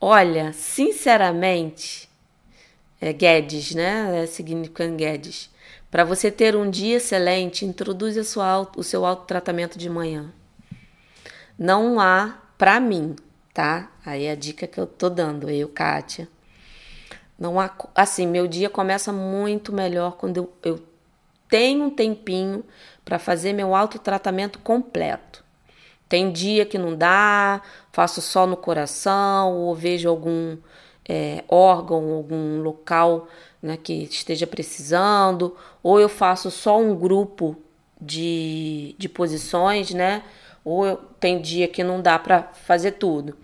Olha, 0.00 0.52
sinceramente, 0.52 2.08
é 3.00 3.12
Guedes, 3.12 3.74
né? 3.74 4.22
É 4.22 4.26
significando 4.26 4.96
Guedes. 4.96 5.50
Para 5.90 6.04
você 6.04 6.30
ter 6.30 6.54
um 6.54 6.70
dia 6.70 6.98
excelente, 6.98 7.64
introduza 7.64 8.20
o 8.76 8.82
seu 8.84 9.04
autotratamento 9.04 9.78
de 9.78 9.90
manhã. 9.90 10.32
Não 11.58 11.98
há, 11.98 12.39
para 12.60 12.78
mim, 12.78 13.16
tá? 13.54 13.90
Aí 14.04 14.26
é 14.26 14.32
a 14.32 14.34
dica 14.34 14.66
que 14.66 14.78
eu 14.78 14.86
tô 14.86 15.08
dando, 15.08 15.48
eu, 15.48 15.66
Kátia. 15.66 16.28
Não 17.38 17.58
há, 17.58 17.74
assim, 17.94 18.26
meu 18.26 18.46
dia 18.46 18.68
começa 18.68 19.10
muito 19.10 19.72
melhor 19.72 20.18
quando 20.18 20.36
eu, 20.36 20.52
eu 20.62 20.82
tenho 21.48 21.84
um 21.84 21.88
tempinho 21.88 22.62
para 23.02 23.18
fazer 23.18 23.54
meu 23.54 23.74
autotratamento 23.74 24.58
completo. 24.58 25.42
Tem 26.06 26.30
dia 26.30 26.66
que 26.66 26.76
não 26.76 26.94
dá, 26.94 27.62
faço 27.92 28.20
só 28.20 28.46
no 28.46 28.58
coração, 28.58 29.56
ou 29.56 29.74
vejo 29.74 30.06
algum 30.06 30.58
é, 31.08 31.42
órgão, 31.48 32.12
algum 32.12 32.60
local 32.60 33.26
né, 33.62 33.78
que 33.82 34.02
esteja 34.02 34.46
precisando, 34.46 35.56
ou 35.82 35.98
eu 35.98 36.10
faço 36.10 36.50
só 36.50 36.78
um 36.78 36.94
grupo 36.94 37.56
de, 37.98 38.94
de 38.98 39.08
posições, 39.08 39.94
né? 39.94 40.22
Ou 40.64 40.96
tem 41.18 41.40
dia 41.40 41.68
que 41.68 41.82
não 41.82 42.00
dá 42.00 42.18
para 42.18 42.42
fazer 42.42 42.92
tudo. 42.92 43.36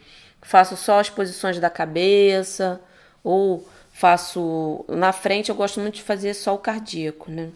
Faço 0.42 0.76
só 0.76 1.00
as 1.00 1.10
posições 1.10 1.58
da 1.58 1.70
cabeça, 1.70 2.80
ou 3.24 3.66
faço 3.90 4.84
na 4.88 5.12
frente, 5.12 5.48
eu 5.48 5.54
gosto 5.54 5.80
muito 5.80 5.94
de 5.94 6.02
fazer 6.02 6.34
só 6.34 6.54
o 6.54 6.58
cardíaco, 6.58 7.30
né? 7.30 7.50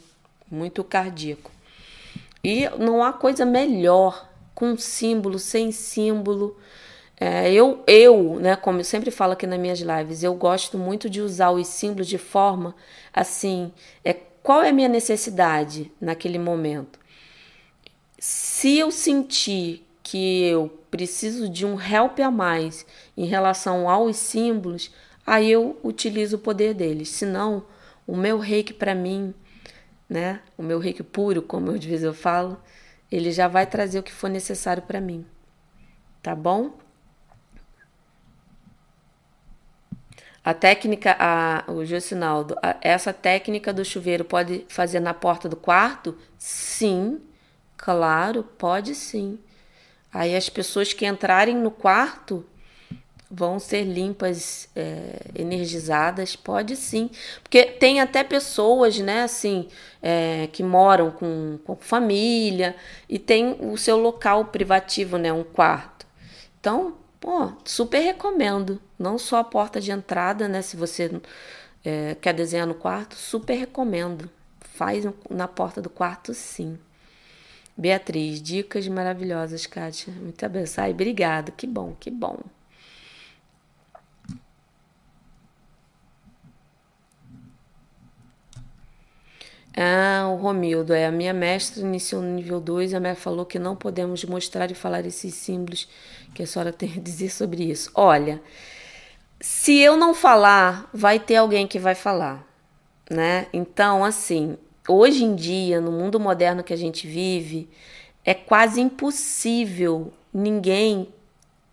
Muito 0.50 0.82
cardíaco. 0.82 1.50
E 2.42 2.68
não 2.78 3.04
há 3.04 3.12
coisa 3.12 3.44
melhor 3.44 4.28
com 4.54 4.76
símbolo, 4.76 5.38
sem 5.38 5.70
símbolo, 5.70 6.58
é, 7.20 7.52
eu, 7.52 7.82
eu, 7.86 8.38
né, 8.40 8.56
como 8.56 8.80
eu 8.80 8.84
sempre 8.84 9.10
falo 9.10 9.32
aqui 9.34 9.46
nas 9.46 9.58
minhas 9.58 9.80
lives, 9.80 10.22
eu 10.22 10.34
gosto 10.34 10.78
muito 10.78 11.08
de 11.10 11.20
usar 11.20 11.50
os 11.50 11.66
símbolos 11.66 12.06
de 12.06 12.16
forma 12.16 12.74
assim, 13.12 13.72
é 14.04 14.14
qual 14.42 14.62
é 14.62 14.70
a 14.70 14.72
minha 14.72 14.88
necessidade 14.88 15.90
naquele 16.00 16.38
momento? 16.38 16.99
Se 18.60 18.76
eu 18.76 18.90
sentir 18.90 19.88
que 20.02 20.44
eu 20.44 20.68
preciso 20.90 21.48
de 21.48 21.64
um 21.64 21.80
help 21.80 22.20
a 22.20 22.30
mais 22.30 22.84
em 23.16 23.24
relação 23.24 23.88
aos 23.88 24.18
símbolos, 24.18 24.94
aí 25.26 25.50
eu 25.50 25.80
utilizo 25.82 26.36
o 26.36 26.38
poder 26.38 26.74
deles. 26.74 27.08
Senão, 27.08 27.64
o 28.06 28.14
meu 28.14 28.38
reiki 28.38 28.74
para 28.74 28.94
mim, 28.94 29.32
né, 30.06 30.42
o 30.58 30.62
meu 30.62 30.78
reiki 30.78 31.02
puro, 31.02 31.40
como 31.40 31.70
eu 31.70 31.78
de 31.78 31.88
vez 31.88 32.02
eu 32.02 32.12
falo, 32.12 32.60
ele 33.10 33.32
já 33.32 33.48
vai 33.48 33.64
trazer 33.64 33.98
o 33.98 34.02
que 34.02 34.12
for 34.12 34.28
necessário 34.28 34.82
para 34.82 35.00
mim. 35.00 35.24
Tá 36.22 36.34
bom? 36.34 36.74
A 40.44 40.52
técnica, 40.52 41.16
a, 41.18 41.64
o 41.66 41.82
Josinaldo, 41.82 42.54
a, 42.62 42.76
essa 42.82 43.14
técnica 43.14 43.72
do 43.72 43.86
chuveiro 43.86 44.22
pode 44.22 44.66
fazer 44.68 45.00
na 45.00 45.14
porta 45.14 45.48
do 45.48 45.56
quarto? 45.56 46.14
Sim, 46.36 47.22
claro, 47.80 48.42
pode 48.42 48.94
sim. 48.94 49.38
Aí 50.12 50.36
as 50.36 50.48
pessoas 50.48 50.92
que 50.92 51.06
entrarem 51.06 51.56
no 51.56 51.70
quarto 51.70 52.44
vão 53.30 53.60
ser 53.60 53.84
limpas, 53.84 54.68
é, 54.74 55.30
energizadas, 55.36 56.34
pode 56.34 56.76
sim. 56.76 57.10
Porque 57.42 57.64
tem 57.64 58.00
até 58.00 58.24
pessoas, 58.24 58.98
né, 58.98 59.22
assim, 59.22 59.68
é, 60.02 60.48
que 60.52 60.62
moram 60.62 61.10
com, 61.12 61.58
com 61.64 61.76
família 61.76 62.74
e 63.08 63.18
tem 63.18 63.56
o 63.60 63.76
seu 63.76 63.96
local 63.96 64.46
privativo, 64.46 65.16
né, 65.16 65.32
um 65.32 65.44
quarto. 65.44 66.06
Então, 66.58 66.96
Pô, 67.20 67.52
super 67.64 68.00
recomendo. 68.00 68.80
Não 68.98 69.18
só 69.18 69.38
a 69.38 69.44
porta 69.44 69.80
de 69.80 69.92
entrada, 69.92 70.48
né? 70.48 70.62
Se 70.62 70.76
você 70.76 71.20
é, 71.84 72.16
quer 72.20 72.32
desenhar 72.32 72.66
no 72.66 72.74
quarto, 72.74 73.14
super 73.14 73.54
recomendo. 73.54 74.30
Faz 74.60 75.04
na 75.28 75.46
porta 75.46 75.82
do 75.82 75.90
quarto, 75.90 76.32
sim. 76.32 76.78
Beatriz, 77.80 78.42
dicas 78.42 78.86
maravilhosas, 78.86 79.64
Kátia. 79.64 80.12
Muito 80.12 80.44
abençoada. 80.44 80.86
Ai, 80.88 80.92
obrigado. 80.92 81.50
Que 81.52 81.66
bom, 81.66 81.96
que 81.98 82.10
bom. 82.10 82.38
Ah, 89.74 90.28
o 90.30 90.36
Romildo, 90.36 90.92
é. 90.92 91.06
A 91.06 91.10
minha 91.10 91.32
mestra 91.32 91.80
iniciou 91.80 92.20
no 92.20 92.28
nível 92.28 92.60
2 92.60 92.92
a 92.92 93.00
minha 93.00 93.14
falou 93.14 93.46
que 93.46 93.58
não 93.58 93.74
podemos 93.74 94.22
mostrar 94.24 94.70
e 94.70 94.74
falar 94.74 95.06
esses 95.06 95.32
símbolos 95.34 95.88
que 96.34 96.42
a 96.42 96.46
senhora 96.46 96.72
tem 96.74 96.92
a 96.98 97.00
dizer 97.00 97.30
sobre 97.30 97.64
isso. 97.64 97.90
Olha, 97.94 98.42
se 99.40 99.78
eu 99.78 99.96
não 99.96 100.12
falar, 100.12 100.90
vai 100.92 101.18
ter 101.18 101.36
alguém 101.36 101.66
que 101.66 101.78
vai 101.78 101.94
falar, 101.94 102.46
né? 103.10 103.46
Então, 103.54 104.04
assim, 104.04 104.58
hoje 104.90 105.24
em 105.24 105.34
dia, 105.34 105.80
no 105.80 105.92
mundo 105.92 106.18
moderno 106.18 106.62
que 106.62 106.72
a 106.72 106.76
gente 106.76 107.06
vive, 107.06 107.68
é 108.24 108.34
quase 108.34 108.80
impossível 108.80 110.12
ninguém, 110.32 111.08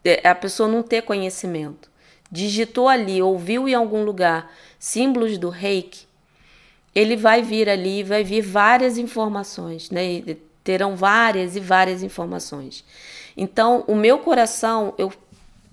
é, 0.04 0.28
a 0.28 0.36
pessoa 0.36 0.70
não 0.70 0.82
ter 0.82 1.02
conhecimento. 1.04 1.90
Digitou 2.32 2.88
ali, 2.88 3.22
ouviu 3.22 3.68
em 3.68 3.74
algum 3.74 4.04
lugar 4.04 4.52
símbolos 4.80 5.38
do 5.38 5.50
reiki, 5.50 6.06
ele 6.94 7.16
vai 7.16 7.42
vir 7.42 7.70
ali, 7.70 8.04
vai 8.04 8.24
vir 8.24 8.42
várias 8.42 8.98
informações, 8.98 9.92
né? 9.92 10.24
Terão 10.64 10.96
várias 10.96 11.56
e 11.56 11.60
várias 11.60 12.02
informações. 12.02 12.84
Então, 13.38 13.84
o 13.88 13.96
meu 13.96 14.18
coração, 14.18 14.94
eu, 14.98 15.14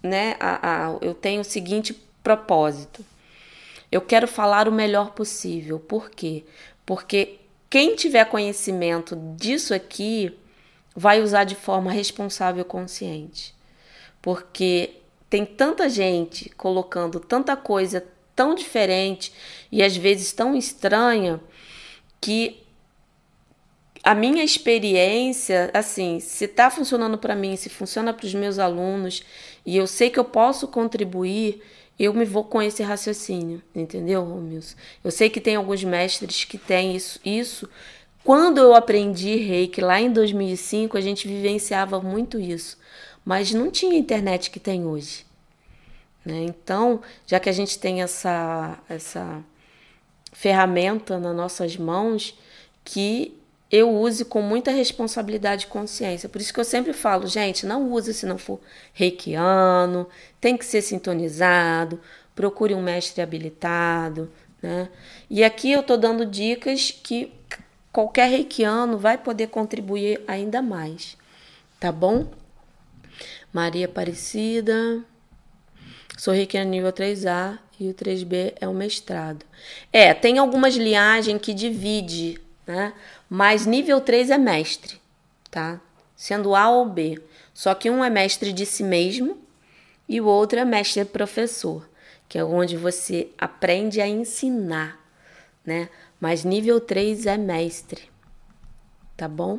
né, 0.03 0.37
a, 0.39 0.89
a, 0.89 0.97
eu 1.01 1.15
tenho 1.15 1.41
o 1.41 1.45
seguinte 1.45 1.99
propósito. 2.23 3.05
Eu 3.91 4.03
quero 4.03 4.29
falar 4.29 4.69
o 4.69 4.73
melhor 4.73 5.13
possível. 5.13 5.79
Por 5.79 6.11
quê? 6.11 6.45
Porque 6.87 7.39
quem 7.71 7.95
tiver 7.95 8.25
conhecimento 8.27 9.17
disso 9.37 9.75
aqui 9.75 10.37
vai 10.95 11.21
usar 11.21 11.45
de 11.45 11.55
forma 11.55 11.91
responsável 11.91 12.63
e 12.63 12.65
consciente. 12.65 13.55
Porque 14.23 14.97
tem 15.29 15.45
tanta 15.45 15.89
gente 15.89 16.49
colocando 16.51 17.19
tanta 17.19 17.57
coisa 17.57 18.07
tão 18.37 18.55
diferente 18.55 19.33
e 19.71 19.83
às 19.83 19.97
vezes 19.97 20.33
tão 20.33 20.57
estranha 20.57 21.41
que 22.21 22.63
a 24.03 24.15
minha 24.15 24.45
experiência, 24.45 25.71
assim, 25.73 26.21
se 26.21 26.45
está 26.45 26.71
funcionando 26.71 27.17
para 27.17 27.35
mim, 27.35 27.57
se 27.57 27.71
funciona 27.71 28.13
para 28.13 28.27
os 28.27 28.35
meus 28.35 28.59
alunos 28.59 29.23
e 29.65 29.77
eu 29.77 29.87
sei 29.87 30.11
que 30.11 30.19
eu 30.19 30.25
posso 30.25 30.69
contribuir, 30.69 31.63
eu 31.99 32.13
me 32.13 32.25
vou 32.25 32.45
com 32.45 32.61
esse 32.61 32.83
raciocínio, 32.83 33.63
entendeu, 33.75 34.25
Romilson? 34.25 34.77
Eu 35.03 35.11
sei 35.11 35.31
que 35.31 35.41
tem 35.41 35.57
alguns 35.57 35.85
mestres 35.85 36.45
que 36.45 36.59
têm 36.59 36.97
isso, 36.97 37.21
isso. 37.25 37.69
Quando 38.25 38.59
eu 38.59 38.75
aprendi 38.75 39.37
reiki 39.37 39.81
lá 39.81 40.01
em 40.01 40.11
2005, 40.11 40.97
a 40.97 41.01
gente 41.01 41.29
vivenciava 41.29 42.01
muito 42.01 42.41
isso, 42.41 42.79
mas 43.25 43.53
não 43.53 43.71
tinha 43.71 43.97
internet 43.97 44.51
que 44.51 44.59
tem 44.59 44.85
hoje. 44.85 45.25
Né? 46.25 46.45
Então, 46.45 47.03
já 47.27 47.39
que 47.39 47.49
a 47.49 47.53
gente 47.53 47.79
tem 47.79 48.03
essa, 48.03 48.79
essa 48.89 49.45
ferramenta 50.33 51.19
nas 51.19 51.37
nossas 51.37 51.77
mãos, 51.77 52.37
que 52.85 53.39
eu 53.75 53.91
use 53.91 54.25
com 54.25 54.41
muita 54.41 54.71
responsabilidade 54.71 55.65
e 55.65 55.69
consciência. 55.69 56.29
Por 56.29 56.41
isso 56.41 56.53
que 56.53 56.61
eu 56.61 56.65
sempre 56.65 56.93
falo, 56.93 57.27
gente, 57.27 57.67
não 57.67 57.91
use 57.91 58.15
se 58.15 58.27
não 58.27 58.39
for 58.39 58.61
reikiano, 58.93 60.09
tem 60.41 60.57
que 60.57 60.65
ser 60.65 60.83
sintonizado, 60.83 62.01
procure 62.35 62.75
um 62.75 62.83
mestre 62.83 63.23
habilitado, 63.23 64.31
né? 64.63 64.89
E 65.29 65.43
aqui 65.43 65.73
eu 65.73 65.81
estou 65.81 65.97
dando 65.97 66.25
dicas 66.25 66.91
que 66.91 67.33
qualquer 67.93 68.29
reikiano 68.31 68.97
vai 68.99 69.19
poder 69.19 69.49
contribuir 69.49 70.23
ainda 70.27 70.63
mais, 70.63 71.17
tá 71.81 71.91
bom? 71.91 72.27
Maria 73.53 73.87
Aparecida. 73.87 75.03
Sou 76.17 76.33
reikiano 76.33 76.71
nível 76.71 76.93
3A 76.93 77.59
e 77.79 77.89
o 77.89 77.95
3B 77.95 78.55
é 78.61 78.69
o 78.69 78.75
mestrado. 78.75 79.45
É, 79.93 80.15
tem 80.15 80.39
algumas 80.39 80.77
linhagens 80.77 81.41
que 81.41 81.53
divide, 81.53 82.41
né? 82.67 82.93
Mas 83.35 83.67
nível 83.67 84.01
3 84.01 84.31
é 84.31 84.39
mestre, 84.39 85.01
tá? 85.51 85.81
Sendo 86.15 86.55
A 86.55 86.71
ou 86.71 86.89
B. 86.89 87.21
Só 87.53 87.75
que 87.75 87.91
um 87.91 88.05
é 88.05 88.09
mestre 88.09 88.53
de 88.53 88.65
si 88.65 88.85
mesmo 88.85 89.37
e 90.09 90.21
o 90.21 90.27
outro 90.27 90.61
é 90.61 90.65
mestre 90.65 91.05
professor, 91.05 91.85
que 92.29 92.39
é 92.39 92.45
onde 92.45 92.77
você 92.77 93.27
aprende 93.37 94.01
a 94.01 94.07
ensinar, 94.07 95.01
né? 95.67 95.89
Mas 96.21 96.45
nível 96.45 96.81
3 96.81 97.27
é 97.27 97.37
mestre, 97.37 98.03
tá 99.17 99.27
bom? 99.27 99.59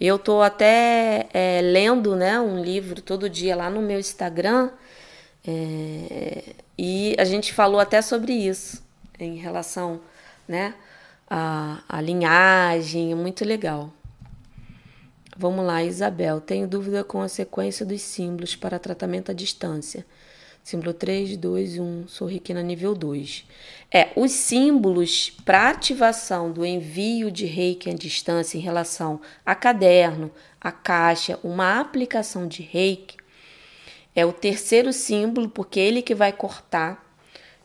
Eu 0.00 0.18
tô 0.18 0.42
até 0.42 1.28
é, 1.32 1.60
lendo, 1.62 2.16
né, 2.16 2.40
um 2.40 2.60
livro 2.60 3.00
todo 3.00 3.30
dia 3.30 3.54
lá 3.54 3.70
no 3.70 3.80
meu 3.80 4.00
Instagram 4.00 4.68
é, 5.46 6.56
e 6.76 7.14
a 7.16 7.24
gente 7.24 7.52
falou 7.54 7.78
até 7.78 8.02
sobre 8.02 8.32
isso 8.32 8.84
em 9.16 9.36
relação, 9.36 10.00
né, 10.48 10.74
à, 11.34 11.82
à 11.88 11.98
linhagem, 12.02 13.10
é 13.10 13.14
muito 13.14 13.42
legal. 13.42 13.90
Vamos 15.34 15.64
lá, 15.64 15.82
Isabel. 15.82 16.42
Tenho 16.42 16.68
dúvida 16.68 17.02
com 17.02 17.22
a 17.22 17.28
sequência 17.28 17.86
dos 17.86 18.02
símbolos 18.02 18.54
para 18.54 18.78
tratamento 18.78 19.30
à 19.30 19.34
distância. 19.34 20.04
Símbolo 20.62 20.92
3, 20.92 21.38
2, 21.38 21.78
1. 21.78 22.06
Sou 22.06 22.28
Riquina 22.28 22.62
nível 22.62 22.94
2. 22.94 23.46
É, 23.90 24.10
os 24.14 24.30
símbolos 24.30 25.30
para 25.42 25.70
ativação 25.70 26.52
do 26.52 26.66
envio 26.66 27.30
de 27.30 27.46
reiki 27.46 27.88
à 27.88 27.94
distância 27.94 28.58
em 28.58 28.60
relação 28.60 29.18
a 29.44 29.54
caderno, 29.54 30.30
a 30.60 30.70
caixa, 30.70 31.40
uma 31.42 31.80
aplicação 31.80 32.46
de 32.46 32.60
reiki, 32.60 33.16
é 34.14 34.26
o 34.26 34.34
terceiro 34.34 34.92
símbolo, 34.92 35.48
porque 35.48 35.80
ele 35.80 36.02
que 36.02 36.14
vai 36.14 36.30
cortar 36.30 37.02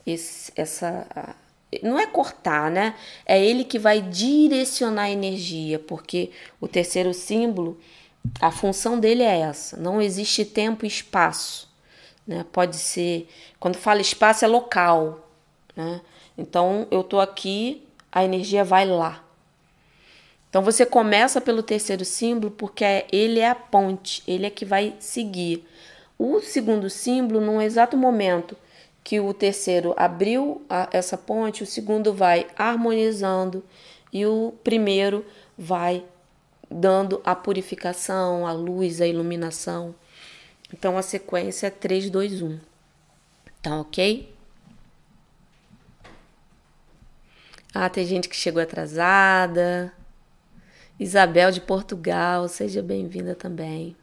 esse, 0.06 0.54
essa. 0.56 1.36
Não 1.84 2.00
é 2.00 2.08
cortar, 2.08 2.72
né? 2.72 2.96
É 3.26 3.44
ele 3.44 3.64
que 3.66 3.78
vai 3.78 4.02
direcionar 4.02 5.04
a 5.04 5.12
energia, 5.12 5.78
porque 5.78 6.32
o 6.62 6.68
terceiro 6.68 7.14
símbolo, 7.14 7.78
a 8.40 8.52
função 8.52 9.00
dele 9.00 9.24
é 9.24 9.40
essa. 9.40 9.76
Não 9.76 10.02
existe 10.02 10.46
tempo 10.46 10.86
e 10.86 10.88
espaço. 10.88 11.70
Né? 12.26 12.46
Pode 12.52 12.78
ser. 12.78 13.28
Quando 13.60 13.76
fala 13.76 14.00
espaço, 14.00 14.46
é 14.46 14.48
local. 14.48 15.30
Né? 15.76 16.00
Então, 16.38 16.88
eu 16.90 17.04
tô 17.04 17.20
aqui, 17.20 17.86
a 18.12 18.24
energia 18.24 18.64
vai 18.64 18.86
lá. 18.86 19.24
Então, 20.50 20.62
você 20.62 20.86
começa 20.86 21.42
pelo 21.42 21.62
terceiro 21.62 22.06
símbolo, 22.06 22.50
porque 22.52 23.06
ele 23.12 23.42
é 23.42 23.50
a 23.50 23.56
ponte, 23.56 24.24
ele 24.26 24.46
é 24.46 24.50
que 24.50 24.64
vai 24.64 24.96
seguir. 25.00 25.68
O 26.18 26.40
segundo 26.40 26.90
símbolo, 26.90 27.42
num 27.42 27.62
exato 27.62 27.98
momento 27.98 28.56
que 29.08 29.22
o 29.22 29.34
terceiro 29.34 29.94
abriu 29.96 30.66
a, 30.70 30.90
essa 30.92 31.18
ponte, 31.18 31.64
o 31.64 31.66
segundo 31.66 32.14
vai 32.14 32.46
harmonizando 32.58 33.64
e 34.12 34.26
o 34.26 34.54
primeiro 34.66 35.26
vai 35.58 36.04
dando 36.70 37.22
a 37.24 37.34
purificação, 37.34 38.46
a 38.46 38.52
luz, 38.52 39.00
a 39.00 39.08
iluminação. 39.08 39.96
Então 40.74 40.98
a 40.98 41.02
sequência 41.02 41.68
é 41.68 41.70
3, 41.70 42.10
2, 42.10 42.42
1. 42.42 42.60
Tá 43.62 43.80
ok? 43.80 44.36
Ah, 47.74 47.90
tem 47.90 48.06
gente 48.06 48.28
que 48.28 48.36
chegou 48.36 48.62
atrasada. 48.62 49.94
Isabel 51.00 51.50
de 51.50 51.62
Portugal, 51.62 52.50
seja 52.50 52.82
bem-vinda 52.82 53.34
também. 53.34 53.96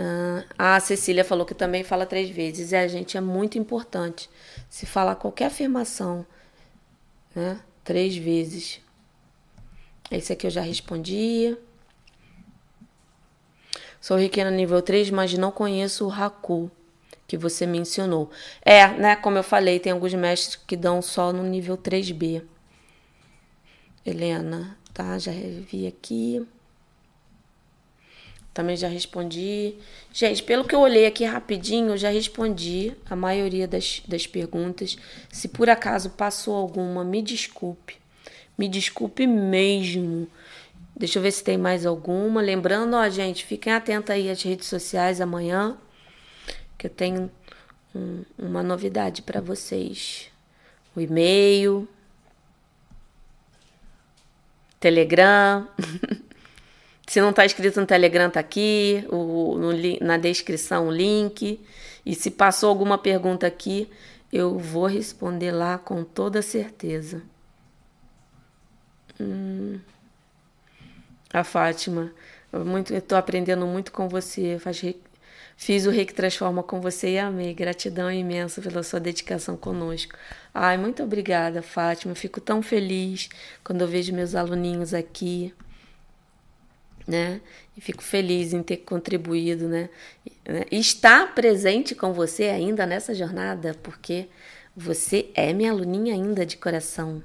Uh, 0.00 0.46
a 0.58 0.80
Cecília 0.80 1.22
falou 1.22 1.44
que 1.44 1.54
também 1.54 1.84
fala 1.84 2.06
três 2.06 2.30
vezes. 2.30 2.72
A 2.72 2.88
gente 2.88 3.18
é 3.18 3.20
muito 3.20 3.58
importante. 3.58 4.30
Se 4.68 4.86
falar 4.86 5.16
qualquer 5.16 5.46
afirmação, 5.46 6.24
né? 7.34 7.60
Três 7.84 8.16
vezes. 8.16 8.80
Esse 10.10 10.32
aqui 10.32 10.46
eu 10.46 10.50
já 10.50 10.62
respondi. 10.62 11.54
Sou 14.00 14.16
riquena 14.16 14.50
nível 14.50 14.80
3, 14.80 15.10
mas 15.10 15.34
não 15.34 15.52
conheço 15.52 16.06
o 16.06 16.10
Haku 16.10 16.70
que 17.26 17.36
você 17.36 17.66
mencionou. 17.66 18.30
É, 18.62 18.88
né? 18.88 19.16
Como 19.16 19.38
eu 19.38 19.42
falei, 19.42 19.78
tem 19.78 19.92
alguns 19.92 20.14
mestres 20.14 20.56
que 20.56 20.76
dão 20.76 21.02
só 21.02 21.32
no 21.32 21.42
nível 21.42 21.76
3B. 21.76 22.42
Helena, 24.04 24.76
tá? 24.94 25.18
Já 25.18 25.30
revi 25.30 25.86
aqui. 25.86 26.44
Também 28.52 28.76
já 28.76 28.88
respondi. 28.88 29.74
Gente, 30.12 30.42
pelo 30.42 30.64
que 30.64 30.74
eu 30.74 30.80
olhei 30.80 31.06
aqui 31.06 31.24
rapidinho, 31.24 31.90
eu 31.90 31.96
já 31.96 32.10
respondi 32.10 32.92
a 33.08 33.14
maioria 33.14 33.68
das, 33.68 34.02
das 34.06 34.26
perguntas. 34.26 34.96
Se 35.30 35.48
por 35.48 35.70
acaso 35.70 36.10
passou 36.10 36.56
alguma, 36.56 37.04
me 37.04 37.22
desculpe. 37.22 37.96
Me 38.58 38.68
desculpe 38.68 39.26
mesmo. 39.26 40.28
Deixa 40.96 41.18
eu 41.18 41.22
ver 41.22 41.30
se 41.30 41.44
tem 41.44 41.56
mais 41.56 41.86
alguma. 41.86 42.42
Lembrando, 42.42 42.94
ó, 42.94 43.08
gente, 43.08 43.44
fiquem 43.44 43.72
atentos 43.72 44.10
aí 44.10 44.28
às 44.28 44.42
redes 44.42 44.66
sociais 44.66 45.20
amanhã, 45.20 45.78
que 46.76 46.86
eu 46.86 46.90
tenho 46.90 47.30
um, 47.94 48.24
uma 48.36 48.62
novidade 48.62 49.22
para 49.22 49.40
vocês. 49.40 50.28
O 50.94 51.00
e-mail, 51.00 51.88
Telegram. 54.80 55.68
Se 57.10 57.20
não 57.20 57.30
está 57.30 57.44
escrito 57.44 57.80
no 57.80 57.86
Telegram, 57.88 58.30
tá 58.30 58.38
aqui, 58.38 59.04
o, 59.10 59.58
no, 59.58 59.72
na 60.00 60.16
descrição 60.16 60.86
o 60.86 60.92
link. 60.92 61.60
E 62.06 62.14
se 62.14 62.30
passou 62.30 62.68
alguma 62.68 62.96
pergunta 62.96 63.48
aqui, 63.48 63.90
eu 64.32 64.56
vou 64.56 64.86
responder 64.86 65.50
lá 65.50 65.76
com 65.76 66.04
toda 66.04 66.40
certeza. 66.40 67.20
A 71.32 71.42
Fátima. 71.42 72.12
Muito, 72.52 72.94
eu 72.94 73.02
tô 73.02 73.16
aprendendo 73.16 73.66
muito 73.66 73.90
com 73.90 74.08
você. 74.08 74.56
Faz, 74.60 74.80
fiz 75.56 75.86
o 75.86 75.90
Reiki 75.90 76.14
Transforma 76.14 76.62
com 76.62 76.80
você 76.80 77.14
e 77.14 77.18
amei. 77.18 77.52
Gratidão 77.52 78.08
imensa 78.08 78.62
pela 78.62 78.84
sua 78.84 79.00
dedicação 79.00 79.56
conosco. 79.56 80.14
Ai, 80.54 80.78
muito 80.78 81.02
obrigada, 81.02 81.60
Fátima. 81.60 82.14
Fico 82.14 82.40
tão 82.40 82.62
feliz 82.62 83.28
quando 83.64 83.80
eu 83.80 83.88
vejo 83.88 84.14
meus 84.14 84.36
aluninhos 84.36 84.94
aqui 84.94 85.52
né? 87.10 87.40
E 87.76 87.80
fico 87.80 88.02
feliz 88.02 88.52
em 88.52 88.62
ter 88.62 88.78
contribuído, 88.78 89.68
né? 89.68 89.90
E 90.70 90.78
estar 90.78 91.34
presente 91.34 91.94
com 91.94 92.12
você 92.12 92.44
ainda 92.44 92.86
nessa 92.86 93.14
jornada, 93.14 93.74
porque 93.82 94.28
você 94.76 95.30
é 95.34 95.52
minha 95.52 95.72
aluninha 95.72 96.14
ainda 96.14 96.46
de 96.46 96.56
coração. 96.56 97.22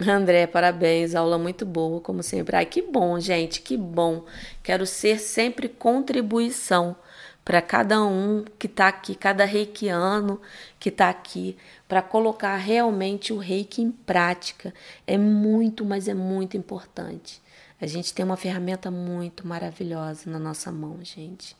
André, 0.00 0.46
parabéns, 0.46 1.14
aula 1.14 1.38
muito 1.38 1.64
boa, 1.64 2.00
como 2.00 2.22
sempre. 2.22 2.54
Ai, 2.54 2.66
que 2.66 2.82
bom, 2.82 3.18
gente, 3.18 3.62
que 3.62 3.76
bom. 3.76 4.24
Quero 4.62 4.86
ser 4.86 5.18
sempre 5.18 5.68
contribuição 5.68 6.94
para 7.42 7.62
cada 7.62 8.02
um 8.02 8.44
que 8.58 8.66
está 8.66 8.88
aqui, 8.88 9.14
cada 9.14 9.44
reikiano 9.44 10.40
que 10.78 10.90
está 10.90 11.08
aqui, 11.08 11.56
para 11.88 12.02
colocar 12.02 12.56
realmente 12.56 13.32
o 13.32 13.38
reiki 13.38 13.82
em 13.82 13.90
prática. 13.90 14.74
É 15.06 15.16
muito, 15.16 15.84
mas 15.84 16.08
é 16.08 16.14
muito 16.14 16.56
importante. 16.56 17.40
A 17.80 17.86
gente 17.86 18.12
tem 18.12 18.24
uma 18.24 18.36
ferramenta 18.36 18.90
muito 18.90 19.46
maravilhosa 19.46 20.30
na 20.30 20.38
nossa 20.38 20.72
mão, 20.72 20.98
gente. 21.02 21.56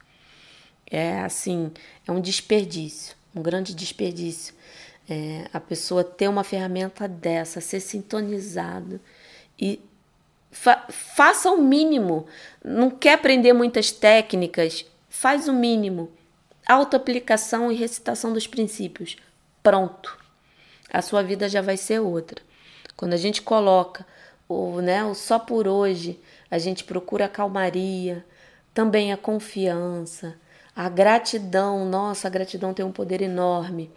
É 0.91 1.21
assim, 1.21 1.71
é 2.07 2.13
um 2.13 2.21
desperdício, 2.21 3.17
um 3.35 3.43
grande 3.43 3.75
desperdício. 3.75 4.55
É, 5.09 5.49
a 5.53 5.61
pessoa 5.61 6.03
ter 6.03 6.29
uma 6.29 6.43
ferramenta 6.43 7.07
dessa, 7.07 7.61
ser 7.61 7.81
sintonizado 7.81 9.01
e 9.59 9.81
fa 10.51 10.85
faça 10.89 11.51
o 11.51 11.63
mínimo. 11.63 12.27
Não 12.65 12.91
quer 12.91 13.15
aprender 13.15 13.53
muitas 13.53 13.93
técnicas? 13.93 14.85
Faz 15.09 15.49
o 15.49 15.53
mínimo. 15.53 16.11
Autoaplicação 16.67 17.71
e 17.71 17.77
recitação 17.77 18.33
dos 18.33 18.47
princípios. 18.47 19.17
Pronto. 19.67 20.17
A 20.93 21.03
sua 21.03 21.25
vida 21.25 21.49
já 21.49 21.61
vai 21.61 21.77
ser 21.77 21.99
outra. 21.99 22.41
Quando 22.97 23.15
a 23.15 23.17
gente 23.17 23.43
coloca 23.43 24.07
o, 24.49 24.81
né, 24.81 25.05
o 25.05 25.13
só 25.13 25.41
por 25.41 25.67
hoje, 25.67 26.21
a 26.49 26.57
gente 26.57 26.85
procura 26.85 27.25
a 27.25 27.29
calmaria, 27.29 28.25
também 28.73 29.13
a 29.13 29.17
confiança, 29.17 30.37
a 30.73 30.89
gratidão. 30.89 31.85
Nossa, 31.85 32.29
a 32.29 32.31
gratidão 32.31 32.73
tem 32.73 32.87
um 32.87 32.93
poder 32.93 33.21
enorme 33.21 33.91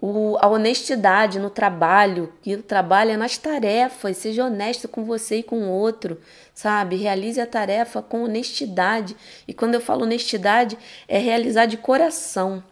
o, 0.00 0.38
a 0.40 0.48
honestidade 0.48 1.38
no 1.38 1.50
trabalho, 1.50 2.32
que 2.40 2.54
o 2.54 2.62
trabalho 2.62 3.10
é 3.10 3.16
nas 3.16 3.36
tarefas, 3.36 4.16
seja 4.16 4.46
honesto 4.46 4.88
com 4.88 5.04
você 5.04 5.36
e 5.36 5.42
com 5.42 5.58
o 5.64 5.70
outro, 5.70 6.18
sabe? 6.54 6.96
Realize 6.96 7.38
a 7.40 7.46
tarefa 7.46 8.00
com 8.00 8.24
honestidade. 8.24 9.14
E 9.46 9.52
quando 9.52 9.74
eu 9.74 9.80
falo 9.80 10.04
honestidade, 10.04 10.78
é 11.06 11.18
realizar 11.18 11.66
de 11.66 11.76
coração, 11.76 12.64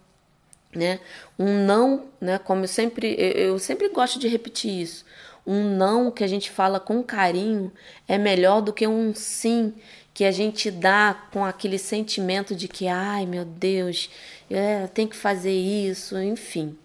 né? 0.74 1.00
Um 1.38 1.64
não, 1.64 2.06
né? 2.20 2.38
Como 2.38 2.64
eu 2.64 2.68
sempre, 2.68 3.14
eu, 3.18 3.58
sempre 3.58 3.88
gosto 3.88 4.18
de 4.18 4.28
repetir 4.28 4.82
isso. 4.82 5.04
Um 5.46 5.76
não 5.76 6.10
que 6.10 6.22
a 6.22 6.26
gente 6.26 6.50
fala 6.50 6.78
com 6.78 7.02
carinho 7.02 7.72
é 8.06 8.18
melhor 8.18 8.60
do 8.60 8.72
que 8.72 8.86
um 8.86 9.14
sim 9.14 9.74
que 10.12 10.24
a 10.24 10.30
gente 10.30 10.70
dá 10.70 11.28
com 11.32 11.44
aquele 11.44 11.78
sentimento 11.78 12.54
de 12.54 12.68
que, 12.68 12.88
ai 12.88 13.24
meu 13.24 13.44
Deus, 13.44 14.10
é, 14.50 14.86
tem 14.88 15.06
que 15.06 15.16
fazer 15.16 15.52
isso, 15.52 16.20
enfim 16.20 16.76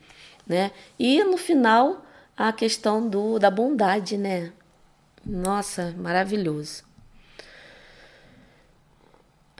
né? 0.48 0.72
E 1.00 1.24
no 1.24 1.38
final 1.38 2.06
a 2.36 2.52
questão 2.52 3.08
do 3.08 3.40
da 3.40 3.50
bondade, 3.50 4.18
né? 4.18 4.52
Nossa, 5.26 5.94
maravilhoso. 5.98 6.84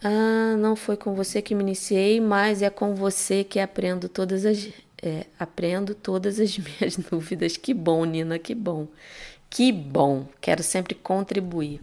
Ah, 0.04 0.56
não 0.58 0.76
foi 0.76 0.98
com 0.98 1.14
você 1.16 1.42
que 1.42 1.56
me 1.56 1.64
iniciei, 1.64 2.20
mas 2.20 2.62
é 2.62 2.70
com 2.70 2.94
você 2.94 3.44
que 3.44 3.60
aprendo 3.60 4.10
todas 4.10 4.46
as 4.46 4.70
é, 5.02 5.26
aprendo 5.38 5.94
todas 5.94 6.40
as 6.40 6.58
minhas 6.60 6.98
dúvidas. 6.98 7.58
Que 7.58 7.74
bom, 7.74 8.06
Nina, 8.06 8.40
que 8.40 8.56
bom. 8.56 8.88
Que 9.50 9.72
bom. 9.72 10.26
Quero 10.42 10.64
sempre 10.64 10.96
contribuir. 10.96 11.82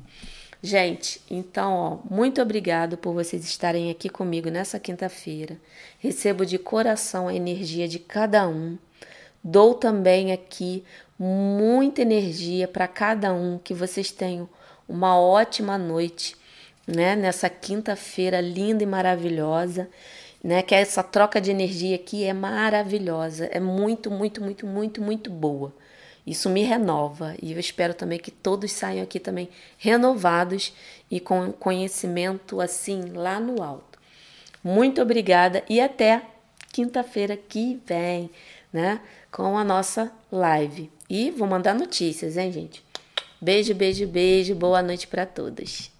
Gente, 0.62 1.22
então, 1.30 1.72
ó, 1.72 2.14
muito 2.14 2.42
obrigado 2.42 2.98
por 2.98 3.14
vocês 3.14 3.44
estarem 3.44 3.90
aqui 3.90 4.08
comigo 4.10 4.50
nessa 4.50 4.78
quinta-feira. 4.78 5.56
Recebo 5.98 6.44
de 6.44 6.58
coração 6.58 7.28
a 7.28 7.34
energia 7.34 7.88
de 7.88 7.98
cada 7.98 8.46
um. 8.46 8.76
Dou 9.42 9.74
também 9.74 10.32
aqui 10.32 10.84
muita 11.18 12.02
energia 12.02 12.68
para 12.68 12.86
cada 12.86 13.32
um, 13.32 13.58
que 13.58 13.72
vocês 13.72 14.10
tenham 14.10 14.48
uma 14.86 15.18
ótima 15.18 15.78
noite, 15.78 16.36
né? 16.94 17.16
Nessa 17.16 17.48
quinta-feira 17.48 18.40
linda 18.40 18.82
e 18.82 18.86
maravilhosa, 18.86 19.88
né? 20.42 20.62
Que 20.62 20.74
essa 20.74 21.02
troca 21.02 21.40
de 21.40 21.50
energia 21.50 21.96
aqui 21.96 22.24
é 22.24 22.32
maravilhosa, 22.32 23.46
é 23.46 23.60
muito, 23.60 24.10
muito, 24.10 24.42
muito, 24.42 24.66
muito, 24.66 25.02
muito 25.02 25.30
boa. 25.30 25.74
Isso 26.26 26.50
me 26.50 26.62
renova 26.62 27.34
e 27.42 27.52
eu 27.52 27.58
espero 27.58 27.94
também 27.94 28.18
que 28.18 28.30
todos 28.30 28.70
saiam 28.72 29.02
aqui 29.02 29.18
também 29.18 29.48
renovados 29.78 30.72
e 31.10 31.18
com 31.18 31.50
conhecimento 31.52 32.60
assim 32.60 33.12
lá 33.14 33.40
no 33.40 33.62
alto. 33.62 33.98
Muito 34.62 35.00
obrigada 35.00 35.64
e 35.68 35.80
até 35.80 36.22
quinta-feira 36.72 37.36
que 37.36 37.80
vem, 37.86 38.30
né? 38.72 39.00
com 39.30 39.56
a 39.56 39.64
nossa 39.64 40.12
live. 40.30 40.90
E 41.08 41.30
vou 41.30 41.46
mandar 41.46 41.74
notícias, 41.74 42.36
hein, 42.36 42.52
gente? 42.52 42.82
Beijo, 43.40 43.74
beijo, 43.74 44.06
beijo. 44.06 44.54
Boa 44.54 44.82
noite 44.82 45.06
para 45.06 45.24
todos. 45.24 45.90